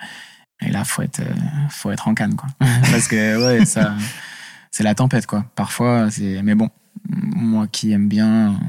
Et 0.61 0.69
là 0.69 0.83
faut 0.83 1.01
être 1.01 1.21
faut 1.69 1.89
être 1.89 2.09
en 2.09 2.13
canne 2.13 2.35
quoi. 2.35 2.49
Parce 2.91 3.07
que 3.07 3.41
ouais, 3.41 3.65
ça 3.65 3.95
c'est 4.71 4.83
la 4.83 4.93
tempête 4.93 5.25
quoi. 5.25 5.45
Parfois 5.55 6.11
c'est 6.11 6.41
mais 6.43 6.53
bon, 6.53 6.69
moi 7.07 7.65
qui 7.67 7.93
aime 7.93 8.09
bien 8.09 8.59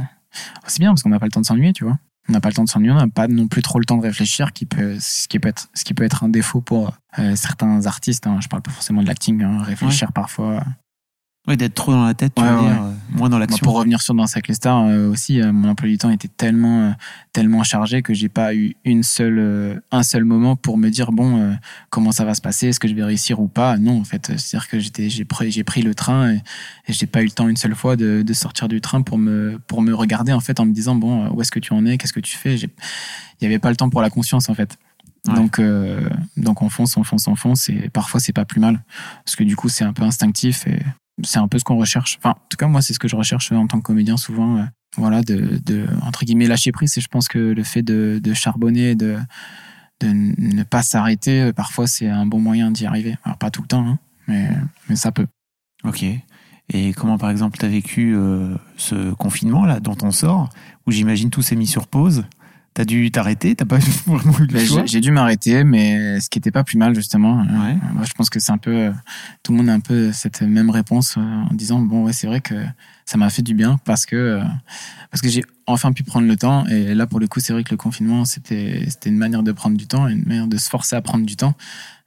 c'est 0.69 0.79
bien 0.79 0.91
parce 0.91 1.03
qu'on 1.03 1.11
n'a 1.11 1.19
pas 1.19 1.27
le 1.27 1.33
temps 1.33 1.41
de 1.41 1.47
s'ennuyer, 1.47 1.73
tu 1.73 1.85
vois. 1.85 1.99
On 2.29 2.33
n'a 2.33 2.41
pas 2.41 2.49
le 2.49 2.55
temps 2.55 2.65
de 2.65 2.69
s'ennuyer, 2.69 2.93
on 2.93 2.97
n'a 2.97 3.09
pas 3.09 3.27
non 3.27 3.49
plus 3.49 3.63
trop 3.63 3.81
le 3.81 3.85
temps 3.85 3.97
de 3.97 4.03
réfléchir, 4.03 4.53
qui 4.53 4.65
peut, 4.65 4.97
ce, 5.01 5.27
qui 5.27 5.41
peut 5.41 5.49
être, 5.49 5.69
ce 5.75 5.85
qui 5.85 5.93
peut 5.93 6.05
être 6.05 6.23
un 6.23 6.29
défaut 6.29 6.61
pour 6.61 6.97
euh, 7.19 7.35
certains 7.35 7.85
artistes. 7.87 8.27
Hein. 8.27 8.39
Je 8.41 8.49
parle 8.49 8.63
pas 8.63 8.71
forcément 8.71 9.03
de 9.03 9.09
l'acting, 9.09 9.43
hein. 9.43 9.61
réfléchir 9.63 10.13
parfois. 10.13 10.63
Oui, 11.49 11.57
d'être 11.57 11.75
trop 11.75 11.91
dans 11.91 12.05
la 12.05 12.15
tête, 12.15 12.35
tu 12.37 12.43
Ouais, 12.43 12.49
veux 12.49 12.57
ouais. 12.57 12.63
dire, 12.63 12.83
euh, 12.85 12.93
moins 13.11 13.29
dans 13.29 13.37
Moi, 13.37 13.41
l'action. 13.41 13.65
pour 13.65 13.75
revenir 13.75 14.01
sur 14.01 14.15
les 14.15 14.55
stars 14.55 14.85
euh, 14.87 15.11
aussi, 15.11 15.41
euh, 15.41 15.53
mon 15.53 15.71
emploi 15.71 15.89
du 15.89 15.99
temps 15.99 16.11
était 16.11 16.29
tellement, 16.29 16.83
euh, 16.83 16.91
tellement 17.33 17.65
chargé 17.65 18.01
que 18.01 18.15
j'ai 18.15 18.29
pas 18.29 18.55
eu 18.55 18.77
une 18.85 19.03
seule, 19.03 19.83
un 19.91 20.03
seul 20.05 20.25
moment 20.25 20.55
pour 20.55 20.79
me 20.79 20.89
dire 20.89 21.11
bon, 21.11 21.57
comment 21.91 22.13
ça 22.13 22.25
va 22.25 22.35
se 22.35 22.41
passer, 22.41 22.69
est-ce 22.69 22.79
que 22.79 22.87
je 22.87 22.95
vais 22.95 23.03
réussir 23.03 23.41
ou 23.41 23.49
pas? 23.49 23.77
Non, 23.77 24.01
en 24.01 24.05
fait, 24.05 24.27
c'est-à-dire 24.39 24.69
que 24.69 24.79
j'étais, 24.79 25.11
j'ai 25.11 25.25
pris, 25.25 25.51
j'ai 25.51 25.65
pris 25.65 25.83
le 25.83 25.97
train 25.97 26.31
et, 26.35 26.43
et 26.87 26.93
j'ai 26.93 27.07
pas 27.07 27.23
eu 27.23 27.27
le 27.27 27.33
temps 27.33 27.49
une 27.49 27.57
seule 27.57 27.75
fois 27.75 27.97
de, 27.97 28.23
de 28.23 28.33
sortir 28.35 28.69
du 28.69 28.81
train 28.81 29.03
pour 29.03 29.19
me, 29.19 29.59
pour 29.67 29.83
me 29.83 29.93
regarder 29.93 30.33
en 30.33 30.41
fait 30.41 30.61
en 30.61 30.65
me 30.67 30.73
disant 30.73 30.95
bon, 30.95 31.29
où 31.31 31.41
est-ce 31.43 31.51
que 31.51 31.59
tu 31.59 31.73
en 31.73 31.85
es, 31.87 31.99
qu'est-ce 31.99 32.13
que 32.13 32.21
tu 32.21 32.37
fais? 32.37 32.55
Il 32.55 32.69
y 33.41 33.47
avait 33.47 33.59
pas 33.59 33.71
le 33.71 33.77
temps 33.77 33.91
pour 33.91 34.01
la 34.01 34.11
conscience 34.11 34.49
en 34.49 34.55
fait. 34.55 34.77
Ouais. 35.27 35.35
Donc, 35.35 35.59
euh, 35.59 36.09
donc 36.37 36.63
on 36.63 36.69
fonce, 36.69 36.97
on 36.97 37.05
fonce, 37.05 37.27
on 37.29 37.35
fonce, 37.37 37.69
et 37.69 37.89
parfois 37.93 38.21
c'est 38.21 38.33
pas 38.33 38.45
plus 38.45 38.61
mal, 38.61 38.83
parce 39.25 39.35
que 39.37 39.45
du 39.45 39.55
coup 39.57 39.69
c'est 39.69 39.85
un 39.85 39.93
peu 39.93 40.03
instinctif 40.03 40.67
et 40.67 40.81
c'est 41.23 41.39
un 41.39 41.49
peu 41.49 41.59
ce 41.59 41.65
qu'on 41.65 41.77
recherche. 41.77 42.19
Enfin, 42.19 42.31
en 42.31 42.49
tout 42.49 42.57
cas 42.57 42.67
moi 42.67 42.83
c'est 42.83 42.95
ce 42.95 42.99
que 42.99 43.09
je 43.09 43.17
recherche 43.17 43.53
en 43.53 43.67
tant 43.67 43.79
que 43.79 43.85
comédien 43.85 44.17
souvent, 44.17 44.59
euh, 44.59 44.65
voilà, 44.97 45.23
de, 45.23 45.61
de 45.65 45.87
entre 46.03 46.25
guillemets 46.25 46.47
lâcher 46.47 46.73
prise. 46.73 46.97
Et 46.99 47.01
je 47.01 47.09
pense 47.09 47.29
que 47.29 47.39
le 47.39 47.63
fait 47.65 47.83
de, 47.83 48.21
de 48.23 48.35
charbonner, 48.35 48.95
de 48.95 49.19
de 50.01 50.09
ne 50.09 50.63
pas 50.65 50.83
s'arrêter, 50.83 51.43
euh, 51.43 51.53
parfois 51.53 51.87
c'est 51.87 52.09
un 52.09 52.27
bon 52.27 52.41
moyen 52.41 52.71
d'y 52.71 52.87
arriver. 52.87 53.17
Alors 53.25 53.39
pas 53.39 53.51
tout 53.51 53.63
le 53.63 53.69
temps, 53.69 53.87
hein, 53.87 53.99
mais 54.27 54.51
mais 54.89 54.97
ça 54.97 55.13
peut. 55.13 55.27
Ok. 55.85 56.05
Et 56.75 56.93
comment, 56.95 57.19
par 57.19 57.31
exemple, 57.31 57.59
tu 57.59 57.67
as 57.67 57.69
vécu 57.69 58.15
euh, 58.17 58.57
ce 58.77 59.13
confinement-là, 59.15 59.81
dont 59.81 59.97
on 60.03 60.11
sort, 60.11 60.49
où 60.87 60.91
j'imagine 60.91 61.29
tout 61.29 61.43
s'est 61.43 61.57
mis 61.57 61.67
sur 61.67 61.87
pause? 61.87 62.25
T'as 62.75 62.85
dû 62.85 63.11
t'arrêter 63.11 63.55
T'as 63.55 63.67
pas 63.67 63.79
vraiment 64.07 64.39
eu 64.41 64.47
le 64.47 64.65
choix 64.65 64.87
J'ai 64.87 65.01
dû 65.01 65.11
m'arrêter, 65.11 65.63
mais 65.65 66.21
ce 66.21 66.31
qui 66.31 66.39
était 66.39 66.51
pas 66.51 66.65
plus 66.65 66.79
mal 66.79 66.95
justement. 66.95 67.41
Euh, 67.41 67.45
Ouais. 67.45 67.77
Moi, 67.93 68.05
je 68.05 68.13
pense 68.13 68.31
que 68.31 68.41
c'est 68.41 68.53
un 68.53 68.59
peu 68.59 68.75
euh, 68.75 68.93
tout 69.43 69.53
le 69.53 69.59
monde 69.59 69.69
a 69.69 69.75
un 69.75 69.81
peu 69.81 70.11
cette 70.13 70.41
même 70.43 70.71
réponse 70.71 71.17
euh, 71.19 71.21
en 71.21 71.53
disant 71.55 71.81
bon 71.81 72.05
ouais 72.05 72.13
c'est 72.13 72.27
vrai 72.27 72.41
que 72.41 72.55
ça 73.05 73.19
m'a 73.19 73.29
fait 73.31 73.43
du 73.43 73.53
bien 73.55 73.79
parce 73.85 74.07
que 74.07 74.41
parce 75.11 75.21
que 75.21 75.29
j'ai 75.29 75.43
enfin 75.67 75.93
pu 75.93 76.03
prendre 76.03 76.27
le 76.27 76.37
temps 76.37 76.67
et 76.67 76.95
là 76.95 77.07
pour 77.07 77.21
le 77.21 77.27
coup 77.29 77.41
c'est 77.41 77.53
vrai 77.53 77.63
que 77.63 77.71
le 77.71 77.77
confinement 77.77 78.25
c'était 78.25 78.85
c'était 78.89 79.11
une 79.11 79.19
manière 79.19 79.43
de 79.43 79.53
prendre 79.53 79.77
du 79.77 79.87
temps, 79.87 80.09
une 80.09 80.25
manière 80.25 80.47
de 80.47 80.57
se 80.57 80.69
forcer 80.71 80.97
à 80.97 81.03
prendre 81.03 81.27
du 81.27 81.37
temps 81.37 81.55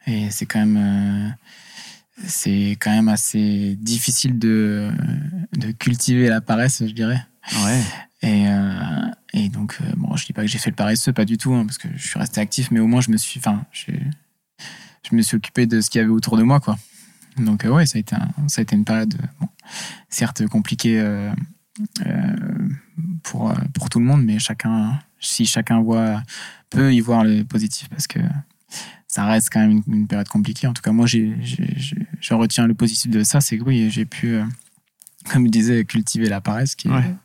et 0.08 0.30
c'est 0.32 0.46
quand 0.48 0.60
même 0.60 0.78
euh, 0.78 1.30
c'est 2.26 2.78
quand 2.80 2.92
même 2.92 3.10
assez 3.10 3.78
difficile 3.80 4.40
de 4.40 4.90
de 5.58 5.72
cultiver 5.72 6.28
la 6.30 6.42
paresse 6.42 6.82
je 6.86 6.94
dirais. 6.94 7.24
Ouais. 7.64 7.82
Et, 8.26 8.48
euh, 8.48 9.12
et 9.34 9.50
donc, 9.50 9.78
euh, 9.82 9.86
bon, 9.96 10.16
je 10.16 10.26
dis 10.26 10.34
pas 10.34 10.42
que 10.42 10.48
j'ai 10.48 10.58
fait 10.58 10.72
le 10.72 10.76
paresseux, 10.76 11.14
pas 11.14 11.26
du 11.26 11.38
tout, 11.38 11.54
hein, 11.54 11.64
parce 11.64 11.78
que 11.78 11.88
je 11.96 12.08
suis 12.08 12.18
resté 12.18 12.42
actif, 12.42 12.72
mais 12.72 12.80
au 12.80 12.88
moins 12.88 13.00
je 13.00 13.12
me 13.12 13.18
suis, 13.18 13.40
enfin, 13.40 13.64
je 13.72 13.92
me 15.16 15.22
suis 15.22 15.38
occupé 15.38 15.68
de 15.68 15.80
ce 15.80 15.92
qu'il 15.92 16.02
y 16.02 16.04
avait 16.04 16.12
autour 16.12 16.36
de 16.36 16.42
moi, 16.42 16.60
quoi. 16.60 16.76
Donc, 17.38 17.66
euh, 17.66 17.70
ouais, 17.70 17.86
ça 17.86 17.98
a 17.98 18.00
été, 18.00 18.16
ça 18.48 18.62
a 18.62 18.64
été 18.64 18.76
une 18.76 18.84
période, 18.84 19.14
euh, 19.14 19.46
certes 20.10 20.48
compliquée 20.48 21.00
euh, 21.00 21.32
pour, 23.22 23.54
pour 23.76 23.90
tout 23.90 24.00
le 24.00 24.06
monde, 24.06 24.24
mais 24.24 24.40
chacun, 24.40 25.00
si 25.20 25.46
chacun 25.46 25.82
voit, 25.82 26.24
peut 26.72 26.96
y 26.96 27.02
voir 27.02 27.24
le 27.24 27.44
positif, 27.44 27.90
parce 27.90 28.08
que 28.08 28.20
ça 29.08 29.26
reste 29.26 29.50
quand 29.52 29.60
même 29.60 29.84
une, 29.88 30.08
période 30.08 30.30
compliquée. 30.30 30.66
En 30.66 30.74
tout 30.74 30.82
cas, 30.82 30.92
moi, 30.92 31.06
j'ai, 31.06 31.36
je 32.20 32.34
retiens 32.34 32.66
le 32.66 32.74
positif 32.74 33.12
de 33.12 33.24
ça, 33.24 33.40
c'est 33.40 33.60
que 33.60 33.64
oui, 33.64 33.92
j'ai 33.92 34.06
pu, 34.06 34.40
comme 35.32 35.46
je 35.46 35.52
disais, 35.52 35.86
cultiver 35.86 36.28
la 36.30 36.42
paresse, 36.42 36.72
ce 36.72 36.76
qui 36.76 36.88
est, 36.88 36.92
Ouais. 36.92 37.16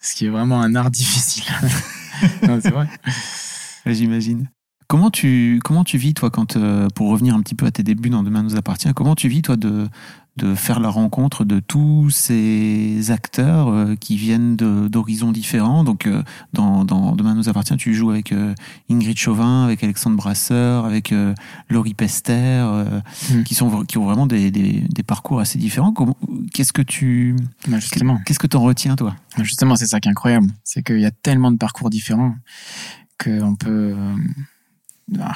ce 0.00 0.14
qui 0.14 0.26
est 0.26 0.30
vraiment 0.30 0.60
un 0.60 0.74
art 0.74 0.90
difficile. 0.92 1.44
c'est 2.42 2.70
vrai. 2.70 2.88
J'imagine. 3.86 4.48
Comment 4.88 5.10
tu, 5.10 5.60
comment 5.64 5.82
tu 5.84 5.98
vis, 5.98 6.14
toi, 6.14 6.30
quand, 6.30 6.56
euh, 6.56 6.88
pour 6.94 7.08
revenir 7.10 7.34
un 7.34 7.42
petit 7.42 7.54
peu 7.56 7.66
à 7.66 7.70
tes 7.72 7.82
débuts 7.82 8.08
dans 8.10 8.22
Demain 8.22 8.42
nous 8.42 8.56
appartient, 8.56 8.92
comment 8.94 9.16
tu 9.16 9.28
vis, 9.28 9.42
toi, 9.42 9.56
de, 9.56 9.88
de 10.36 10.54
faire 10.54 10.80
la 10.80 10.90
rencontre 10.90 11.44
de 11.44 11.60
tous 11.60 12.10
ces 12.10 13.10
acteurs 13.10 13.68
euh, 13.68 13.94
qui 13.96 14.16
viennent 14.16 14.56
d'horizons 14.56 15.32
différents. 15.32 15.82
Donc, 15.82 16.06
euh, 16.06 16.22
dans, 16.52 16.84
dans, 16.84 17.16
Demain 17.16 17.34
nous 17.34 17.48
appartient, 17.48 17.76
tu 17.76 17.94
joues 17.94 18.10
avec 18.10 18.32
euh, 18.32 18.54
Ingrid 18.90 19.16
Chauvin, 19.16 19.64
avec 19.64 19.82
Alexandre 19.82 20.16
Brasseur, 20.16 20.84
avec 20.84 21.14
Laurie 21.70 21.94
Pester, 21.94 22.64
mm. 23.30 23.42
qui, 23.44 23.54
sont, 23.54 23.84
qui 23.84 23.96
ont 23.98 24.04
vraiment 24.04 24.26
des, 24.26 24.50
des, 24.50 24.84
des 24.88 25.02
parcours 25.02 25.40
assez 25.40 25.58
différents. 25.58 25.94
Qu'est-ce 26.52 26.72
que 26.72 26.82
tu. 26.82 27.36
Bah, 27.68 27.78
justement. 27.78 28.20
Qu'est-ce 28.26 28.38
que 28.38 28.46
tu 28.46 28.56
en 28.56 28.62
retiens, 28.62 28.96
toi? 28.96 29.16
Bah, 29.36 29.44
Justement, 29.44 29.76
c'est 29.76 29.86
ça 29.86 30.00
qui 30.00 30.08
est 30.08 30.12
incroyable. 30.12 30.48
C'est 30.64 30.82
qu'il 30.82 31.00
y 31.00 31.06
a 31.06 31.10
tellement 31.10 31.50
de 31.50 31.56
parcours 31.56 31.88
différents 31.88 32.34
qu'on 33.18 33.56
peut. 33.56 33.94
Bah, 35.08 35.34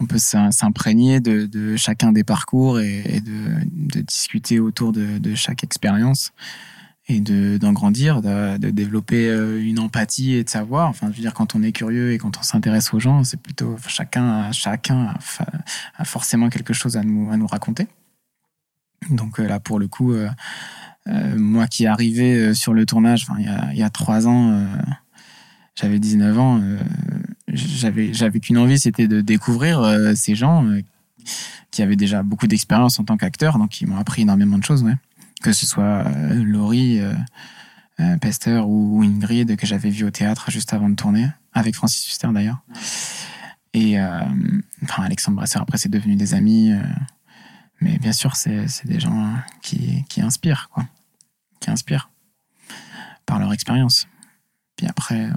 on 0.00 0.06
peut 0.06 0.18
s'imprégner 0.18 1.20
de, 1.20 1.76
chacun 1.76 2.12
des 2.12 2.24
parcours 2.24 2.80
et, 2.80 3.20
de, 3.20 4.00
discuter 4.02 4.60
autour 4.60 4.92
de, 4.92 5.34
chaque 5.34 5.64
expérience 5.64 6.32
et 7.08 7.20
d'en 7.20 7.72
grandir, 7.72 8.20
de, 8.20 8.70
développer 8.70 9.28
euh, 9.28 9.62
une 9.62 9.78
empathie 9.78 10.34
et 10.34 10.44
de 10.44 10.48
savoir. 10.48 10.88
Enfin, 10.90 11.08
je 11.10 11.16
veux 11.16 11.22
dire, 11.22 11.32
quand 11.32 11.54
on 11.54 11.62
est 11.62 11.72
curieux 11.72 12.12
et 12.12 12.18
quand 12.18 12.36
on 12.36 12.42
s'intéresse 12.42 12.92
aux 12.92 13.00
gens, 13.00 13.24
c'est 13.24 13.40
plutôt 13.40 13.76
chacun, 13.86 14.52
chacun 14.52 15.14
a, 15.96 16.04
forcément 16.04 16.50
quelque 16.50 16.74
chose 16.74 16.98
à 16.98 17.02
nous, 17.02 17.46
raconter. 17.46 17.86
Donc 19.10 19.40
euh, 19.40 19.48
là, 19.48 19.58
pour 19.58 19.78
le 19.78 19.88
coup, 19.88 20.12
euh, 20.12 20.28
moi 21.06 21.66
qui 21.66 21.86
arrivé 21.86 22.52
sur 22.52 22.74
le 22.74 22.84
tournage, 22.84 23.26
il 23.38 23.78
y 23.78 23.82
a 23.82 23.90
trois 23.90 24.28
ans, 24.28 24.66
j'avais 25.74 25.98
19 25.98 26.38
ans 26.38 26.60
j'avais 27.52 28.12
j'avais 28.12 28.40
qu'une 28.40 28.58
envie, 28.58 28.78
c'était 28.78 29.08
de 29.08 29.20
découvrir 29.20 29.80
euh, 29.80 30.14
ces 30.14 30.34
gens 30.34 30.64
euh, 30.66 30.80
qui 31.70 31.82
avaient 31.82 31.96
déjà 31.96 32.22
beaucoup 32.22 32.46
d'expérience 32.46 32.98
en 32.98 33.04
tant 33.04 33.16
qu'acteurs, 33.16 33.58
donc 33.58 33.80
ils 33.80 33.86
m'ont 33.86 33.98
appris 33.98 34.22
énormément 34.22 34.58
de 34.58 34.64
choses, 34.64 34.82
ouais. 34.82 34.96
Que 35.42 35.52
ce 35.52 35.66
soit 35.66 36.06
euh, 36.06 36.42
Laurie, 36.44 37.00
Pester 38.20 38.62
ou 38.64 39.02
Ingrid 39.02 39.56
que 39.56 39.66
j'avais 39.66 39.90
vu 39.90 40.04
au 40.04 40.10
théâtre 40.10 40.50
juste 40.50 40.72
avant 40.72 40.88
de 40.88 40.94
tourner, 40.94 41.28
avec 41.52 41.74
Francis 41.74 42.06
Huster 42.06 42.28
d'ailleurs. 42.32 42.58
Et 43.74 44.00
enfin 44.82 45.02
Alexandre 45.02 45.36
Brasseur, 45.36 45.62
après 45.62 45.78
c'est 45.78 45.88
devenu 45.88 46.14
des 46.14 46.34
amis, 46.34 46.72
mais 47.80 47.98
bien 47.98 48.12
sûr 48.12 48.36
c'est 48.36 48.66
des 48.84 49.00
gens 49.00 49.34
qui, 49.62 50.04
qui 50.08 50.20
inspirent 50.20 50.70
quoi, 50.72 50.86
qui 51.60 51.70
inspirent 51.70 52.08
par 53.26 53.40
leur 53.40 53.52
expérience. 53.52 54.06
Puis 54.76 54.86
après, 54.86 55.28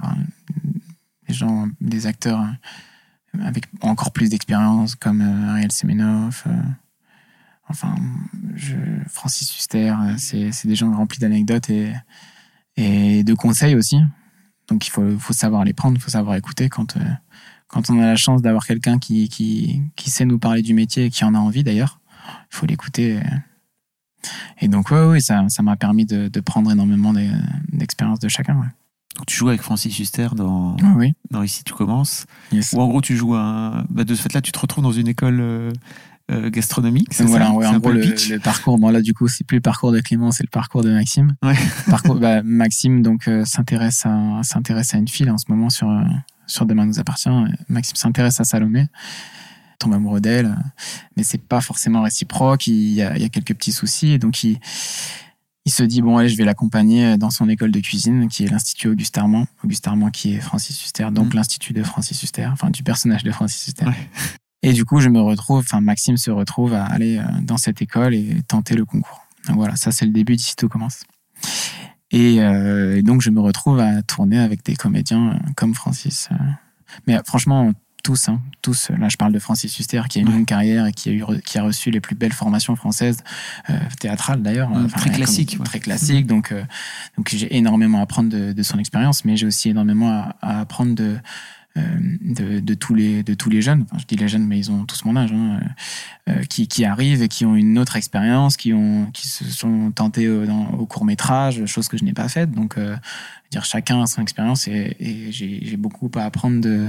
des 1.32 1.38
gens, 1.38 1.68
des 1.80 2.06
acteurs 2.06 2.40
euh, 2.40 3.44
avec 3.44 3.64
encore 3.80 4.12
plus 4.12 4.28
d'expérience 4.28 4.94
comme 4.94 5.22
euh, 5.22 5.50
Ariel 5.50 5.72
Semenov. 5.72 6.44
Euh, 6.46 6.50
enfin, 7.68 7.94
Francis 9.08 9.56
Huster, 9.56 9.94
c'est 10.18 10.66
des 10.66 10.74
gens 10.74 10.94
remplis 10.94 11.18
d'anecdotes 11.18 11.70
et, 11.70 13.24
de 13.24 13.34
conseils 13.34 13.74
aussi. 13.74 13.98
Donc 14.68 14.86
il 14.86 14.90
faut, 14.90 15.32
savoir 15.32 15.64
les 15.64 15.72
prendre, 15.72 15.96
il 15.96 16.00
faut 16.00 16.10
savoir 16.10 16.36
écouter 16.36 16.68
quand, 16.68 16.96
quand 17.68 17.90
on 17.90 17.98
a 18.00 18.06
la 18.06 18.16
chance 18.16 18.42
d'avoir 18.42 18.66
quelqu'un 18.66 18.98
qui, 18.98 19.82
sait 20.04 20.24
nous 20.24 20.38
parler 20.38 20.62
du 20.62 20.74
métier 20.74 21.06
et 21.06 21.10
qui 21.10 21.24
en 21.24 21.34
a 21.34 21.38
envie 21.38 21.64
d'ailleurs. 21.64 22.00
Il 22.50 22.56
faut 22.56 22.66
l'écouter. 22.66 23.20
Et 24.60 24.68
donc, 24.68 24.90
oui, 24.90 24.98
ouais, 24.98 25.20
ça 25.20 25.44
m'a 25.62 25.76
permis 25.76 26.06
de, 26.06 26.40
prendre 26.40 26.70
énormément 26.70 27.12
d'expérience 27.72 28.18
de 28.18 28.28
chacun. 28.28 28.72
Donc, 29.22 29.26
tu 29.26 29.36
joues 29.36 29.50
avec 29.50 29.62
Francis 29.62 29.96
Huster 30.00 30.30
dans, 30.34 30.76
ah 30.82 30.94
oui. 30.96 31.14
dans 31.30 31.44
Ici 31.44 31.62
tu 31.62 31.72
commences. 31.72 32.26
Ou 32.72 32.80
en 32.80 32.88
gros, 32.88 33.00
tu 33.00 33.16
joues 33.16 33.36
un. 33.36 33.84
Bah, 33.88 34.02
de 34.02 34.16
ce 34.16 34.20
fait-là, 34.20 34.40
tu 34.40 34.50
te 34.50 34.58
retrouves 34.58 34.82
dans 34.82 34.90
une 34.90 35.06
école 35.06 35.38
euh, 35.40 35.70
euh 36.32 36.50
gastronomique. 36.50 37.06
C'est 37.12 37.22
voilà, 37.22 37.52
ouais, 37.52 37.64
en 37.64 37.78
gros, 37.78 37.92
le, 37.92 38.00
le, 38.00 38.38
parcours. 38.40 38.78
Bon, 38.78 38.90
là, 38.90 39.00
du 39.00 39.14
coup, 39.14 39.28
c'est 39.28 39.44
plus 39.44 39.58
le 39.58 39.60
parcours 39.60 39.92
de 39.92 40.00
Clément, 40.00 40.32
c'est 40.32 40.42
le 40.42 40.50
parcours 40.50 40.82
de 40.82 40.90
Maxime. 40.90 41.36
Ouais. 41.40 41.54
Parcours, 41.88 42.16
bah, 42.16 42.42
Maxime 42.42 43.00
donc 43.00 43.28
euh, 43.28 43.44
s'intéresse 43.44 44.04
à 44.06 44.42
s'intéresse 44.42 44.92
à 44.92 44.98
une 44.98 45.06
fille 45.06 45.30
en 45.30 45.38
ce 45.38 45.44
moment 45.46 45.70
sur 45.70 45.88
sur 46.48 46.66
Demain 46.66 46.84
nous 46.84 46.98
appartient. 46.98 47.30
Maxime 47.68 47.94
s'intéresse 47.94 48.40
à 48.40 48.44
Salomé 48.44 48.88
tombe 49.78 49.94
amoureux 49.94 50.20
d'elle, 50.20 50.56
mais 51.16 51.22
c'est 51.22 51.42
pas 51.42 51.60
forcément 51.60 52.02
réciproque. 52.02 52.66
Il 52.68 52.92
y, 52.92 53.02
a, 53.02 53.16
il 53.16 53.22
y 53.22 53.24
a 53.24 53.28
quelques 53.28 53.54
petits 53.54 53.72
soucis, 53.72 54.12
et 54.12 54.18
donc 54.18 54.44
il, 54.44 54.60
il 55.64 55.72
se 55.72 55.82
dit 55.82 56.02
bon 56.02 56.16
allez 56.18 56.28
je 56.28 56.36
vais 56.36 56.44
l'accompagner 56.44 57.16
dans 57.16 57.30
son 57.30 57.48
école 57.48 57.70
de 57.70 57.80
cuisine 57.80 58.28
qui 58.28 58.44
est 58.44 58.48
l'institut 58.48 58.88
Auguste 58.88 59.16
Armand. 59.16 59.46
Auguste 59.64 59.86
Armand 59.86 60.10
qui 60.10 60.34
est 60.34 60.40
Francis 60.40 60.82
Huster 60.82 61.08
donc 61.12 61.32
mm. 61.32 61.36
l'institut 61.36 61.72
de 61.72 61.82
Francis 61.82 62.22
Huster 62.22 62.46
enfin 62.52 62.70
du 62.70 62.82
personnage 62.82 63.22
de 63.22 63.30
Francis 63.30 63.68
Huster. 63.68 63.86
Et 64.62 64.72
du 64.72 64.84
coup 64.84 65.00
je 65.00 65.08
me 65.08 65.20
retrouve 65.20 65.60
enfin 65.60 65.80
Maxime 65.80 66.16
se 66.16 66.30
retrouve 66.30 66.74
à 66.74 66.84
aller 66.84 67.18
euh, 67.18 67.22
dans 67.42 67.56
cette 67.56 67.80
école 67.82 68.14
et 68.14 68.42
tenter 68.48 68.74
le 68.74 68.84
concours. 68.84 69.26
Donc 69.46 69.56
voilà 69.56 69.76
ça 69.76 69.92
c'est 69.92 70.06
le 70.06 70.12
début 70.12 70.36
d'ici 70.36 70.56
tout 70.56 70.68
commence 70.68 71.02
euh, 72.14 72.96
et, 72.96 73.02
donc 73.02 73.22
je 73.22 73.30
me 73.30 73.40
retrouve 73.40 73.80
à 73.80 74.02
tourner 74.02 74.38
avec 74.38 74.64
des 74.64 74.76
comédiens 74.76 75.30
euh, 75.30 75.52
comme 75.56 75.74
Francis 75.74 76.28
mais 77.06 77.18
franchement 77.24 77.72
tous, 78.02 78.28
hein, 78.28 78.40
tous. 78.62 78.90
Là, 78.90 79.08
je 79.08 79.16
parle 79.16 79.32
de 79.32 79.38
Francis 79.38 79.78
Huster, 79.78 80.02
qui 80.08 80.18
a 80.18 80.22
une 80.22 80.30
longue 80.30 80.46
carrière 80.46 80.86
et 80.86 80.92
qui 80.92 81.08
a, 81.08 81.12
eu, 81.12 81.24
qui 81.44 81.58
a 81.58 81.62
reçu 81.62 81.90
les 81.90 82.00
plus 82.00 82.14
belles 82.14 82.32
formations 82.32 82.76
françaises, 82.76 83.22
euh, 83.70 83.78
théâtrales 84.00 84.42
d'ailleurs. 84.42 84.70
très 84.96 85.10
classique. 85.10 85.58
Très 85.64 85.80
classique. 85.80 86.26
Donc, 86.26 86.52
euh, 86.52 86.64
donc 87.16 87.28
j'ai 87.30 87.56
énormément 87.56 88.00
à 88.00 88.02
apprendre 88.02 88.28
de, 88.30 88.52
de 88.52 88.62
son 88.62 88.78
expérience, 88.78 89.24
mais 89.24 89.36
j'ai 89.36 89.46
aussi 89.46 89.70
énormément 89.70 90.10
à, 90.10 90.36
à 90.40 90.60
apprendre 90.60 90.94
de, 90.94 91.16
de, 91.76 92.60
de, 92.60 92.74
tous 92.74 92.94
les 92.94 93.22
de 93.22 93.34
tous 93.34 93.48
les 93.48 93.62
jeunes. 93.62 93.82
Enfin 93.82 93.98
je 93.98 94.06
dis 94.06 94.16
les 94.16 94.28
jeunes 94.28 94.46
mais 94.46 94.58
ils 94.58 94.70
ont 94.70 94.84
tous 94.84 95.04
mon 95.04 95.16
âge 95.16 95.32
hein, 95.32 95.60
euh, 96.28 96.42
qui, 96.44 96.68
qui 96.68 96.84
arrivent 96.84 97.22
et 97.22 97.28
qui 97.28 97.44
ont 97.44 97.56
une 97.56 97.78
autre 97.78 97.96
expérience 97.96 98.56
qui 98.56 98.72
ont 98.72 99.10
qui 99.12 99.28
se 99.28 99.44
sont 99.44 99.90
tentés 99.90 100.28
au, 100.28 100.44
dans, 100.44 100.70
au 100.72 100.86
court 100.86 101.04
métrage 101.04 101.64
chose 101.66 101.88
que 101.88 101.96
je 101.96 102.04
n'ai 102.04 102.12
pas 102.12 102.28
faite. 102.28 102.50
Donc 102.50 102.76
euh, 102.76 102.96
dire 103.50 103.64
chacun 103.64 104.02
a 104.02 104.06
son 104.06 104.22
expérience 104.22 104.68
et, 104.68 104.96
et 105.00 105.32
j'ai 105.32 105.76
beaucoup 105.76 106.10
à 106.16 106.22
apprendre 106.22 106.60
de 106.60 106.88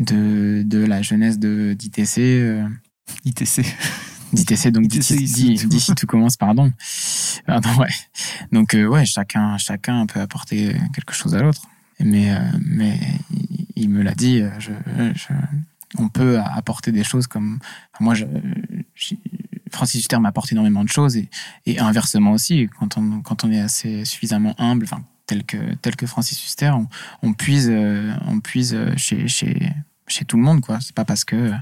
de, 0.00 0.62
de 0.64 0.78
la 0.78 1.02
jeunesse 1.02 1.38
de 1.38 1.74
d'ITC 1.74 2.64
ITC 3.26 3.64
d'ITC 4.32 4.68
donc 4.68 4.86
d'ici 4.88 5.94
tout 5.94 6.06
commence 6.06 6.36
pardon. 6.36 6.72
Pardon 7.46 7.70
ouais. 7.78 7.92
Donc 8.52 8.74
ouais 8.74 9.04
chacun 9.04 9.58
chacun 9.58 10.06
peut 10.06 10.20
apporter 10.20 10.74
quelque 10.94 11.12
chose 11.12 11.34
à 11.34 11.42
l'autre 11.42 11.62
mais 12.00 12.36
mais 12.60 12.98
il 13.76 13.90
me 13.90 14.02
l'a 14.02 14.14
dit, 14.14 14.40
euh, 14.40 14.50
je, 14.58 14.72
on 15.98 16.08
peut 16.08 16.38
apporter 16.40 16.92
des 16.92 17.04
choses 17.04 17.26
comme 17.26 17.58
moi 18.00 18.14
je, 18.14 18.24
Francis 19.70 20.00
Huster 20.00 20.18
m'a 20.18 20.28
apporté 20.28 20.54
énormément 20.54 20.84
de 20.84 20.88
choses 20.88 21.16
et, 21.16 21.28
inversement 21.78 22.32
aussi 22.32 22.68
quand 22.78 22.96
on 22.98 23.20
quand 23.20 23.44
on 23.44 23.52
est 23.52 23.60
assez 23.60 24.04
suffisamment 24.04 24.54
humble 24.58 24.86
tel 25.26 25.44
que 25.44 25.74
tel 25.76 25.96
que 25.96 26.06
Francis 26.06 26.44
Huster 26.44 26.72
on, 27.22 27.32
puise 27.32 27.68
euh, 27.70 28.12
on 28.26 28.40
puise 28.40 28.76
chez 28.96 29.28
chez 29.28 29.72
chez 30.06 30.24
tout 30.24 30.36
le 30.36 30.42
monde 30.42 30.60
quoi. 30.60 30.80
C'est 30.80 30.94
pas 30.94 31.04
parce 31.04 31.24
que 31.24 31.52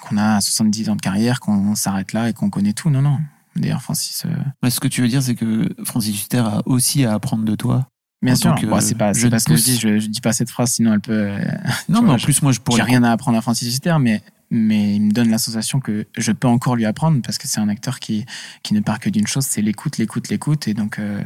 qu'on 0.00 0.18
a 0.18 0.40
70 0.40 0.90
ans 0.90 0.96
de 0.96 1.00
carrière 1.00 1.40
qu'on 1.40 1.74
s'arrête 1.74 2.12
là 2.12 2.28
et 2.28 2.32
qu'on 2.32 2.50
connaît 2.50 2.74
tout. 2.74 2.90
Non 2.90 3.02
non. 3.02 3.18
D'ailleurs 3.56 3.82
Francis 3.82 4.24
euh, 4.26 4.70
ce 4.70 4.80
que 4.80 4.88
tu 4.88 5.00
veux 5.00 5.08
dire 5.08 5.22
c'est 5.22 5.34
que 5.34 5.74
Francis 5.84 6.14
Huster 6.14 6.38
a 6.38 6.62
aussi 6.66 7.04
à 7.04 7.14
apprendre 7.14 7.44
de 7.44 7.54
toi 7.54 7.88
Bien 8.22 8.34
sûr, 8.34 8.54
c'est 8.80 8.96
pas, 8.96 9.14
c'est 9.14 9.30
pas 9.30 9.38
ce 9.38 9.44
que 9.44 9.56
je 9.56 9.62
dis. 9.62 9.78
Je, 9.78 9.98
je, 9.98 10.06
dis 10.08 10.20
pas 10.20 10.32
cette 10.32 10.50
phrase, 10.50 10.72
sinon 10.72 10.94
elle 10.94 11.00
peut. 11.00 11.12
Euh, 11.12 11.44
non, 11.88 12.02
mais 12.02 12.12
en 12.12 12.16
plus, 12.16 12.42
moi, 12.42 12.52
je 12.52 12.60
pourrais. 12.60 12.78
J'ai 12.78 12.82
rien 12.82 13.02
à 13.02 13.12
apprendre 13.12 13.36
à 13.36 13.42
Francis 13.42 13.68
Huster, 13.68 13.96
mais 14.00 14.22
mais 14.50 14.94
il 14.96 15.02
me 15.02 15.10
donne 15.10 15.30
la 15.30 15.38
sensation 15.38 15.80
que 15.80 16.06
je 16.16 16.32
peux 16.32 16.48
encore 16.48 16.76
lui 16.76 16.86
apprendre 16.86 17.20
parce 17.20 17.36
que 17.36 17.48
c'est 17.48 17.60
un 17.60 17.68
acteur 17.68 17.98
qui 17.98 18.24
qui 18.62 18.74
ne 18.74 18.80
part 18.80 19.00
que 19.00 19.10
d'une 19.10 19.26
chose, 19.26 19.44
c'est 19.44 19.60
l'écoute, 19.60 19.98
l'écoute, 19.98 20.28
l'écoute, 20.28 20.68
et 20.68 20.74
donc 20.74 20.98
euh, 20.98 21.22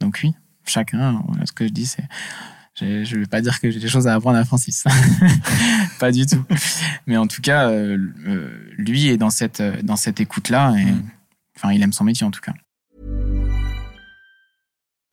donc 0.00 0.20
oui, 0.22 0.34
chacun. 0.64 1.22
Ce 1.44 1.52
que 1.52 1.66
je 1.66 1.72
dis, 1.72 1.86
c'est 1.86 2.04
je 2.80 3.14
ne 3.14 3.20
vais 3.20 3.26
pas 3.26 3.40
dire 3.40 3.60
que 3.60 3.70
j'ai 3.70 3.80
des 3.80 3.88
choses 3.88 4.06
à 4.06 4.14
apprendre 4.14 4.38
à 4.38 4.44
Francis. 4.44 4.84
pas 5.98 6.12
du 6.12 6.26
tout. 6.26 6.44
Mais 7.06 7.16
en 7.16 7.26
tout 7.26 7.42
cas, 7.42 7.68
euh, 7.68 7.96
lui 8.78 9.08
est 9.08 9.16
dans 9.16 9.30
cette, 9.30 9.62
dans 9.84 9.96
cette 9.96 10.20
écoute-là. 10.20 10.74
Et, 10.78 10.84
mm. 10.86 11.02
Enfin, 11.56 11.72
il 11.72 11.82
aime 11.82 11.92
son 11.92 12.04
métier 12.04 12.26
en 12.26 12.30
tout 12.30 12.40
cas. 12.40 12.54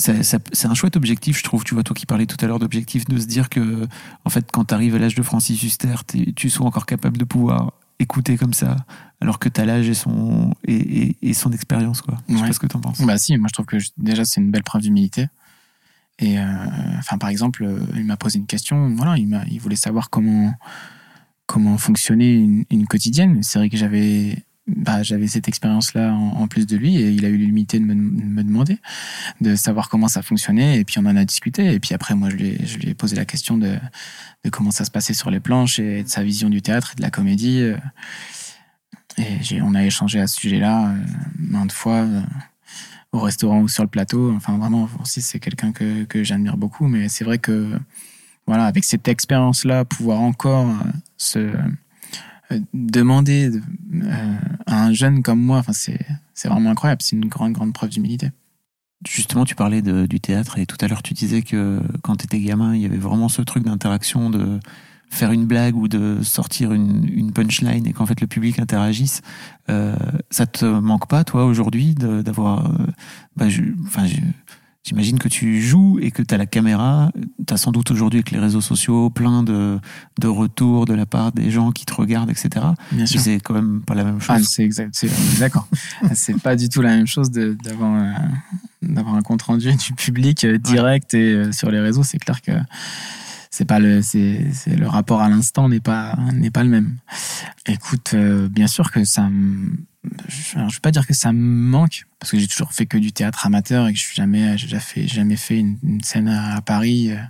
C'est 0.00 0.66
un 0.66 0.74
chouette 0.74 0.96
objectif, 0.96 1.38
je 1.38 1.44
trouve. 1.44 1.64
Tu 1.64 1.74
vois, 1.74 1.82
toi 1.82 1.94
qui 1.94 2.06
parlais 2.06 2.26
tout 2.26 2.42
à 2.42 2.46
l'heure 2.46 2.58
d'objectif, 2.58 3.04
de 3.04 3.18
se 3.18 3.26
dire 3.26 3.48
que, 3.48 3.86
en 4.24 4.30
fait, 4.30 4.50
quand 4.50 4.66
tu 4.66 4.74
arrives 4.74 4.94
à 4.94 4.98
l'âge 4.98 5.14
de 5.14 5.22
Francis 5.22 5.62
Huster, 5.62 5.94
tu 6.34 6.50
sois 6.50 6.66
encore 6.66 6.86
capable 6.86 7.18
de 7.18 7.24
pouvoir 7.24 7.72
écouter 7.98 8.38
comme 8.38 8.54
ça, 8.54 8.76
alors 9.20 9.38
que 9.38 9.50
tu 9.50 9.60
as 9.60 9.66
l'âge 9.66 9.88
et 9.88 9.94
son, 9.94 10.54
et, 10.66 11.16
et, 11.20 11.34
son 11.34 11.52
expérience, 11.52 12.00
quoi. 12.00 12.16
Je 12.28 12.36
sais 12.36 12.46
pas 12.46 12.52
ce 12.52 12.58
que 12.58 12.66
tu 12.66 12.76
en 12.76 12.80
penses. 12.80 13.02
Bah 13.02 13.18
si, 13.18 13.36
moi 13.36 13.48
je 13.48 13.52
trouve 13.52 13.66
que 13.66 13.76
déjà 13.98 14.24
c'est 14.24 14.40
une 14.40 14.50
belle 14.50 14.62
preuve 14.62 14.82
d'humilité. 14.82 15.26
Et 16.18 16.38
euh, 16.38 16.44
enfin, 16.98 17.18
par 17.18 17.28
exemple, 17.28 17.68
il 17.94 18.04
m'a 18.04 18.16
posé 18.16 18.38
une 18.38 18.46
question. 18.46 18.88
Voilà, 18.94 19.18
il, 19.18 19.44
il 19.50 19.60
voulait 19.60 19.76
savoir 19.76 20.08
comment 20.08 20.54
comment 21.46 21.76
fonctionnait 21.78 22.32
une, 22.32 22.64
une 22.70 22.86
quotidienne. 22.86 23.42
C'est 23.42 23.58
vrai 23.58 23.68
que 23.68 23.76
j'avais 23.76 24.44
bah, 24.76 25.02
j'avais 25.02 25.26
cette 25.26 25.48
expérience-là 25.48 26.12
en, 26.12 26.48
plus 26.48 26.66
de 26.66 26.76
lui 26.76 26.96
et 26.96 27.10
il 27.10 27.24
a 27.24 27.28
eu 27.28 27.36
l'humilité 27.36 27.78
de 27.78 27.84
me, 27.84 28.42
demander 28.42 28.78
de 29.40 29.54
savoir 29.54 29.88
comment 29.88 30.08
ça 30.08 30.22
fonctionnait 30.22 30.78
et 30.78 30.84
puis 30.84 30.98
on 30.98 31.06
en 31.06 31.16
a 31.16 31.24
discuté 31.24 31.72
et 31.72 31.80
puis 31.80 31.94
après 31.94 32.14
moi 32.14 32.30
je 32.30 32.36
lui 32.36 32.88
ai, 32.88 32.94
posé 32.94 33.16
la 33.16 33.24
question 33.24 33.56
de, 33.58 33.76
comment 34.50 34.70
ça 34.70 34.84
se 34.84 34.90
passait 34.90 35.14
sur 35.14 35.30
les 35.30 35.40
planches 35.40 35.78
et 35.78 36.02
de 36.02 36.08
sa 36.08 36.22
vision 36.22 36.48
du 36.48 36.62
théâtre 36.62 36.92
et 36.92 36.96
de 36.96 37.02
la 37.02 37.10
comédie 37.10 37.72
et 39.18 39.62
on 39.62 39.74
a 39.74 39.84
échangé 39.84 40.20
à 40.20 40.26
ce 40.26 40.36
sujet-là 40.36 40.88
euh, 40.88 40.96
maintes 41.38 41.72
fois 41.72 41.96
euh, 41.96 42.22
au 43.12 43.20
restaurant 43.20 43.60
ou 43.60 43.68
sur 43.68 43.82
le 43.82 43.88
plateau. 43.88 44.32
Enfin 44.34 44.56
vraiment 44.58 44.88
aussi 45.00 45.20
c'est 45.20 45.40
quelqu'un 45.40 45.72
que, 45.72 46.04
que 46.04 46.24
j'admire 46.24 46.56
beaucoup 46.56 46.86
mais 46.86 47.08
c'est 47.08 47.24
vrai 47.24 47.38
que 47.38 47.78
voilà 48.46 48.66
avec 48.66 48.84
cette 48.84 49.08
expérience-là 49.08 49.84
pouvoir 49.84 50.20
encore 50.20 50.68
euh, 50.68 50.90
se 51.16 51.38
euh, 51.38 51.58
demander 52.74 53.50
euh, 53.50 54.36
à 54.66 54.84
un 54.84 54.92
jeune 54.92 55.22
comme 55.22 55.40
moi, 55.40 55.58
enfin, 55.58 55.72
c'est, 55.72 55.98
vraiment 56.44 56.70
incroyable. 56.70 57.02
C'est 57.02 57.16
une 57.16 57.28
grande, 57.28 57.52
grande 57.52 57.72
preuve 57.72 57.90
d'humilité. 57.90 58.30
Justement, 59.08 59.44
tu 59.44 59.54
parlais 59.54 59.82
de, 59.82 60.06
du 60.06 60.20
théâtre 60.20 60.58
et 60.58 60.66
tout 60.66 60.76
à 60.80 60.88
l'heure, 60.88 61.02
tu 61.02 61.14
disais 61.14 61.42
que 61.42 61.80
quand 62.02 62.16
tu 62.16 62.24
étais 62.24 62.40
gamin, 62.40 62.74
il 62.74 62.82
y 62.82 62.86
avait 62.86 62.98
vraiment 62.98 63.28
ce 63.28 63.40
truc 63.42 63.64
d'interaction, 63.64 64.28
de 64.28 64.60
faire 65.10 65.32
une 65.32 65.46
blague 65.46 65.76
ou 65.76 65.88
de 65.88 66.22
sortir 66.22 66.72
une, 66.72 67.08
une 67.12 67.32
punchline 67.32 67.86
et 67.86 67.92
qu'en 67.92 68.06
fait 68.06 68.20
le 68.20 68.26
public 68.26 68.58
interagisse. 68.58 69.22
Euh, 69.68 69.96
ça 70.30 70.46
te 70.46 70.64
manque 70.64 71.08
pas, 71.08 71.24
toi, 71.24 71.44
aujourd'hui, 71.44 71.94
d'avoir. 71.94 72.66
Euh, 72.66 72.86
bah, 73.36 73.46
J'imagine 74.82 75.18
que 75.18 75.28
tu 75.28 75.60
joues 75.60 75.98
et 76.00 76.10
que 76.10 76.22
tu 76.22 76.34
as 76.34 76.38
la 76.38 76.46
caméra. 76.46 77.12
Tu 77.46 77.52
as 77.52 77.58
sans 77.58 77.70
doute 77.70 77.90
aujourd'hui 77.90 78.18
avec 78.18 78.30
les 78.30 78.38
réseaux 78.38 78.62
sociaux 78.62 79.10
plein 79.10 79.42
de, 79.42 79.78
de 80.18 80.26
retours 80.26 80.86
de 80.86 80.94
la 80.94 81.04
part 81.04 81.32
des 81.32 81.50
gens 81.50 81.70
qui 81.70 81.84
te 81.84 81.92
regardent, 81.92 82.30
etc. 82.30 82.66
Bien 82.90 83.04
sûr. 83.04 83.20
C'est 83.20 83.40
quand 83.40 83.54
même 83.54 83.82
pas 83.82 83.94
la 83.94 84.04
même 84.04 84.20
chose. 84.20 84.36
Ah, 84.38 84.42
c'est 84.42 84.64
exact. 84.64 84.94
D'accord. 85.38 85.68
c'est 86.14 86.40
pas 86.40 86.56
du 86.56 86.68
tout 86.68 86.80
la 86.80 86.96
même 86.96 87.06
chose 87.06 87.30
d'avoir 87.30 88.16
d'avoir 88.82 89.14
un 89.14 89.22
compte 89.22 89.42
rendu 89.42 89.74
du 89.74 89.92
public 89.94 90.44
euh, 90.44 90.58
direct 90.58 91.14
et 91.14 91.34
euh, 91.34 91.52
sur 91.52 91.70
les 91.70 91.80
réseaux. 91.80 92.02
C'est 92.02 92.18
clair 92.18 92.40
que 92.40 92.52
c'est 93.50 93.64
pas 93.64 93.78
le 93.78 94.00
c'est 94.02 94.46
le 94.66 94.86
rapport 94.86 95.20
à 95.20 95.28
l'instant 95.28 95.68
n'est 95.68 95.80
pas 95.80 96.16
n'est 96.32 96.50
pas 96.50 96.64
le 96.64 96.70
même. 96.70 96.96
Écoute, 97.66 98.12
euh, 98.14 98.48
bien 98.48 98.66
sûr 98.66 98.90
que 98.90 99.04
ça 99.04 99.28
je 100.02 100.58
ne 100.58 100.64
vais 100.64 100.80
pas 100.80 100.90
dire 100.90 101.06
que 101.06 101.12
ça 101.12 101.32
me 101.32 101.38
manque 101.38 102.06
parce 102.18 102.30
que 102.30 102.38
j'ai 102.38 102.48
toujours 102.48 102.72
fait 102.72 102.86
que 102.86 102.96
du 102.96 103.12
théâtre 103.12 103.44
amateur 103.46 103.86
et 103.86 103.92
que 103.92 103.98
je 103.98 104.04
suis 104.04 104.14
jamais 104.14 104.56
j'ai 104.56 104.78
fait 104.78 105.06
jamais 105.06 105.36
fait 105.36 105.58
une, 105.58 106.00
scène 106.02 106.28
à, 106.28 106.60
Paris 106.62 107.12
euh, 107.12 107.20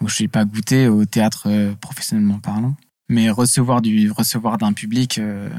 donc 0.00 0.08
je 0.08 0.22
n'ai 0.22 0.28
pas 0.28 0.44
goûté 0.44 0.86
au 0.86 1.04
théâtre 1.04 1.44
euh, 1.46 1.74
professionnellement 1.74 2.38
parlant. 2.38 2.76
Mais 3.08 3.28
recevoir 3.28 3.82
du 3.82 4.10
recevoir 4.10 4.56
d'un 4.56 4.72
public 4.72 5.18
euh, 5.18 5.50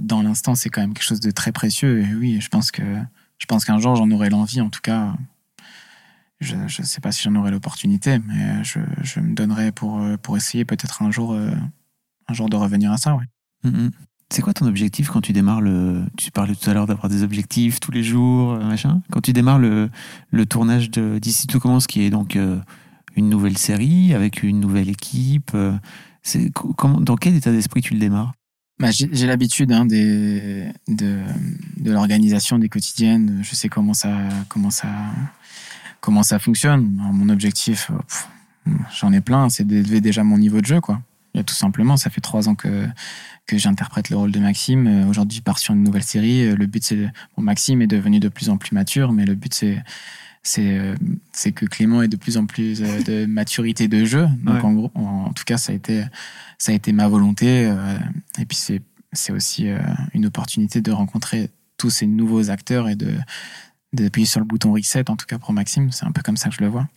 dans 0.00 0.22
l'instant 0.22 0.56
c'est 0.56 0.70
quand 0.70 0.80
même 0.80 0.92
quelque 0.92 1.04
chose 1.04 1.20
de 1.20 1.30
très 1.30 1.52
précieux 1.52 2.04
oui 2.18 2.40
je 2.40 2.48
pense 2.48 2.72
que 2.72 2.82
je 3.38 3.46
qu'un 3.46 3.78
jour 3.78 3.94
j'en 3.94 4.10
aurai 4.10 4.28
l'envie 4.28 4.60
en 4.60 4.70
tout 4.70 4.80
cas. 4.82 5.14
Je 6.40 6.56
ne 6.56 6.68
sais 6.68 7.00
pas 7.02 7.12
si 7.12 7.22
j'en 7.22 7.34
aurai 7.36 7.50
l'opportunité 7.50 8.18
mais 8.18 8.64
je, 8.64 9.20
me 9.20 9.34
donnerai 9.34 9.72
pour 9.72 10.02
pour 10.22 10.36
essayer 10.36 10.64
peut-être 10.64 11.02
un 11.02 11.10
jour 11.10 11.34
un 11.34 12.34
jour 12.34 12.48
de 12.48 12.56
revenir 12.56 12.90
à 12.90 12.96
ça 12.96 13.14
oui. 13.14 13.70
C'est 14.32 14.42
quoi 14.42 14.54
ton 14.54 14.66
objectif 14.66 15.08
quand 15.08 15.20
tu 15.20 15.32
démarres 15.32 15.60
le. 15.60 16.04
Tu 16.16 16.30
parlais 16.30 16.54
tout 16.54 16.70
à 16.70 16.74
l'heure 16.74 16.86
d'avoir 16.86 17.08
des 17.08 17.24
objectifs 17.24 17.80
tous 17.80 17.90
les 17.90 18.04
jours, 18.04 18.52
euh, 18.52 18.64
machin. 18.64 19.02
Quand 19.10 19.20
tu 19.20 19.32
démarres 19.32 19.58
le, 19.58 19.90
le 20.30 20.46
tournage 20.46 20.88
de 20.90 21.18
D'ici 21.18 21.48
tout 21.48 21.58
commence, 21.58 21.88
qui 21.88 22.02
est 22.02 22.10
donc 22.10 22.36
euh, 22.36 22.58
une 23.16 23.28
nouvelle 23.28 23.58
série 23.58 24.14
avec 24.14 24.44
une 24.44 24.60
nouvelle 24.60 24.88
équipe, 24.88 25.50
euh, 25.54 25.72
c'est 26.22 26.52
comment, 26.52 27.00
dans 27.00 27.16
quel 27.16 27.34
état 27.34 27.50
d'esprit 27.50 27.80
tu 27.80 27.94
le 27.94 27.98
démarres? 27.98 28.32
Bah, 28.78 28.90
J'ai 28.92 29.26
l'habitude 29.26 29.72
hein, 29.72 29.84
des, 29.84 30.68
de, 30.86 31.18
de 31.78 31.90
l'organisation 31.90 32.58
des 32.58 32.68
quotidiennes. 32.68 33.40
Je 33.42 33.54
sais 33.56 33.68
comment 33.68 33.94
ça, 33.94 34.16
comment 34.48 34.70
ça, 34.70 34.88
comment 36.00 36.22
ça 36.22 36.38
fonctionne. 36.38 36.88
mon 37.12 37.28
objectif, 37.30 37.90
j'en 39.00 39.12
ai 39.12 39.20
plein, 39.20 39.48
c'est 39.48 39.66
d'élever 39.66 40.00
déjà 40.00 40.22
mon 40.22 40.38
niveau 40.38 40.60
de 40.60 40.66
jeu, 40.66 40.80
quoi. 40.80 41.02
Et 41.34 41.44
tout 41.44 41.54
simplement, 41.54 41.96
ça 41.96 42.10
fait 42.10 42.20
trois 42.20 42.48
ans 42.48 42.54
que 42.54 42.86
que 43.46 43.58
j'interprète 43.58 44.10
le 44.10 44.16
rôle 44.16 44.30
de 44.30 44.38
Maxime. 44.38 44.86
Euh, 44.86 45.06
aujourd'hui, 45.06 45.38
je 45.38 45.42
pars 45.42 45.58
sur 45.58 45.74
une 45.74 45.82
nouvelle 45.82 46.04
série. 46.04 46.46
Euh, 46.46 46.54
le 46.54 46.66
but, 46.66 46.84
c'est 46.84 46.96
bon, 47.36 47.42
Maxime 47.42 47.82
est 47.82 47.88
devenu 47.88 48.20
de 48.20 48.28
plus 48.28 48.48
en 48.48 48.56
plus 48.56 48.72
mature, 48.72 49.12
mais 49.12 49.26
le 49.26 49.34
but, 49.34 49.52
c'est 49.52 49.82
c'est 50.42 50.78
euh, 50.78 50.94
que 51.54 51.66
Clément 51.66 52.00
ait 52.00 52.08
de 52.08 52.16
plus 52.16 52.38
en 52.38 52.46
plus 52.46 52.80
de 52.80 53.26
maturité 53.28 53.88
de 53.88 54.04
jeu. 54.04 54.26
Donc 54.42 54.64
en 54.64 54.72
gros, 54.72 54.90
en, 54.94 55.32
tout 55.32 55.44
cas, 55.44 55.58
ça 55.58 55.72
a 55.72 55.74
été 55.74 56.04
ça 56.58 56.72
a 56.72 56.74
été 56.74 56.92
ma 56.92 57.08
volonté. 57.08 57.64
et 58.38 58.46
puis 58.46 58.56
c'est 58.56 58.80
c'est 59.12 59.32
aussi 59.32 59.68
une 60.14 60.24
opportunité 60.24 60.80
de 60.80 60.92
rencontrer 60.92 61.50
tous 61.76 61.90
ces 61.90 62.06
nouveaux 62.06 62.50
acteurs 62.50 62.88
et 62.88 62.94
de 62.94 63.12
d'appuyer 63.92 64.26
sur 64.26 64.40
le 64.40 64.46
bouton 64.46 64.72
reset. 64.72 65.10
En 65.10 65.16
tout 65.16 65.26
cas 65.26 65.38
pour 65.38 65.52
Maxime, 65.52 65.90
c'est 65.90 66.06
un 66.06 66.12
peu 66.12 66.22
comme 66.22 66.38
ça 66.38 66.48
que 66.48 66.54
je 66.54 66.62
le 66.62 66.68
vois. 66.68 66.88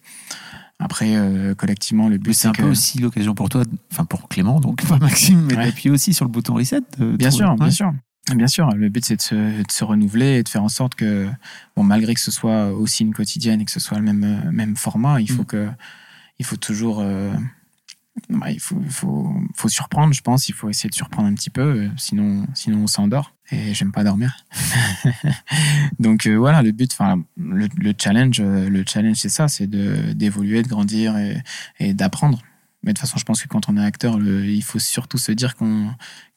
Après, 0.83 1.15
euh, 1.15 1.55
collectivement, 1.55 2.09
le 2.09 2.17
but 2.17 2.33
c'est 2.33 2.47
un 2.47 2.51
peu 2.51 2.63
aussi 2.63 2.99
l'occasion 2.99 3.33
pour 3.33 3.49
toi, 3.49 3.63
enfin 3.91 4.05
pour 4.05 4.27
Clément, 4.27 4.59
donc 4.59 4.85
pas 4.87 4.97
Maxime, 4.97 5.41
mais 5.47 5.55
d'appuyer 5.55 5.91
aussi 5.91 6.13
sur 6.13 6.25
le 6.25 6.31
bouton 6.31 6.55
reset. 6.55 6.81
bien 6.99 7.31
sûr, 7.31 7.55
bien 7.55 7.71
sûr. 7.71 7.93
Bien 8.33 8.47
sûr, 8.47 8.69
le 8.69 8.87
but 8.87 9.03
c'est 9.03 9.17
de 9.17 9.21
se, 9.21 9.35
de 9.35 9.71
se, 9.71 9.83
renouveler 9.83 10.37
et 10.37 10.43
de 10.43 10.49
faire 10.49 10.63
en 10.63 10.69
sorte 10.69 10.95
que, 10.95 11.27
bon, 11.75 11.83
malgré 11.83 12.13
que 12.13 12.21
ce 12.21 12.31
soit 12.31 12.71
aussi 12.71 13.03
une 13.03 13.13
quotidienne 13.13 13.59
et 13.59 13.65
que 13.65 13.71
ce 13.71 13.81
soit 13.81 13.97
le 13.97 14.03
même, 14.05 14.49
même 14.49 14.77
format, 14.77 15.19
il 15.19 15.29
faut 15.29 15.41
mm. 15.41 15.47
que, 15.47 15.67
il 16.39 16.45
faut 16.45 16.55
toujours 16.55 16.99
euh, 17.01 17.33
bah, 18.29 18.51
il 18.51 18.59
faut, 18.59 18.79
faut, 18.89 19.33
faut, 19.55 19.69
surprendre, 19.69 20.13
je 20.13 20.21
pense. 20.21 20.47
Il 20.47 20.53
faut 20.53 20.69
essayer 20.69 20.89
de 20.89 20.95
surprendre 20.95 21.27
un 21.27 21.33
petit 21.33 21.49
peu, 21.49 21.61
euh, 21.61 21.89
sinon, 21.97 22.45
sinon 22.53 22.83
on 22.83 22.87
s'endort. 22.87 23.33
Et 23.51 23.73
j'aime 23.73 23.91
pas 23.91 24.03
dormir. 24.03 24.45
Donc 25.99 26.25
euh, 26.25 26.35
voilà, 26.35 26.61
le 26.61 26.71
but, 26.71 26.91
enfin, 26.93 27.23
le, 27.37 27.67
le, 27.75 27.93
challenge, 27.97 28.39
euh, 28.39 28.69
le 28.69 28.83
challenge, 28.87 29.17
c'est 29.17 29.29
ça, 29.29 29.47
c'est 29.47 29.67
d'évoluer, 29.67 30.61
de, 30.61 30.67
grandir 30.67 31.15
et, 31.79 31.93
d'apprendre. 31.93 32.41
Mais 32.83 32.93
de 32.93 32.97
toute 32.97 33.07
façon, 33.07 33.17
je 33.17 33.25
pense 33.25 33.41
que 33.41 33.47
quand 33.47 33.69
on 33.69 33.77
est 33.77 33.83
acteur, 33.83 34.19
il 34.19 34.63
faut 34.63 34.79
surtout 34.79 35.17
se 35.17 35.31
dire 35.31 35.55
qu'il 35.55 35.87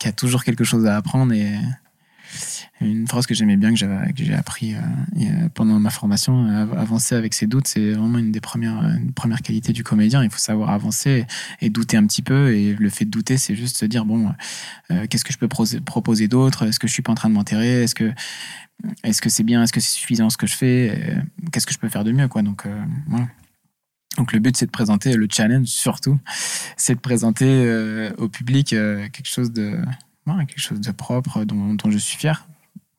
y 0.04 0.08
a 0.08 0.12
toujours 0.12 0.44
quelque 0.44 0.64
chose 0.64 0.86
à 0.86 0.96
apprendre 0.96 1.32
et, 1.32 1.56
une 2.80 3.08
phrase 3.08 3.26
que 3.26 3.34
j'aimais 3.34 3.56
bien, 3.56 3.72
que 3.72 3.78
j'ai 4.16 4.34
appris 4.34 4.74
euh, 4.74 5.48
pendant 5.54 5.78
ma 5.80 5.88
formation, 5.90 6.46
euh, 6.46 6.66
avancer 6.76 7.14
avec 7.14 7.32
ses 7.32 7.46
doutes, 7.46 7.66
c'est 7.66 7.92
vraiment 7.92 8.18
une 8.18 8.32
des 8.32 8.40
premières, 8.40 8.82
une 8.82 9.12
première 9.12 9.40
qualités 9.40 9.72
du 9.72 9.82
comédien. 9.82 10.22
Il 10.22 10.30
faut 10.30 10.38
savoir 10.38 10.70
avancer 10.70 11.26
et, 11.62 11.70
douter 11.70 11.96
un 11.96 12.06
petit 12.06 12.22
peu. 12.22 12.54
Et 12.54 12.74
le 12.74 12.90
fait 12.90 13.06
de 13.06 13.10
douter, 13.10 13.38
c'est 13.38 13.56
juste 13.56 13.78
se 13.78 13.86
dire 13.86 14.04
bon, 14.04 14.30
euh, 14.90 15.06
qu'est-ce 15.08 15.24
que 15.24 15.32
je 15.32 15.38
peux 15.38 15.48
proposer 15.48 16.28
d'autre? 16.28 16.66
Est-ce 16.66 16.78
que 16.78 16.86
je 16.86 16.92
suis 16.92 17.02
pas 17.02 17.12
en 17.12 17.16
train 17.16 17.30
de 17.30 17.34
m'enterrer? 17.34 17.82
Est-ce 17.82 17.94
que 17.94 18.12
est-ce 19.04 19.22
que 19.22 19.30
c'est 19.30 19.42
bien? 19.42 19.62
Est-ce 19.62 19.72
que 19.72 19.80
c'est 19.80 19.96
suffisant 19.96 20.28
ce 20.28 20.36
que 20.36 20.46
je 20.46 20.54
fais? 20.54 21.16
Qu'est-ce 21.50 21.66
que 21.66 21.72
je 21.72 21.78
peux 21.78 21.88
faire 21.88 22.04
de 22.04 22.12
mieux 22.12 22.28
quoi? 22.28 22.42
Donc 22.42 22.64
voilà. 23.06 23.26
Donc 24.18 24.34
le 24.34 24.38
but 24.38 24.54
c'est 24.54 24.66
de 24.66 24.70
présenter 24.70 25.14
le 25.14 25.26
challenge 25.30 25.68
surtout, 25.68 26.18
c'est 26.76 26.94
de 26.94 27.00
présenter 27.00 28.10
au 28.18 28.28
public 28.28 28.68
quelque 28.68 29.28
chose 29.28 29.50
de 29.50 29.78
quelque 30.26 30.60
chose 30.60 30.80
de 30.80 30.90
propre 30.90 31.44
dont 31.44 31.90
je 31.90 31.96
suis 31.96 32.18
fier 32.18 32.46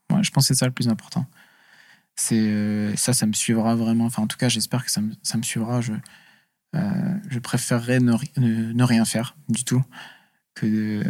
moi, 0.09 0.21
je 0.21 0.31
pense 0.31 0.47
que 0.47 0.53
c'est 0.53 0.59
ça 0.59 0.65
le 0.65 0.71
plus 0.71 0.87
important. 0.87 1.25
C'est 2.15 2.39
euh, 2.39 2.95
ça, 2.95 3.13
ça 3.13 3.25
me 3.25 3.33
suivra 3.33 3.75
vraiment. 3.75 4.05
Enfin, 4.05 4.23
en 4.23 4.27
tout 4.27 4.37
cas, 4.37 4.49
j'espère 4.49 4.83
que 4.83 4.91
ça 4.91 5.01
me, 5.01 5.13
ça 5.21 5.37
me 5.37 5.43
suivra. 5.43 5.81
Je, 5.81 5.93
euh, 6.75 7.13
je 7.29 7.39
préférerais 7.39 7.99
ne, 7.99 8.13
ne, 8.37 8.83
rien 8.83 9.05
faire 9.05 9.35
du 9.49 9.63
tout 9.63 9.83
que 10.55 10.65
de, 10.65 11.03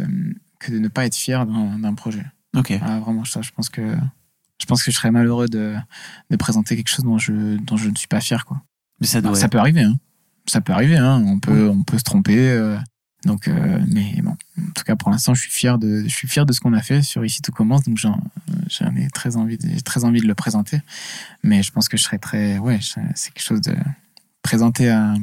que 0.58 0.70
de 0.70 0.78
ne 0.78 0.88
pas 0.88 1.06
être 1.06 1.14
fier 1.14 1.46
d'un 1.46 1.94
projet. 1.94 2.24
Ok. 2.56 2.72
Ah, 2.82 3.00
vraiment, 3.00 3.24
ça, 3.24 3.40
je 3.42 3.50
pense 3.52 3.68
que 3.68 3.96
je 4.60 4.66
pense 4.66 4.82
que 4.82 4.90
je 4.90 4.96
serais 4.96 5.10
malheureux 5.10 5.48
de, 5.48 5.76
de 6.30 6.36
présenter 6.36 6.76
quelque 6.76 6.88
chose 6.88 7.04
dont 7.04 7.18
je, 7.18 7.56
dont 7.58 7.76
je 7.76 7.88
ne 7.88 7.96
suis 7.96 8.08
pas 8.08 8.20
fier, 8.20 8.44
quoi. 8.44 8.60
Mais 9.00 9.06
ça 9.06 9.20
doit. 9.20 9.34
ça 9.34 9.48
peut 9.48 9.58
arriver, 9.58 9.82
hein. 9.82 9.96
Ça 10.46 10.60
peut 10.60 10.72
arriver, 10.72 10.96
hein. 10.96 11.22
On 11.26 11.38
peut, 11.38 11.68
on 11.68 11.84
peut 11.84 11.98
se 11.98 12.04
tromper. 12.04 12.50
Euh, 12.50 12.78
donc, 13.28 13.46
euh, 13.46 13.78
mais 13.86 14.20
bon, 14.22 14.30
en 14.58 14.72
tout 14.74 14.84
cas 14.84 14.96
pour 14.96 15.10
l'instant, 15.10 15.34
je 15.34 15.42
suis 15.42 15.50
fier 15.50 15.78
de, 15.78 16.02
je 16.04 16.14
suis 16.14 16.26
fier 16.26 16.46
de 16.46 16.52
ce 16.54 16.60
qu'on 16.60 16.72
a 16.72 16.80
fait 16.80 17.02
sur 17.02 17.24
ici 17.26 17.42
tout 17.42 17.52
commence. 17.52 17.82
Donc 17.82 17.98
j'en, 17.98 18.18
j'en 18.70 18.96
ai 18.96 19.08
très 19.10 19.36
envie, 19.36 19.58
de, 19.58 19.80
très 19.80 20.04
envie 20.04 20.20
de 20.20 20.26
le 20.26 20.34
présenter. 20.34 20.80
Mais 21.42 21.62
je 21.62 21.70
pense 21.70 21.88
que 21.88 21.98
je 21.98 22.02
serais 22.02 22.18
très, 22.18 22.56
ouais, 22.56 22.80
c'est 23.14 23.32
quelque 23.34 23.44
chose 23.44 23.60
de 23.60 23.76
présenter 24.42 24.88
à, 24.88 25.14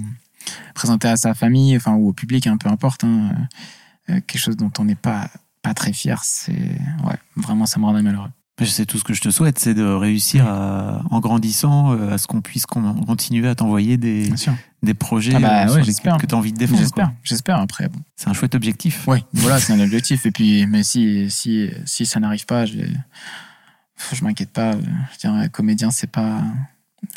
à 1.03 1.17
sa 1.17 1.33
famille, 1.33 1.75
enfin 1.75 1.95
ou 1.95 2.09
au 2.09 2.13
public, 2.13 2.45
un 2.45 2.57
peu 2.57 2.69
importe, 2.69 3.03
hein, 3.03 3.31
euh, 4.11 4.21
quelque 4.27 4.39
chose 4.39 4.55
dont 4.55 4.71
on 4.77 4.85
n'est 4.85 4.95
pas 4.95 5.29
pas 5.63 5.73
très 5.73 5.93
fier. 5.93 6.23
C'est, 6.23 6.53
ouais, 6.53 7.17
vraiment, 7.35 7.65
ça 7.65 7.79
me 7.79 7.85
rendrait 7.85 8.03
malheureux. 8.03 8.29
Je 8.61 8.65
sais 8.65 8.85
tout 8.85 8.97
ce 8.97 9.03
que 9.03 9.13
je 9.13 9.19
te 9.19 9.29
souhaite, 9.29 9.59
c'est 9.59 9.73
de 9.73 9.83
réussir 9.83 10.47
à, 10.47 11.01
en 11.11 11.19
grandissant, 11.19 11.91
euh, 11.93 12.13
à 12.13 12.17
ce 12.17 12.25
qu'on 12.25 12.39
puisse 12.41 12.65
continuer 12.65 13.49
à 13.49 13.55
t'envoyer 13.55 13.97
des, 13.97 14.31
des 14.81 14.93
projets 14.93 15.33
Ah 15.35 15.39
bah 15.39 15.67
euh, 15.67 15.73
ouais, 15.75 15.81
lesquels- 15.83 16.17
que 16.17 16.25
tu 16.25 16.33
as 16.33 16.37
envie 16.37 16.53
de 16.53 16.57
défendre. 16.57 16.79
J'espère, 16.79 17.11
j'espère. 17.23 17.59
Après, 17.59 17.89
bon. 17.89 17.99
C'est 18.15 18.29
un 18.29 18.33
chouette 18.33 18.55
objectif. 18.55 19.03
Oui, 19.07 19.25
voilà, 19.33 19.59
c'est 19.59 19.73
un 19.73 19.79
objectif. 19.81 20.25
Et 20.25 20.31
puis, 20.31 20.65
mais 20.67 20.83
si, 20.83 21.29
si, 21.29 21.69
si 21.85 22.05
ça 22.05 22.21
n'arrive 22.21 22.45
pas, 22.45 22.65
je, 22.65 22.77
je 24.13 24.23
m'inquiète 24.23 24.51
pas. 24.51 24.71
Je 24.71 24.77
veux 24.77 24.83
dire, 25.19 25.33
un 25.33 25.49
comédien, 25.49 25.91
c'est 25.91 26.09
pas, 26.09 26.41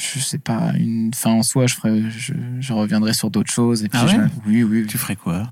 je 0.00 0.18
sais 0.18 0.38
pas 0.38 0.72
une 0.76 1.14
fin 1.14 1.30
en 1.30 1.44
soi. 1.44 1.68
Je 1.68 1.74
ferai, 1.76 2.10
je, 2.10 2.32
je 2.58 2.72
reviendrai 2.72 3.14
sur 3.14 3.30
d'autres 3.30 3.52
choses. 3.52 3.84
Et 3.84 3.88
puis, 3.88 3.98
Ah 4.02 4.06
ouais? 4.06 4.12
je- 4.44 4.50
oui, 4.50 4.64
oui. 4.64 4.86
Tu 4.88 4.98
ferais 4.98 5.14
quoi? 5.14 5.48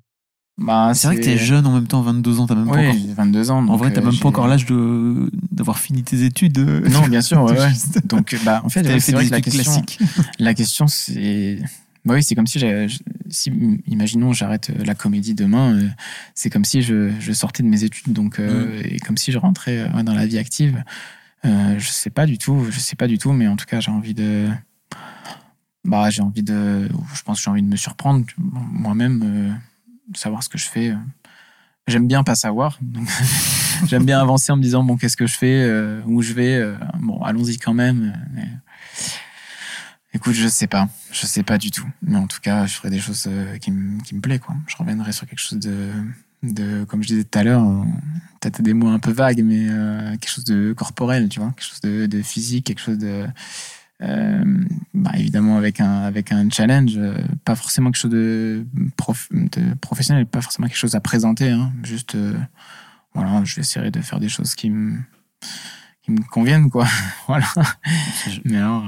Bah, 0.59 0.93
C'est 0.95 1.09
vrai 1.09 1.17
que 1.17 1.23
t'es 1.23 1.37
jeune 1.37 1.67
en 1.67 1.75
même 1.75 1.87
temps, 1.87 2.01
22 2.01 2.41
ans, 2.41 2.47
t'as 2.47 2.55
même 2.55 2.67
pas 2.67 2.77
Oui, 2.77 2.87
encore. 2.89 2.99
j'ai 3.01 3.13
22 3.13 3.51
ans. 3.51 3.69
En 3.69 3.77
vrai, 3.77 3.93
t'as 3.93 4.01
euh, 4.01 4.05
même 4.05 4.19
pas 4.19 4.29
encore 4.29 4.47
l'âge 4.49 4.65
de 4.65 5.31
d'avoir 5.53 5.79
fini 5.79 6.03
tes 6.03 6.25
études. 6.25 6.59
euh. 6.59 6.89
Non, 6.91 7.07
bien 7.09 7.21
sûr, 7.21 7.43
ouais, 7.43 7.53
ouais. 7.59 7.73
Donc, 8.05 8.35
bah, 8.45 8.63
en 8.65 8.69
fait, 8.71 8.99
c'est 9.01 9.13
vrai 9.13 9.27
que 9.27 9.31
la 9.33 9.41
question, 9.43 9.83
la 10.39 10.55
question, 10.55 10.87
c'est, 10.87 11.59
bah 12.07 12.15
oui, 12.15 12.23
c'est 12.23 12.35
comme 12.35 12.47
si 12.47 12.59
si, 13.29 13.53
imaginons, 13.87 14.33
j'arrête 14.33 14.71
euh, 14.71 14.85
la 14.85 14.95
comédie 14.95 15.35
demain, 15.35 15.75
euh, 15.75 15.89
c'est 16.35 16.49
comme 16.49 16.65
si 16.65 16.81
je, 16.81 17.11
je 17.21 17.33
sortais 17.33 17.63
de 17.63 17.69
mes 17.69 17.85
études, 17.85 18.13
donc, 18.15 18.39
euh, 18.39 18.81
et 18.85 18.99
comme 19.01 19.17
si 19.19 19.33
je 19.33 19.39
rentrais 19.39 19.91
euh, 19.93 20.03
dans 20.05 20.15
la 20.15 20.25
vie 20.27 20.39
active. 20.39 20.83
Euh, 21.45 21.79
je 21.79 21.89
sais 21.89 22.11
pas 22.11 22.25
du 22.25 22.39
tout, 22.39 22.65
je 22.71 22.79
sais 22.81 22.97
pas 22.97 23.07
du 23.09 23.19
tout, 23.19 23.33
mais 23.33 23.47
en 23.47 23.57
tout 23.57 23.67
cas, 23.67 23.81
j'ai 23.81 23.91
envie 23.91 24.15
de, 24.15 24.49
bah, 25.85 26.09
j'ai 26.11 26.23
envie 26.23 26.43
de, 26.43 26.89
je 27.15 27.23
pense 27.25 27.39
que 27.39 27.45
j'ai 27.45 27.51
envie 27.51 27.63
de 27.63 27.69
me 27.69 27.77
surprendre 27.77 28.25
moi-même, 28.39 29.23
euh, 29.25 29.53
savoir 30.15 30.43
ce 30.43 30.49
que 30.49 30.59
je 30.59 30.67
fais. 30.67 30.91
euh. 30.91 30.97
J'aime 31.89 32.09
bien 32.09 32.25
pas 32.25 32.35
savoir, 32.35 32.81
j'aime 33.87 34.05
bien 34.05 34.19
avancer 34.21 34.51
en 34.51 34.57
me 34.57 34.63
disant 34.63 34.83
bon, 34.83 34.97
qu'est-ce 34.97 35.17
que 35.17 35.27
je 35.29 35.37
fais, 35.37 35.63
euh, 35.63 36.01
où 36.07 36.21
je 36.21 36.33
vais. 36.33 36.57
euh, 36.57 36.77
bon, 37.01 37.23
allons-y 37.23 37.59
quand 37.59 37.75
même. 37.75 38.13
Écoute, 40.13 40.35
je 40.35 40.49
sais 40.49 40.67
pas, 40.67 40.89
je 41.13 41.27
sais 41.27 41.43
pas 41.43 41.59
du 41.59 41.71
tout. 41.71 41.87
Mais 42.03 42.17
en 42.17 42.27
tout 42.27 42.41
cas, 42.41 42.67
je 42.67 42.75
ferai 42.75 42.91
des 42.91 42.99
choses 43.01 43.29
qui, 43.61 43.71
me- 43.71 44.01
qui 44.03 44.15
plaît, 44.15 44.39
quoi. 44.39 44.57
Je 44.67 44.77
reviendrai 44.77 45.13
sur 45.13 45.27
quelque 45.27 45.39
chose 45.41 45.59
de, 45.59 45.91
de 46.43 46.85
comme 46.85 47.03
je 47.03 47.09
disais 47.09 47.25
tout 47.25 47.39
à 47.39 47.45
l'heure, 47.45 47.63
peut-être 48.41 48.63
des 48.63 48.73
mots 48.73 48.89
un 48.89 48.99
peu 48.99 49.11
vagues, 49.13 49.43
mais 49.45 49.67
quelque 50.19 50.31
chose 50.31 50.45
de 50.45 50.73
corporel, 50.73 51.29
tu 51.29 51.39
vois, 51.41 51.51
quelque 51.51 51.69
chose 51.69 51.81
de, 51.83 52.07
de 52.07 52.23
physique, 52.23 52.67
quelque 52.67 52.81
chose 52.81 52.99
de, 52.99 53.27
euh, 54.03 54.45
bah, 54.95 55.13
évidemment 55.17 55.57
avec 55.57 55.81
un 55.81 56.03
avec 56.03 56.33
un 56.33 56.49
challenge, 56.51 56.95
euh, 56.97 57.17
pas 57.45 57.55
forcément 57.57 57.91
quelque 57.91 58.01
chose 58.01 58.11
de, 58.11 58.67
prof- 58.97 59.29
de 59.33 59.75
professionnel, 59.81 60.27
pas 60.27 60.43
forcément 60.43 60.69
quelque 60.69 60.77
chose 60.77 60.95
à 60.95 61.01
présenter, 61.01 61.51
hein, 61.51 61.73
juste, 61.83 62.15
euh, 62.15 62.37
voilà, 63.15 63.43
je 63.45 63.55
vais 63.57 63.61
essayer 63.63 63.91
de 63.91 64.01
faire 64.01 64.21
des 64.21 64.29
choses 64.29 64.55
qui 64.55 64.71
me 64.71 64.99
qui 66.03 66.13
me 66.13 66.21
conviennent, 66.31 66.69
quoi. 66.71 66.87
voilà. 67.27 67.47
Mais 68.45 68.59
alors, 68.59 68.85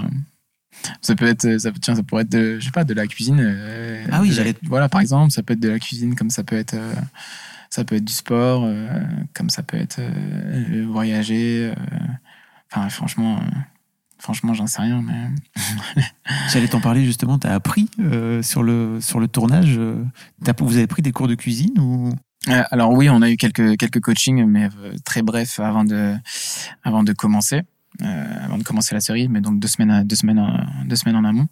ça 1.00 1.16
peut 1.16 1.26
être, 1.26 1.58
ça, 1.58 1.72
peut- 1.72 1.80
tiens, 1.80 1.94
ça 1.96 2.02
pourrait 2.02 2.22
être, 2.22 2.30
de, 2.30 2.58
je 2.60 2.66
sais 2.66 2.70
pas, 2.70 2.84
de 2.84 2.94
la 2.94 3.06
cuisine. 3.06 3.40
Ah 4.12 4.20
oui, 4.20 4.30
j'allais- 4.32 4.54
Voilà, 4.64 4.88
par 4.88 5.00
exemple, 5.00 5.32
ça 5.32 5.42
peut 5.42 5.54
être 5.54 5.60
de 5.60 5.68
la 5.70 5.78
cuisine, 5.80 6.14
comme 6.14 6.30
ça 6.30 6.44
peut 6.44 6.56
être, 6.56 6.76
ça 7.70 7.82
peut 7.84 7.96
être 7.96 8.04
du 8.04 8.12
sport, 8.12 8.70
comme 9.34 9.50
ça 9.50 9.62
peut 9.62 9.76
être 9.78 10.00
voyager. 10.86 11.72
Enfin, 12.70 12.88
franchement, 12.90 13.40
franchement, 14.18 14.54
j'en 14.54 14.66
sais 14.66 14.82
rien, 14.82 15.02
mais 15.02 15.28
J'allais 16.52 16.68
t'en 16.68 16.80
parler 16.80 17.04
justement. 17.04 17.38
T'as 17.38 17.54
appris 17.54 17.88
euh, 18.00 18.42
sur 18.42 18.62
le 18.62 19.00
sur 19.00 19.20
le 19.20 19.28
tournage. 19.28 19.76
euh, 19.78 20.04
vous 20.60 20.76
avez 20.76 20.86
pris 20.86 21.02
des 21.02 21.12
cours 21.12 21.28
de 21.28 21.34
cuisine 21.34 21.78
ou? 21.78 22.10
Euh, 22.48 22.62
alors 22.70 22.92
oui, 22.92 23.10
on 23.10 23.20
a 23.22 23.30
eu 23.30 23.36
quelques 23.36 23.76
quelques 23.76 24.00
coachings, 24.00 24.44
mais 24.46 24.68
euh, 24.82 24.92
très 25.04 25.22
brefs 25.22 25.60
avant 25.60 25.84
de 25.84 26.14
avant 26.84 27.02
de 27.02 27.12
commencer, 27.12 27.62
avant 28.02 28.58
de 28.58 28.62
commencer 28.64 28.94
la 28.94 29.00
série, 29.00 29.28
mais 29.28 29.40
donc 29.40 29.58
deux 29.60 29.68
semaines 29.68 29.90
à- 29.90 30.04
deux 30.04 30.16
semaines 30.16 30.38
en, 30.38 30.58
deux 30.86 30.96
semaines 30.96 31.16
en 31.16 31.24
amont. 31.24 31.48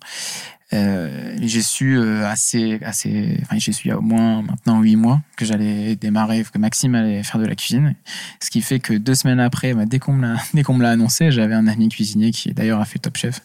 Euh, 0.72 1.36
j'ai 1.42 1.62
su 1.62 1.97
euh, 1.97 2.26
assez 2.28 2.80
assez, 2.82 3.38
enfin 3.42 3.57
j'ai 3.57 3.70
su 3.70 3.86
il 3.86 3.90
y 3.90 3.92
a 3.92 3.99
au 3.99 4.03
moins 4.03 4.42
maintenant 4.42 4.80
huit 4.80 4.97
mois 4.97 5.20
que 5.36 5.44
j'allais 5.44 5.94
démarrer, 5.94 6.44
que 6.53 6.59
Maxime 6.59 6.97
allait 6.97 7.22
faire 7.22 7.40
de 7.40 7.47
la 7.47 7.55
cuisine, 7.55 7.94
ce 8.42 8.51
qui 8.51 8.61
fait 8.62 8.80
que 8.80 8.92
deux 8.94 9.14
semaines 9.14 9.38
après, 9.38 9.74
bah, 9.74 9.86
dès 9.86 10.01
qu'on 10.01 10.12
me 10.14 10.82
l'a 10.82 10.90
annoncé, 10.90 11.30
j'avais 11.30 11.55
un 11.55 11.68
ami 11.68 11.88
cuisinier 11.88 12.32
qui 12.32 12.53
d'ailleurs 12.53 12.80
a 12.80 12.84
fait 12.84 12.99
Top 12.99 13.16
Chef. 13.16 13.42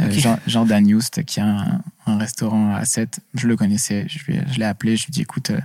Euh, 0.00 0.06
Ok. 0.06 0.38
Jean- 0.46 0.66
Youst, 0.86 1.22
qui 1.24 1.40
a 1.40 1.44
un, 1.46 1.80
un 2.06 2.16
restaurant 2.18 2.74
à 2.74 2.84
7. 2.84 3.20
Je 3.34 3.46
le 3.46 3.56
connaissais, 3.56 4.06
je, 4.08 4.18
lui 4.26 4.38
je 4.52 4.58
l'ai 4.58 4.64
appelé, 4.64 4.96
je 4.96 5.04
lui 5.06 5.10
ai 5.10 5.12
dit 5.12 5.20
écoute, 5.22 5.50
euh, 5.50 5.60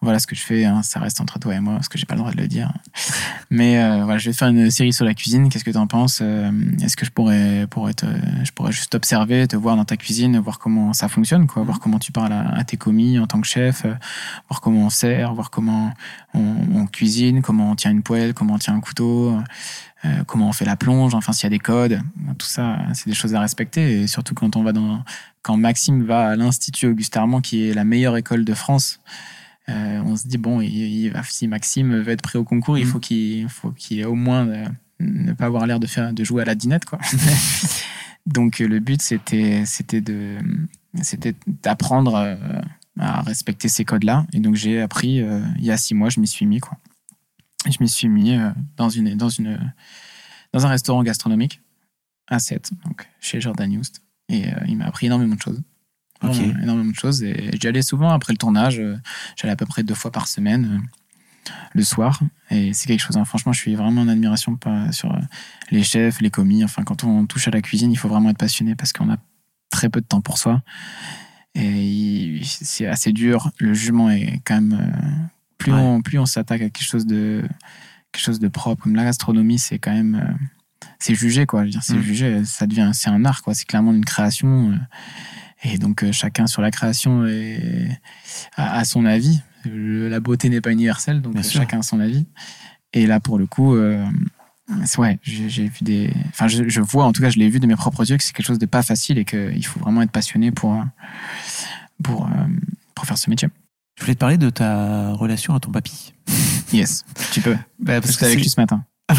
voilà 0.00 0.18
ce 0.18 0.26
que 0.26 0.34
je 0.34 0.42
fais, 0.42 0.64
hein, 0.66 0.82
ça 0.82 1.00
reste 1.00 1.20
entre 1.22 1.38
toi 1.38 1.54
et 1.54 1.60
moi, 1.60 1.74
parce 1.74 1.88
que 1.88 1.96
j'ai 1.96 2.04
pas 2.04 2.14
le 2.14 2.20
droit 2.20 2.32
de 2.32 2.36
le 2.36 2.46
dire. 2.48 2.72
Mais 3.50 3.82
euh, 3.82 4.02
voilà, 4.04 4.18
je 4.18 4.28
vais 4.28 4.34
faire 4.34 4.48
une 4.48 4.70
série 4.70 4.92
sur 4.92 5.04
la 5.04 5.14
cuisine, 5.14 5.48
qu'est-ce 5.48 5.64
que 5.64 5.70
tu 5.70 5.78
en 5.78 5.86
penses 5.86 6.18
Euh, 6.20 6.50
Est-ce 6.82 6.96
que 6.96 7.06
je 7.06 7.10
pourrais, 7.10 7.66
pourrais 7.70 7.94
te- 7.94 8.04
je 8.42 8.50
pourrais 8.52 8.72
juste 8.72 8.94
observer, 8.94 9.46
te 9.46 9.56
voir 9.56 9.76
dans 9.76 9.84
ta 9.84 9.96
cuisine, 9.96 10.36
voir 10.40 10.58
comment 10.58 10.92
ça 10.92 11.08
fonctionne, 11.08 11.46
quoi, 11.46 11.62
voir 11.62 11.78
comment 11.80 11.98
tu 11.98 12.12
parles 12.12 12.32
à, 12.32 12.48
à 12.56 12.64
tes 12.64 12.76
commis 12.76 13.18
en 13.18 13.26
tant 13.26 13.40
que 13.40 13.46
chef, 13.46 13.86
voir 14.50 14.60
comment 14.60 14.80
on 14.86 14.90
sert, 14.90 15.32
voir 15.32 15.50
comment 15.50 15.92
on, 16.34 16.54
on 16.74 16.86
cuisine, 16.86 17.40
comment 17.40 17.70
on 17.70 17.74
tient 17.76 17.92
une 17.92 18.02
poêle, 18.02 18.34
comment 18.34 18.54
on 18.54 18.58
tient 18.58 18.74
un 18.74 18.80
couteau, 18.80 19.38
euh, 20.04 20.24
comment 20.24 20.48
on 20.48 20.52
fait 20.52 20.64
la 20.64 20.76
plonge, 20.76 21.14
enfin 21.14 21.32
s'il 21.32 21.44
y 21.44 21.46
a 21.46 21.50
des 21.50 21.58
codes, 21.58 22.00
tout 22.38 22.46
ça, 22.46 22.78
c'est 22.92 23.08
des 23.08 23.14
choses 23.14 23.34
à 23.34 23.40
respecter. 23.40 24.02
Et 24.02 24.06
surtout 24.06 24.34
quand 24.34 24.56
on 24.56 24.62
va 24.62 24.72
dans, 24.72 25.02
quand 25.42 25.56
Maxime 25.56 26.04
va 26.04 26.28
à 26.30 26.36
l'Institut 26.36 26.86
Auguste 26.86 27.16
Armand, 27.16 27.40
qui 27.40 27.68
est 27.68 27.74
la 27.74 27.84
meilleure 27.84 28.16
école 28.16 28.44
de 28.44 28.54
France, 28.54 29.00
euh, 29.70 30.02
on 30.04 30.14
se 30.16 30.26
dit 30.28 30.36
bon, 30.38 30.60
il, 30.60 30.74
il 30.74 31.10
va, 31.10 31.22
si 31.22 31.48
Maxime 31.48 31.96
veut 32.00 32.12
être 32.12 32.22
prêt 32.22 32.38
au 32.38 32.44
concours, 32.44 32.76
il 32.76 32.84
Mm. 32.86 32.88
faut 32.88 32.98
qu'il 32.98 33.48
faut 33.48 33.70
qu'il 33.70 34.00
ait 34.00 34.04
au 34.04 34.14
moins 34.14 34.46
euh, 34.46 34.66
ne 35.00 35.32
pas 35.32 35.46
avoir 35.46 35.66
l'air 35.66 35.80
de 35.80 35.86
faire 35.86 36.12
de 36.12 36.22
jouer 36.24 36.42
à 36.42 36.44
la 36.44 36.54
dinette, 36.54 36.84
quoi. 36.84 36.98
Donc 38.26 38.58
le 38.58 38.78
but 38.80 39.02
c'était 39.02 39.64
c'était 39.66 40.00
de 40.00 40.36
c'était 41.02 41.34
d'apprendre 41.62 42.36
à 42.98 43.22
respecter 43.22 43.68
ces 43.68 43.84
codes-là. 43.84 44.26
Et 44.32 44.40
donc 44.40 44.54
j'ai 44.54 44.80
appris 44.80 45.20
euh, 45.20 45.40
il 45.58 45.64
y 45.64 45.70
a 45.70 45.76
six 45.76 45.94
mois, 45.94 46.08
je 46.08 46.20
m'y 46.20 46.26
suis 46.26 46.46
mis 46.46 46.60
quoi. 46.60 46.78
Je 47.66 47.76
m'y 47.80 47.88
suis 47.88 48.08
mis 48.08 48.32
euh, 48.36 48.50
dans 48.76 48.88
une 48.88 49.14
dans 49.16 49.28
une 49.28 49.72
dans 50.52 50.66
un 50.66 50.68
restaurant 50.68 51.02
gastronomique 51.02 51.60
à 52.28 52.38
7, 52.38 52.70
donc 52.86 53.08
chez 53.20 53.40
Jordan 53.40 53.70
Youst. 53.72 54.02
Et 54.28 54.46
euh, 54.48 54.56
il 54.66 54.76
m'a 54.76 54.86
appris 54.86 55.06
énormément 55.06 55.34
de 55.34 55.40
choses. 55.40 55.62
Ok. 56.22 56.30
Vraiment 56.32 56.58
énormément 56.62 56.90
de 56.90 56.96
choses. 56.96 57.22
Et 57.22 57.50
j'y 57.60 57.66
allais 57.68 57.82
souvent 57.82 58.10
après 58.10 58.32
le 58.32 58.38
tournage. 58.38 58.78
euh, 58.80 58.96
J'allais 59.36 59.52
à 59.52 59.56
peu 59.56 59.66
près 59.66 59.82
deux 59.82 59.94
fois 59.94 60.10
par 60.10 60.28
semaine 60.28 60.82
le 61.74 61.82
soir. 61.84 62.20
Et 62.50 62.72
c'est 62.72 62.86
quelque 62.86 63.00
chose, 63.00 63.16
hein, 63.18 63.24
franchement, 63.26 63.52
je 63.52 63.60
suis 63.60 63.74
vraiment 63.74 64.02
en 64.02 64.08
admiration 64.08 64.56
pas 64.56 64.90
sur 64.92 65.14
les 65.70 65.82
chefs, 65.82 66.20
les 66.22 66.30
commis. 66.30 66.64
Enfin, 66.64 66.82
quand 66.84 67.04
on 67.04 67.26
touche 67.26 67.48
à 67.48 67.50
la 67.50 67.60
cuisine, 67.60 67.92
il 67.92 67.96
faut 67.96 68.08
vraiment 68.08 68.30
être 68.30 68.38
passionné 68.38 68.74
parce 68.74 68.92
qu'on 68.94 69.10
a 69.12 69.18
très 69.70 69.90
peu 69.90 70.00
de 70.00 70.06
temps 70.06 70.22
pour 70.22 70.38
soi. 70.38 70.62
Et 71.54 72.40
c'est 72.44 72.86
assez 72.86 73.12
dur. 73.12 73.50
Le 73.58 73.74
jugement 73.74 74.08
est 74.10 74.40
quand 74.44 74.60
même. 74.60 75.28
Plus, 75.58 75.72
Ouais. 75.72 75.78
on, 75.78 76.02
plus 76.02 76.18
on 76.18 76.26
s'attaque 76.26 76.60
à 76.62 76.70
quelque 76.70 76.84
chose 76.84 77.06
de 77.06 77.42
quelque 78.12 78.22
chose 78.24 78.38
de 78.38 78.48
propre, 78.48 78.84
comme 78.84 78.94
la 78.94 79.04
gastronomie, 79.04 79.58
c'est 79.58 79.78
quand 79.78 79.92
même. 79.92 80.14
euh, 80.14 80.32
c'est 80.98 81.14
jugé, 81.14 81.46
quoi. 81.46 81.64
C'est 81.80 81.96
Mm. 81.96 82.02
jugé. 82.02 82.44
Ça 82.44 82.66
devient. 82.66 82.90
C'est 82.94 83.10
un 83.10 83.24
art, 83.24 83.42
quoi. 83.42 83.54
C'est 83.54 83.64
clairement 83.66 83.92
une 83.92 84.04
création. 84.04 84.70
euh, 84.72 84.76
et 85.64 85.78
donc, 85.78 86.02
euh, 86.04 86.12
chacun 86.12 86.46
sur 86.46 86.60
la 86.62 86.70
création 86.70 87.26
est, 87.26 87.98
a, 88.56 88.78
a 88.78 88.84
son 88.84 89.04
avis. 89.06 89.40
Le- 89.64 90.08
la 90.08 90.20
beauté 90.20 90.48
n'est 90.50 90.60
pas 90.60 90.70
universelle, 90.72 91.22
donc 91.22 91.32
Bien 91.34 91.42
sûr. 91.42 91.60
chacun 91.60 91.78
a 91.80 91.82
son 91.82 91.98
avis. 92.00 92.26
Et 92.92 93.06
là, 93.06 93.18
pour 93.18 93.38
le 93.38 93.46
coup, 93.46 93.74
ouais, 93.74 95.18
j'ai 95.22 95.64
vu 95.68 95.78
des. 95.82 96.12
Enfin, 96.28 96.46
je, 96.48 96.68
je 96.68 96.80
vois, 96.80 97.06
en 97.06 97.12
tout 97.12 97.22
cas, 97.22 97.30
je 97.30 97.38
l'ai 97.38 97.48
vu 97.48 97.58
de 97.60 97.66
mes 97.66 97.74
propres 97.76 98.08
yeux 98.08 98.16
que 98.18 98.22
c'est 98.22 98.32
quelque 98.32 98.46
chose 98.46 98.58
de 98.58 98.66
pas 98.66 98.82
facile 98.82 99.18
et 99.18 99.24
qu'il 99.24 99.64
faut 99.66 99.80
vraiment 99.80 100.02
être 100.02 100.10
passionné 100.12 100.50
pour, 100.52 100.84
pour, 102.02 102.28
pour 102.94 103.06
faire 103.06 103.18
ce 103.18 103.28
métier. 103.30 103.48
Je 103.96 104.02
voulais 104.02 104.14
te 104.14 104.18
parler 104.20 104.38
de 104.38 104.50
ta 104.50 105.12
relation 105.12 105.54
à 105.54 105.60
ton 105.60 105.70
papy. 105.70 106.12
Yes, 106.72 107.04
tu 107.32 107.40
peux. 107.40 107.56
Bah, 107.78 108.00
Parce 108.00 108.06
que 108.06 108.12
j'étais 108.12 108.26
avec 108.26 108.38
lui 108.40 108.48
ce 108.50 108.60
matin. 108.60 108.84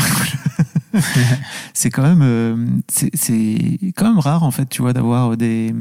c'est 1.74 1.90
quand 1.90 2.04
même 2.04 2.22
euh, 2.22 2.68
c'est 2.88 3.78
quand 3.98 4.08
même 4.08 4.20
rare 4.20 4.44
en 4.44 4.52
fait 4.52 4.66
tu 4.70 4.82
vois 4.82 4.94
d'avoir 4.94 5.36
des 5.36 5.76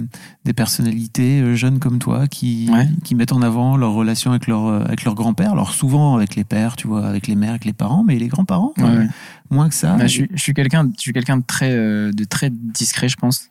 des 0.44 0.52
personnalités 0.52 1.40
euh, 1.40 1.54
jeunes 1.54 1.78
comme 1.78 2.00
toi 2.00 2.26
qui 2.26 2.68
Ouais. 2.72 2.88
qui 3.04 3.14
mettent 3.14 3.30
en 3.32 3.40
avant 3.40 3.76
leur 3.76 3.92
relation 3.92 4.32
avec 4.32 4.48
leur 4.48 4.66
euh, 4.66 4.84
avec 4.84 5.04
leur 5.04 5.14
grand-père 5.14 5.52
alors 5.52 5.72
souvent 5.72 6.16
avec 6.16 6.34
les 6.34 6.42
pères 6.42 6.74
tu 6.74 6.88
vois 6.88 7.06
avec 7.06 7.28
les 7.28 7.36
mères 7.36 7.50
avec 7.50 7.64
les 7.64 7.72
parents 7.72 8.02
mais 8.02 8.18
les 8.18 8.26
grands-parents 8.26 8.72
Ouais, 8.78 8.84
ouais. 8.84 9.06
moins 9.50 9.68
que 9.68 9.74
ça 9.76 9.94
Bah, 9.96 10.08
je 10.08 10.12
suis, 10.12 10.28
je 10.34 10.42
suis 10.42 10.52
quelqu'un, 10.52 10.90
je 10.96 11.00
suis 11.00 11.12
quelqu'un 11.12 11.36
de 11.36 11.44
très, 11.46 11.70
euh, 11.70 12.10
de 12.12 12.24
très 12.24 12.50
discret, 12.50 13.08
je 13.08 13.16
pense. 13.16 13.50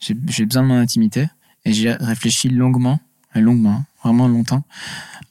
J'ai, 0.00 0.14
besoin 0.44 0.62
de 0.64 0.68
mon 0.68 0.78
intimité 0.78 1.28
et 1.64 1.72
j'ai 1.72 1.92
réfléchi 1.92 2.48
longuement, 2.48 2.98
longuement, 3.40 3.84
vraiment 4.02 4.28
longtemps, 4.28 4.64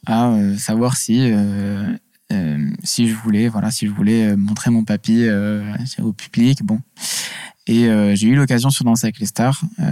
à 0.06 0.28
euh, 0.28 0.56
savoir 0.56 0.96
si, 0.96 1.30
euh, 1.32 1.92
euh, 2.32 2.70
si 2.82 3.08
je 3.08 3.14
voulais, 3.14 3.48
voilà, 3.48 3.70
si 3.70 3.86
je 3.86 3.92
voulais 3.92 4.36
montrer 4.36 4.70
mon 4.70 4.84
papy 4.84 5.26
au 6.00 6.12
public, 6.12 6.62
bon. 6.62 6.80
Et 7.66 7.88
euh, 7.88 8.14
j'ai 8.14 8.28
eu 8.28 8.34
l'occasion 8.34 8.68
sur 8.68 8.84
Danse 8.84 9.04
avec 9.04 9.18
les 9.18 9.26
stars 9.26 9.62
euh, 9.80 9.84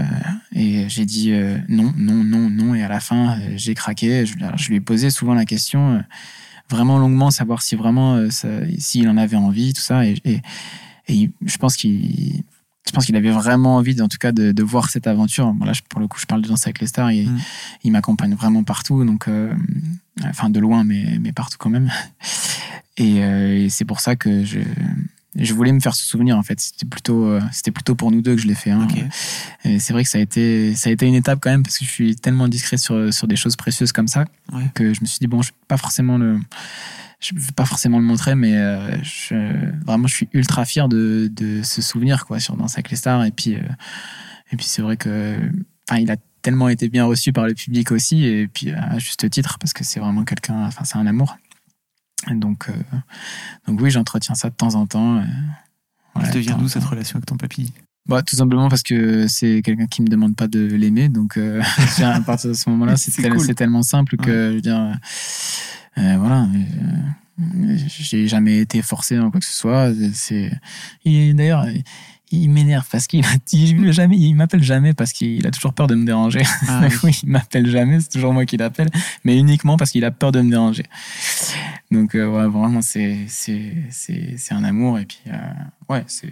et 0.54 0.88
j'ai 0.90 1.06
dit 1.06 1.32
euh, 1.32 1.56
non, 1.68 1.92
non, 1.96 2.22
non, 2.22 2.50
non. 2.50 2.74
Et 2.74 2.82
à 2.82 2.88
la 2.88 3.00
fin, 3.00 3.38
j'ai 3.56 3.74
craqué. 3.74 4.26
Je, 4.26 4.68
lui 4.68 4.76
ai 4.76 4.80
posé 4.80 5.08
souvent 5.08 5.32
la 5.32 5.46
question, 5.46 6.04
vraiment 6.68 6.98
longuement, 6.98 7.30
savoir 7.30 7.62
si 7.62 7.74
vraiment, 7.74 8.28
s'il 8.78 9.08
en 9.08 9.16
avait 9.16 9.36
envie, 9.36 9.72
tout 9.72 9.80
ça. 9.80 10.04
Et, 10.04 10.16
et, 10.24 10.42
et 11.08 11.30
je 11.44 11.56
pense 11.56 11.76
qu'il 11.76 12.44
je 12.86 12.90
pense 12.92 13.06
qu'il 13.06 13.16
avait 13.16 13.30
vraiment 13.30 13.76
envie, 13.76 14.00
en 14.02 14.08
tout 14.08 14.18
cas, 14.18 14.32
de, 14.32 14.52
de 14.52 14.62
voir 14.62 14.90
cette 14.90 15.06
aventure. 15.06 15.52
Bon, 15.52 15.64
là, 15.64 15.72
pour 15.88 16.00
le 16.00 16.08
coup, 16.08 16.18
je 16.18 16.26
parle 16.26 16.42
de 16.42 16.48
Danser 16.48 16.66
avec 16.68 16.80
les 16.80 16.86
stars. 16.88 17.12
Il, 17.12 17.30
Mm. 17.30 17.38
il 17.84 17.92
m'accompagne 17.92 18.34
vraiment 18.34 18.64
partout, 18.64 19.04
donc, 19.04 19.28
euh, 19.28 19.52
enfin, 20.24 20.50
de 20.50 20.58
loin, 20.60 20.82
mais, 20.84 21.18
mais 21.20 21.32
partout 21.32 21.56
quand 21.58 21.70
même. 21.70 21.90
Et, 22.96 23.24
euh, 23.24 23.64
et 23.64 23.68
c'est 23.70 23.84
pour 23.84 24.00
ça 24.00 24.16
que 24.16 24.44
je, 24.44 24.58
je 25.36 25.54
voulais 25.54 25.72
me 25.72 25.80
faire 25.80 25.94
ce 25.94 26.04
souvenir, 26.04 26.36
en 26.36 26.42
fait. 26.42 26.60
C'était 26.60 26.86
plutôt, 26.86 27.26
euh, 27.26 27.40
c'était 27.52 27.70
plutôt 27.70 27.94
pour 27.94 28.10
nous 28.10 28.20
deux 28.22 28.34
que 28.36 28.40
je 28.42 28.46
l'ai 28.46 28.54
fait. 28.54 28.70
hein. 28.70 28.86
Ok. 28.90 29.02
Et 29.64 29.78
c'est 29.78 29.92
vrai 29.92 30.02
que 30.04 30.08
ça 30.10 30.18
a 30.18 30.20
été, 30.20 30.74
ça 30.74 30.90
a 30.90 30.92
été 30.92 31.06
une 31.06 31.14
étape 31.14 31.38
quand 31.40 31.50
même, 31.50 31.62
parce 31.62 31.78
que 31.78 31.84
je 31.84 31.90
suis 31.90 32.16
tellement 32.16 32.48
discret 32.48 32.76
sur, 32.76 33.12
sur 33.14 33.26
des 33.26 33.36
choses 33.36 33.56
précieuses 33.56 33.92
comme 33.92 34.08
ça, 34.08 34.24
Ouais. 34.52 34.64
que 34.74 34.92
je 34.92 35.00
me 35.00 35.06
suis 35.06 35.18
dit, 35.20 35.26
bon, 35.26 35.40
je 35.42 35.48
vais 35.50 35.56
pas 35.68 35.76
forcément 35.78 36.18
le, 36.18 36.38
je 37.20 37.34
vais 37.34 37.52
pas 37.54 37.64
forcément 37.64 37.98
le 37.98 38.04
montrer, 38.04 38.34
mais 38.34 38.56
euh, 38.56 38.90
je, 39.02 39.34
vraiment, 39.84 40.06
je 40.08 40.14
suis 40.14 40.28
ultra 40.32 40.64
fier 40.64 40.88
de, 40.88 41.30
de 41.34 41.62
ce 41.62 41.80
souvenir, 41.80 42.26
quoi, 42.26 42.40
sur 42.40 42.56
Danse 42.56 42.74
avec 42.74 42.90
les 42.90 42.96
stars. 42.96 43.24
Et 43.24 43.30
puis, 43.30 43.54
euh, 43.54 43.60
et 44.50 44.56
puis 44.56 44.66
c'est 44.66 44.82
vrai 44.82 44.96
que, 44.96 45.36
enfin, 45.88 46.00
il 46.00 46.10
a 46.10 46.16
tellement 46.42 46.68
été 46.68 46.88
bien 46.88 47.04
reçu 47.04 47.32
par 47.32 47.46
le 47.46 47.54
public 47.54 47.92
aussi, 47.92 48.24
et 48.24 48.48
puis 48.48 48.72
à 48.72 48.98
juste 48.98 49.30
titre, 49.30 49.58
parce 49.60 49.72
que 49.72 49.84
c'est 49.84 50.00
vraiment 50.00 50.24
quelqu'un, 50.24 50.66
enfin, 50.66 50.82
c'est 50.84 50.98
un 50.98 51.06
amour. 51.06 51.38
Donc, 52.30 52.68
euh, 52.68 52.72
donc 53.66 53.80
oui, 53.80 53.90
j'entretiens 53.90 54.34
ça 54.34 54.48
de 54.50 54.54
temps 54.54 54.74
en 54.74 54.86
temps. 54.86 55.16
euh, 55.18 55.22
Elle 56.16 56.22
ouais, 56.22 56.28
te 56.28 56.34
de 56.34 56.38
vient 56.40 56.52
temps 56.54 56.58
d'où 56.60 56.68
cette 56.68 56.84
relation 56.84 57.16
avec 57.16 57.26
ton 57.26 57.36
papy 57.36 57.72
Bah, 58.06 58.22
tout 58.22 58.36
simplement 58.36 58.68
parce 58.68 58.82
que 58.82 59.26
c'est 59.28 59.62
quelqu'un 59.62 59.86
qui 59.86 60.02
me 60.02 60.08
demande 60.08 60.36
pas 60.36 60.48
de 60.48 60.60
l'aimer, 60.60 61.08
donc 61.08 61.36
euh, 61.36 61.62
à 62.02 62.20
partir 62.20 62.50
de 62.50 62.54
ce 62.54 62.68
moment-là, 62.70 62.96
c'est 62.96 63.10
tel- 63.22 63.34
cool. 63.34 63.54
tellement 63.54 63.82
simple 63.82 64.16
que 64.16 64.50
je 64.50 64.54
veux 64.56 64.60
dire, 64.60 64.98
euh, 65.98 66.16
voilà, 66.18 66.46
j'ai 67.88 68.28
jamais 68.28 68.58
été 68.58 68.82
forcé 68.82 69.16
dans 69.16 69.30
quoi 69.30 69.40
que 69.40 69.46
ce 69.46 69.52
soit. 69.52 69.92
C'est 70.14 70.52
il- 71.04 71.34
d'ailleurs. 71.34 71.66
Il 72.32 72.48
m'énerve 72.50 72.86
parce 72.90 73.06
qu'il 73.06 73.24
il, 73.52 73.92
jamais, 73.92 74.16
il 74.16 74.34
m'appelle 74.34 74.62
jamais 74.62 74.94
parce 74.94 75.12
qu'il 75.12 75.46
a 75.46 75.50
toujours 75.50 75.74
peur 75.74 75.86
de 75.86 75.94
me 75.94 76.04
déranger. 76.04 76.42
Ah, 76.68 76.88
oui. 77.04 77.20
il 77.22 77.28
m'appelle 77.28 77.68
jamais, 77.68 78.00
c'est 78.00 78.08
toujours 78.08 78.32
moi 78.32 78.46
qui 78.46 78.56
l'appelle, 78.56 78.88
mais 79.24 79.38
uniquement 79.38 79.76
parce 79.76 79.90
qu'il 79.90 80.04
a 80.04 80.10
peur 80.10 80.32
de 80.32 80.40
me 80.40 80.50
déranger. 80.50 80.84
Donc 81.90 82.14
euh, 82.14 82.26
ouais, 82.26 82.46
vraiment 82.48 82.80
c'est 82.80 83.26
un 84.50 84.64
amour 84.64 84.98
et 84.98 85.06
puis 85.06 85.20
euh, 85.26 85.36
ouais 85.88 86.04
c'est 86.06 86.30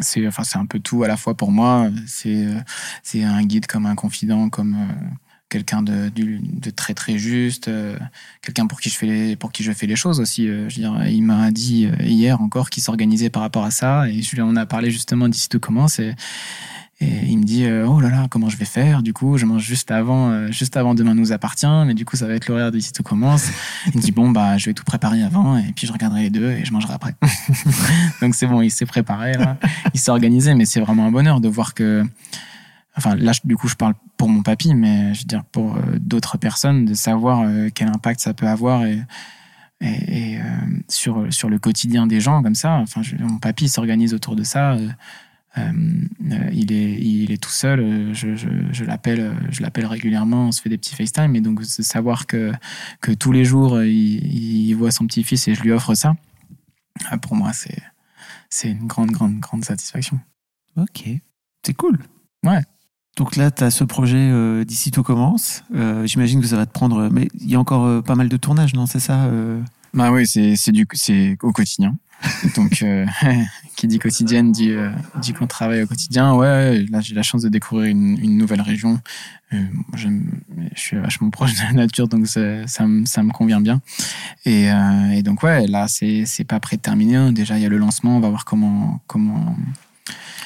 c'est 0.00 0.26
enfin 0.26 0.42
c'est 0.44 0.58
un 0.58 0.66
peu 0.66 0.80
tout 0.80 1.02
à 1.02 1.08
la 1.08 1.16
fois 1.16 1.34
pour 1.34 1.52
moi. 1.52 1.88
C'est 2.06 2.46
euh, 2.46 2.60
c'est 3.02 3.22
un 3.22 3.42
guide 3.44 3.66
comme 3.66 3.86
un 3.86 3.94
confident 3.94 4.48
comme 4.48 4.74
euh, 4.74 4.94
quelqu'un 5.52 5.82
de, 5.82 6.10
très 6.74 6.94
très 6.94 7.18
juste, 7.18 7.68
euh, 7.68 7.94
quelqu'un 8.40 8.66
pour 8.66 8.80
qui 8.80 8.88
je 8.88 8.96
fais 8.96 9.06
les, 9.06 9.36
pour 9.36 9.52
qui 9.52 9.62
je 9.62 9.72
fais 9.72 9.86
les 9.86 9.96
choses 9.96 10.18
aussi. 10.18 10.48
euh, 10.48 10.68
je 10.70 10.80
veux 10.80 11.08
il 11.08 11.22
m'a 11.22 11.50
dit 11.50 11.86
euh, 11.86 12.02
hier 12.02 12.40
encore 12.40 12.70
qu'il 12.70 12.82
s'organisait 12.82 13.28
par 13.28 13.42
rapport 13.42 13.64
à 13.64 13.70
ça 13.70 14.08
et 14.08 14.22
en 14.40 14.56
a 14.56 14.64
parlé 14.64 14.90
justement 14.90 15.28
d'ici 15.28 15.50
tout 15.50 15.60
commence 15.60 15.98
et, 15.98 16.14
il 17.00 17.36
me 17.36 17.42
dit 17.42 17.66
oh 17.66 17.98
là 17.98 18.10
là 18.10 18.28
comment 18.30 18.48
je 18.48 18.56
vais 18.56 18.64
faire? 18.64 19.02
Du 19.02 19.12
coup 19.12 19.36
je 19.36 19.44
mange 19.44 19.64
juste 19.64 19.90
avant 19.90 20.46
juste 20.52 20.76
avant 20.76 20.94
demain 20.94 21.16
nous 21.16 21.32
appartient 21.32 21.66
mais 21.84 21.94
du 21.94 22.04
coup 22.04 22.14
ça 22.14 22.28
va 22.28 22.34
être 22.34 22.46
l'horaire 22.46 22.70
d'ici 22.70 22.92
tout 22.92 23.02
commence. 23.02 23.48
Il 23.88 23.96
me 23.96 24.00
dit 24.00 24.12
bon 24.12 24.30
bah 24.30 24.56
je 24.56 24.66
vais 24.66 24.72
tout 24.72 24.84
préparer 24.84 25.20
avant 25.24 25.58
et 25.58 25.72
puis 25.74 25.88
je 25.88 25.92
regarderai 25.92 26.22
les 26.22 26.30
deux 26.30 26.52
et 26.52 26.64
je 26.64 26.72
mangerai 26.72 26.92
après. 26.92 27.16
Donc 28.22 28.36
c'est 28.36 28.46
bon 28.46 28.62
il 28.62 28.70
s'est 28.70 28.86
préparé 28.86 29.32
il 29.94 29.98
s'est 29.98 30.12
organisé 30.12 30.54
mais 30.54 30.64
c'est 30.64 30.78
vraiment 30.78 31.04
un 31.04 31.10
bonheur 31.10 31.40
de 31.40 31.48
voir 31.48 31.74
que 31.74 32.04
enfin 32.96 33.14
là 33.16 33.32
du 33.44 33.56
coup 33.56 33.68
je 33.68 33.74
parle 33.76 33.94
pour 34.16 34.28
mon 34.28 34.42
papy 34.42 34.74
mais 34.74 35.14
je 35.14 35.20
veux 35.20 35.26
dire 35.26 35.44
pour 35.44 35.76
euh, 35.76 35.80
d'autres 36.00 36.36
personnes 36.38 36.84
de 36.84 36.94
savoir 36.94 37.40
euh, 37.40 37.68
quel 37.74 37.88
impact 37.88 38.20
ça 38.20 38.34
peut 38.34 38.46
avoir 38.48 38.84
et 38.84 39.02
et, 39.80 40.32
et, 40.34 40.38
euh, 40.40 40.42
sur 40.88 41.32
sur 41.32 41.48
le 41.48 41.58
quotidien 41.58 42.06
des 42.06 42.20
gens 42.20 42.42
comme 42.42 42.54
ça 42.54 42.74
enfin 42.76 43.02
je- 43.02 43.16
mon 43.16 43.38
papy 43.38 43.68
s'organise 43.68 44.14
autour 44.14 44.36
de 44.36 44.44
ça 44.44 44.76
il 45.56 46.72
est 46.72 46.92
il 47.00 47.30
est 47.32 47.42
tout 47.42 47.50
seul 47.50 48.14
je, 48.14 48.34
je, 48.36 48.48
je 48.72 48.84
l'appelle 48.84 49.36
je 49.50 49.62
l'appelle 49.62 49.86
régulièrement 49.86 50.46
on 50.48 50.52
se 50.52 50.62
fait 50.62 50.70
des 50.70 50.78
petits 50.78 50.94
FaceTime 50.94 51.34
et 51.36 51.40
donc 51.40 51.60
de 51.60 51.64
savoir 51.66 52.26
que 52.26 52.52
que 53.00 53.12
tous 53.12 53.32
les 53.32 53.44
jours 53.44 53.82
il, 53.82 54.68
il 54.68 54.72
voit 54.74 54.90
son 54.90 55.06
petit 55.06 55.24
fils 55.24 55.48
et 55.48 55.54
je 55.54 55.62
lui 55.62 55.72
offre 55.72 55.94
ça 55.94 56.14
pour 57.22 57.34
moi 57.36 57.52
c'est 57.52 57.82
c'est 58.48 58.70
une 58.70 58.86
grande 58.86 59.10
grande 59.10 59.38
grande 59.40 59.64
satisfaction 59.64 60.20
Ok. 60.76 61.04
C'est 61.66 61.74
cool. 61.74 61.98
Ouais. 62.46 62.60
Donc 63.16 63.36
là, 63.36 63.50
tu 63.50 63.62
as 63.62 63.70
ce 63.70 63.84
projet 63.84 64.16
euh, 64.16 64.64
d'ici 64.64 64.90
tout 64.90 65.02
commence. 65.02 65.64
Euh, 65.74 66.06
J'imagine 66.06 66.40
que 66.40 66.46
ça 66.46 66.56
va 66.56 66.66
te 66.66 66.72
prendre. 66.72 67.08
Mais 67.10 67.28
il 67.40 67.50
y 67.50 67.54
a 67.54 67.60
encore 67.60 67.84
euh, 67.84 68.00
pas 68.00 68.14
mal 68.14 68.28
de 68.28 68.36
tournages, 68.36 68.74
non 68.74 68.86
C'est 68.86 69.00
ça 69.00 69.24
euh? 69.24 69.60
Bah 69.94 70.10
oui, 70.10 70.26
c'est 70.26 70.56
c'est 70.56 70.72
du 70.72 70.86
c'est 70.94 71.36
au 71.42 71.52
quotidien. 71.52 71.96
Donc 72.56 72.82
euh, 72.82 73.04
qui 73.76 73.86
dit 73.86 73.98
quotidienne 73.98 74.52
dit 74.52 74.70
euh, 74.70 74.90
dit 75.20 75.34
qu'on 75.34 75.46
travaille 75.46 75.82
au 75.82 75.86
quotidien. 75.86 76.34
Ouais, 76.34 76.86
là 76.90 77.00
j'ai 77.00 77.14
la 77.14 77.22
chance 77.22 77.42
de 77.42 77.48
découvrir 77.50 77.90
une, 77.90 78.18
une 78.18 78.38
nouvelle 78.38 78.62
région. 78.62 78.98
Euh, 79.52 79.58
moi, 79.58 79.96
je 79.96 80.08
suis 80.80 80.96
vachement 80.96 81.28
proche 81.28 81.54
de 81.54 81.62
la 81.62 81.72
nature, 81.72 82.08
donc 82.08 82.26
ça 82.26 82.66
ça 82.66 82.86
me 82.86 83.04
ça 83.04 83.22
me 83.22 83.32
convient 83.32 83.60
bien. 83.60 83.82
Et, 84.46 84.70
euh, 84.72 85.10
et 85.10 85.22
donc 85.22 85.42
ouais, 85.42 85.66
là 85.66 85.88
c'est 85.88 86.24
c'est 86.24 86.44
pas 86.44 86.60
prêt 86.60 86.76
de 86.76 86.82
terminer. 86.82 87.32
Déjà 87.32 87.58
il 87.58 87.62
y 87.62 87.66
a 87.66 87.68
le 87.68 87.78
lancement, 87.78 88.16
on 88.16 88.20
va 88.20 88.30
voir 88.30 88.46
comment 88.46 89.02
comment 89.06 89.54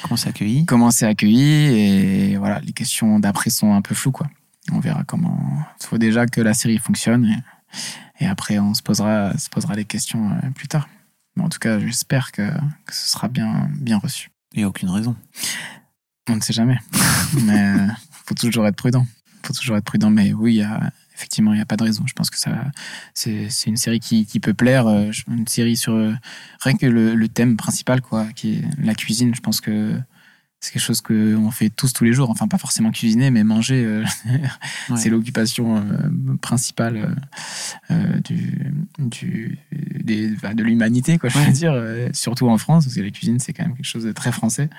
Comment 0.01 0.17
c'est 0.17 0.29
accueilli 0.29 0.65
comment 0.65 0.91
c'est 0.91 1.05
accueilli 1.05 2.31
et 2.31 2.37
voilà 2.37 2.59
les 2.59 2.73
questions 2.73 3.19
d'après 3.19 3.49
sont 3.49 3.73
un 3.73 3.81
peu 3.81 3.95
floues 3.95 4.11
quoi. 4.11 4.27
On 4.71 4.79
verra 4.79 5.03
comment. 5.05 5.39
Il 5.81 5.85
faut 5.85 5.97
déjà 5.97 6.25
que 6.25 6.41
la 6.41 6.53
série 6.53 6.77
fonctionne 6.77 7.25
et, 8.19 8.25
et 8.25 8.27
après 8.27 8.59
on 8.59 8.73
se 8.73 8.81
posera 8.81 9.37
se 9.37 9.49
posera 9.49 9.75
les 9.75 9.85
questions 9.85 10.31
euh, 10.31 10.49
plus 10.51 10.67
tard. 10.67 10.87
Mais 11.35 11.43
en 11.43 11.49
tout 11.49 11.59
cas 11.59 11.79
j'espère 11.79 12.31
que, 12.31 12.49
que 12.85 12.93
ce 12.93 13.09
sera 13.09 13.27
bien 13.27 13.69
bien 13.79 13.97
reçu. 13.97 14.29
Il 14.53 14.59
n'y 14.59 14.63
a 14.63 14.67
aucune 14.67 14.89
raison. 14.89 15.15
On 16.29 16.35
ne 16.35 16.41
sait 16.41 16.53
jamais, 16.53 16.77
mais 17.43 17.59
euh, 17.59 17.87
faut 18.25 18.35
toujours 18.35 18.67
être 18.67 18.75
prudent. 18.75 19.05
Faut 19.43 19.53
toujours 19.53 19.77
être 19.77 19.85
prudent. 19.85 20.09
Mais 20.09 20.33
oui, 20.33 20.55
il 20.55 20.57
y 20.57 20.63
a, 20.63 20.91
effectivement, 21.17 21.51
il 21.51 21.55
n'y 21.57 21.61
a 21.61 21.65
pas 21.65 21.75
de 21.77 21.83
raison. 21.83 22.03
Je 22.05 22.13
pense 22.13 22.29
que 22.29 22.37
ça, 22.37 22.51
c'est 23.13 23.49
c'est 23.49 23.69
une 23.69 23.77
série 23.77 23.99
qui, 23.99 24.25
qui 24.25 24.39
peut 24.39 24.53
plaire. 24.53 24.87
euh, 24.87 25.11
Une 25.27 25.47
série 25.47 25.75
sur 25.75 25.93
euh, 25.93 26.13
rien 26.61 26.75
que 26.77 26.85
le, 26.85 27.15
le 27.15 27.27
thème 27.27 27.57
principal, 27.57 28.01
quoi, 28.01 28.25
qui 28.35 28.55
est 28.59 28.63
la 28.81 28.93
cuisine. 28.95 29.33
Je 29.35 29.41
pense 29.41 29.59
que 29.59 29.99
c'est 30.59 30.71
quelque 30.73 30.81
chose 30.81 31.01
qu'on 31.01 31.51
fait 31.51 31.69
tous 31.69 31.91
tous 31.93 32.03
les 32.03 32.13
jours. 32.13 32.29
Enfin, 32.29 32.47
pas 32.47 32.57
forcément 32.57 32.91
cuisiner, 32.91 33.29
mais 33.31 33.43
manger. 33.43 33.83
euh, 33.85 34.03
Ouais. 34.89 34.97
C'est 34.97 35.09
l'occupation 35.09 35.77
euh, 35.77 36.35
principale 36.41 37.15
euh, 37.91 38.19
du, 38.21 38.71
du, 38.99 39.59
des, 40.03 40.29
de 40.29 40.63
l'humanité, 40.63 41.17
quoi, 41.17 41.29
je 41.29 41.37
Ouais. 41.37 41.45
veux 41.45 41.51
dire. 41.51 41.75
surtout 42.13 42.47
en 42.47 42.57
France, 42.57 42.85
parce 42.85 42.95
que 42.95 43.01
la 43.01 43.09
cuisine, 43.11 43.39
c'est 43.39 43.53
quand 43.53 43.63
même 43.63 43.75
quelque 43.75 43.85
chose 43.85 44.03
de 44.05 44.11
très 44.13 44.31
français. 44.31 44.69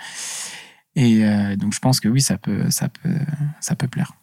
Et 0.96 1.22
donc, 1.56 1.72
je 1.74 1.78
pense 1.78 2.00
que 2.00 2.08
oui, 2.08 2.20
ça 2.20 2.38
peut, 2.38 2.70
ça 2.70 2.88
peut, 2.88 3.14
ça 3.60 3.76
peut 3.76 3.86
plaire. 3.88 4.14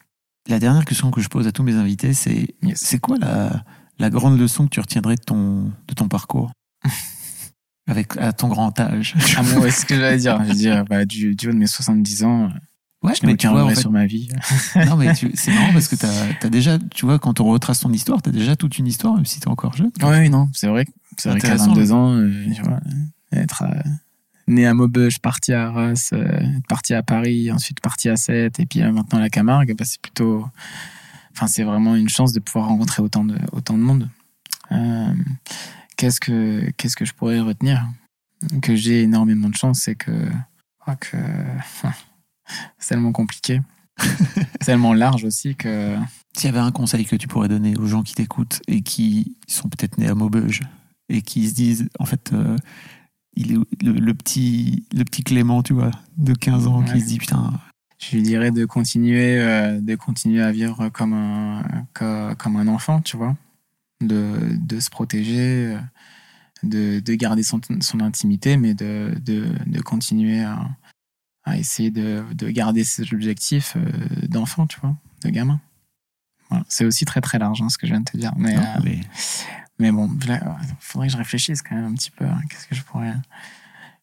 La 0.47 0.59
dernière 0.59 0.85
question 0.85 1.11
que 1.11 1.21
je 1.21 1.27
pose 1.27 1.47
à 1.47 1.51
tous 1.51 1.63
mes 1.63 1.73
invités, 1.75 2.13
c'est 2.13 2.55
Yes. 2.61 2.77
c'est 2.79 2.99
quoi 2.99 3.17
la, 3.17 3.63
la 3.99 4.09
grande 4.09 4.39
leçon 4.39 4.65
que 4.65 4.69
tu 4.69 4.79
retiendrais 4.79 5.15
de 5.15 5.23
ton, 5.23 5.71
de 5.87 5.93
ton 5.95 6.07
parcours 6.07 6.51
Avec 7.87 8.17
à 8.17 8.33
ton 8.33 8.47
grand 8.47 8.79
âge? 8.79 9.15
Ah, 9.37 9.43
moi, 9.43 9.69
ce 9.69 9.85
que 9.85 9.95
j'allais 9.95 10.17
dire. 10.17 10.39
Je 10.43 10.49
veux 10.49 10.55
dire, 10.55 10.85
bah, 10.85 11.05
du, 11.05 11.35
du 11.35 11.49
haut 11.49 11.51
de 11.53 11.57
mes 11.57 11.67
70 11.67 12.23
ans, 12.23 12.49
Ouais, 13.03 13.13
je 13.13 13.23
mais 13.27 13.35
tu 13.37 13.45
aucun 13.45 13.51
vois, 13.51 13.59
en 13.59 13.63
regret 13.65 13.75
fait, 13.75 13.81
sur 13.81 13.91
ma 13.91 14.07
vie. 14.07 14.27
non, 14.87 14.95
mais 14.97 15.13
c'est 15.35 15.53
marrant 15.53 15.73
parce 15.73 15.87
que 15.87 15.95
tu 15.95 16.05
as, 16.07 16.49
déjà, 16.49 16.79
tu 16.79 17.05
vois, 17.05 17.19
quand 17.19 17.39
on 17.39 17.43
retrace 17.45 17.81
ton 17.81 17.93
histoire, 17.93 18.19
tu 18.23 18.29
as 18.29 18.31
déjà 18.31 18.55
toute 18.55 18.79
une 18.79 18.87
histoire, 18.87 19.13
même 19.13 19.25
si 19.27 19.39
tu 19.39 19.45
es 19.47 19.51
encore 19.51 19.75
jeune. 19.75 19.91
Oui, 20.01 20.09
oui, 20.21 20.29
non, 20.31 20.49
c'est 20.53 20.65
vrai. 20.67 20.85
C'est 21.17 21.29
vrai 21.29 21.39
qu'à 21.39 21.49
Intéressant. 21.53 21.73
22 21.75 21.91
ans, 21.91 22.13
euh, 22.15 22.31
tu 22.55 22.61
vois, 22.63 22.79
être 23.31 23.61
euh, 23.63 23.81
né 24.47 24.65
à 24.65 24.73
Maubeuge, 24.73 25.19
parti 25.19 25.53
à 25.53 25.67
Arras, 25.67 26.09
euh, 26.13 26.41
parti 26.67 26.93
à 26.93 27.03
Paris, 27.03 27.51
ensuite 27.51 27.79
parti 27.79 28.09
à 28.09 28.15
Sète, 28.15 28.59
et 28.59 28.65
puis 28.65 28.81
euh, 28.81 28.91
maintenant 28.91 29.19
à 29.19 29.21
la 29.21 29.29
Camargue, 29.29 29.75
bah, 29.77 29.85
c'est 29.85 30.01
plutôt. 30.01 30.45
Enfin, 31.31 31.47
c'est 31.47 31.63
vraiment 31.63 31.95
une 31.95 32.09
chance 32.09 32.31
de 32.33 32.39
pouvoir 32.39 32.67
rencontrer 32.67 33.01
autant 33.01 33.25
de, 33.25 33.37
autant 33.51 33.73
de 33.73 33.83
monde. 33.83 34.09
Euh, 34.71 35.13
qu'est-ce 35.97 36.19
que 36.19 36.69
qu'est-ce 36.77 36.95
que 36.95 37.05
je 37.05 37.13
pourrais 37.13 37.39
retenir? 37.39 37.85
Que 38.61 38.75
j'ai 38.75 39.01
énormément 39.01 39.49
de 39.49 39.55
chance, 39.55 39.81
c'est 39.81 39.95
que. 39.95 40.11
que 40.99 41.17
c'est 42.77 42.89
tellement 42.89 43.11
compliqué. 43.11 43.61
c'est 43.99 44.65
tellement 44.65 44.93
large 44.93 45.23
aussi 45.23 45.55
que. 45.55 45.97
S'il 46.37 46.47
y 46.47 46.53
avait 46.53 46.59
un 46.59 46.71
conseil 46.71 47.05
que 47.05 47.15
tu 47.15 47.27
pourrais 47.27 47.47
donner 47.47 47.77
aux 47.77 47.87
gens 47.87 48.03
qui 48.03 48.13
t'écoutent 48.13 48.61
et 48.67 48.81
qui 48.81 49.37
sont 49.47 49.69
peut-être 49.69 49.97
nés 49.97 50.09
à 50.09 50.15
Maubeuge 50.15 50.61
et 51.09 51.21
qui 51.21 51.47
se 51.47 51.53
disent, 51.53 51.87
en 51.99 52.05
fait, 52.05 52.31
euh, 52.33 52.57
il 53.35 53.51
est 53.53 53.83
le, 53.83 53.91
le 53.93 54.13
petit, 54.13 54.85
le 54.93 55.03
petit 55.03 55.23
Clément, 55.23 55.61
tu 55.63 55.73
vois, 55.73 55.91
de 56.17 56.33
15 56.33 56.67
ans, 56.67 56.79
Ouais. 56.83 56.93
qui 56.93 57.01
se 57.01 57.05
dit, 57.07 57.17
putain, 57.17 57.53
je 57.97 58.15
lui 58.15 58.23
dirais 58.23 58.51
de 58.51 58.65
continuer 58.65 59.39
euh, 59.39 59.79
de 59.81 59.95
continuer 59.95 60.41
à 60.41 60.51
vivre 60.51 60.89
comme 60.89 61.13
un 61.13 61.63
co- 61.93 62.35
comme 62.37 62.57
un 62.57 62.67
enfant 62.67 63.01
tu 63.01 63.15
vois 63.17 63.35
de, 64.01 64.37
de 64.59 64.79
se 64.81 64.89
protéger 64.89 65.75
euh, 65.75 65.79
de, 66.63 66.99
de 66.99 67.13
garder 67.15 67.41
son, 67.41 67.61
son 67.79 67.99
intimité 68.01 68.57
mais 68.57 68.73
de, 68.73 69.15
de, 69.23 69.47
de 69.65 69.81
continuer 69.81 70.41
à, 70.43 70.67
à 71.45 71.57
essayer 71.57 71.89
de, 71.89 72.23
de 72.33 72.49
garder 72.49 72.83
ses 72.83 73.13
objectifs 73.13 73.75
euh, 73.77 74.27
d'enfant 74.27 74.67
tu 74.67 74.77
vois 74.81 74.95
de 75.23 75.29
gamin 75.29 75.61
Voilà. 76.49 76.65
c'est 76.67 76.83
aussi 76.85 77.05
très 77.05 77.21
très 77.21 77.39
large 77.39 77.61
hein, 77.61 77.69
ce 77.69 77.77
que 77.77 77.87
je 77.87 77.91
viens 77.93 78.01
de 78.01 78.11
te 78.11 78.17
dire 78.17 78.33
mais, 78.37 78.55
non, 78.55 78.61
euh, 78.61 78.79
mais 78.83 78.99
mais 79.79 79.91
bon, 79.91 80.09
il 80.09 80.39
faudrait 80.79 81.07
que 81.07 81.13
je 81.13 81.17
réfléchisse 81.17 81.61
quand 81.61 81.75
même 81.75 81.85
un 81.85 81.93
petit 81.93 82.11
peu. 82.11 82.25
hein. 82.25 82.39
Qu'est-ce 82.49 82.67
que 82.67 82.75
je 82.75 82.83
pourrais. 82.83 83.13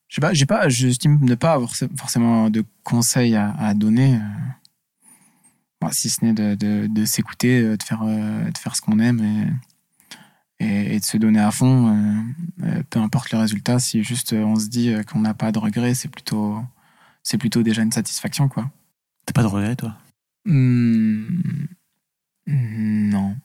Je 0.09 0.17
sais 0.17 0.21
pas, 0.21 0.35
j'ai 0.35 0.47
pas, 0.47 0.69
j'estime 0.69 1.19
ne 1.25 1.35
pas 1.35 1.55
avoir 1.55 1.73
forcément 1.97 2.51
de 2.51 2.65
conseils 2.85 3.35
à, 3.35 3.73
donner, 3.73 4.17
euh, 4.17 5.89
si 5.91 6.11
ce 6.11 6.23
n'est 6.23 6.35
de, 6.35 6.87
de, 6.87 7.05
s'écouter, 7.07 7.63
de 7.63 7.83
faire, 7.83 8.05
de 8.05 8.59
faire 8.59 8.77
ce 8.77 8.83
qu'on 8.83 8.99
aime 8.99 9.51
et, 10.61 10.95
et, 10.95 11.01
de 11.01 11.05
se 11.05 11.17
donner 11.17 11.41
à 11.41 11.51
fond, 11.51 12.25
peu 12.91 13.01
importe 13.01 13.33
le 13.33 13.39
résultat. 13.39 13.79
Si 13.79 14.05
juste 14.05 14.35
on 14.35 14.57
se 14.57 14.69
dit 14.69 14.95
qu'on 15.11 15.21
n'a 15.21 15.33
pas 15.33 15.51
de 15.51 15.59
regrets, 15.59 15.95
c'est 15.95 16.09
plutôt, 16.09 16.63
c'est 17.23 17.39
plutôt 17.39 17.63
déjà 17.63 17.81
une 17.83 17.93
satisfaction, 17.93 18.49
quoi. 18.51 18.71
T'as 19.25 19.33
pas 19.33 19.43
de 19.43 19.47
regrets, 19.49 19.77
toi? 19.77 19.97
Mmh, 20.45 21.67
Non, 22.47 23.37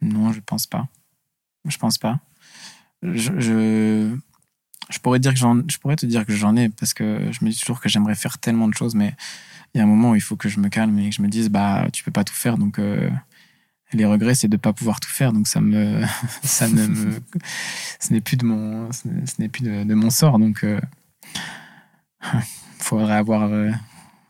non, 0.00 0.32
je 0.32 0.40
pense 0.40 0.66
pas. 0.66 0.86
Je 1.66 1.76
pense 1.76 1.98
pas. 1.98 2.18
Je, 3.02 3.32
je, 3.38 4.16
je 4.90 4.98
pourrais 4.98 5.18
dire 5.18 5.32
que 5.32 5.38
je 5.38 5.78
pourrais 5.78 5.96
te 5.96 6.06
dire 6.06 6.26
que 6.26 6.34
j'en 6.34 6.56
ai 6.56 6.68
parce 6.68 6.94
que 6.94 7.30
je 7.32 7.44
me 7.44 7.50
dis 7.50 7.58
toujours 7.58 7.80
que 7.80 7.88
j'aimerais 7.88 8.14
faire 8.14 8.38
tellement 8.38 8.68
de 8.68 8.74
choses, 8.74 8.94
mais 8.94 9.14
il 9.74 9.78
y 9.78 9.80
a 9.80 9.84
un 9.84 9.86
moment 9.86 10.10
où 10.10 10.14
il 10.14 10.20
faut 10.20 10.36
que 10.36 10.48
je 10.48 10.60
me 10.60 10.68
calme 10.68 10.98
et 10.98 11.10
que 11.10 11.16
je 11.16 11.22
me 11.22 11.28
dise 11.28 11.48
bah 11.48 11.88
tu 11.92 12.04
peux 12.04 12.10
pas 12.10 12.24
tout 12.24 12.34
faire, 12.34 12.58
donc 12.58 12.78
euh, 12.78 13.10
les 13.92 14.04
regrets 14.04 14.34
c'est 14.34 14.48
de 14.48 14.56
pas 14.56 14.72
pouvoir 14.72 15.00
tout 15.00 15.10
faire, 15.10 15.32
donc 15.32 15.46
ça 15.46 15.60
me, 15.60 16.02
ça 16.42 16.68
ne 16.68 16.86
me, 16.86 17.20
ce 18.00 18.12
n'est 18.12 18.20
plus 18.20 18.36
de 18.36 18.44
mon, 18.44 18.90
ce 18.92 19.08
n'est 19.38 19.48
plus 19.48 19.62
de, 19.62 19.94
mon 19.94 20.10
sort, 20.10 20.38
donc 20.38 20.60
il 20.62 20.68
euh, 20.68 20.80
faudrait 22.78 23.16
avoir 23.16 23.48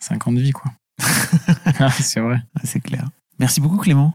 5 0.01 0.27
euh, 0.27 0.31
ans 0.31 0.33
de 0.33 0.41
vie 0.41 0.53
quoi. 0.53 0.73
c'est 2.01 2.21
vrai, 2.21 2.43
c'est 2.65 2.81
clair. 2.81 3.09
Merci 3.39 3.61
beaucoup 3.61 3.79
Clément. 3.79 4.15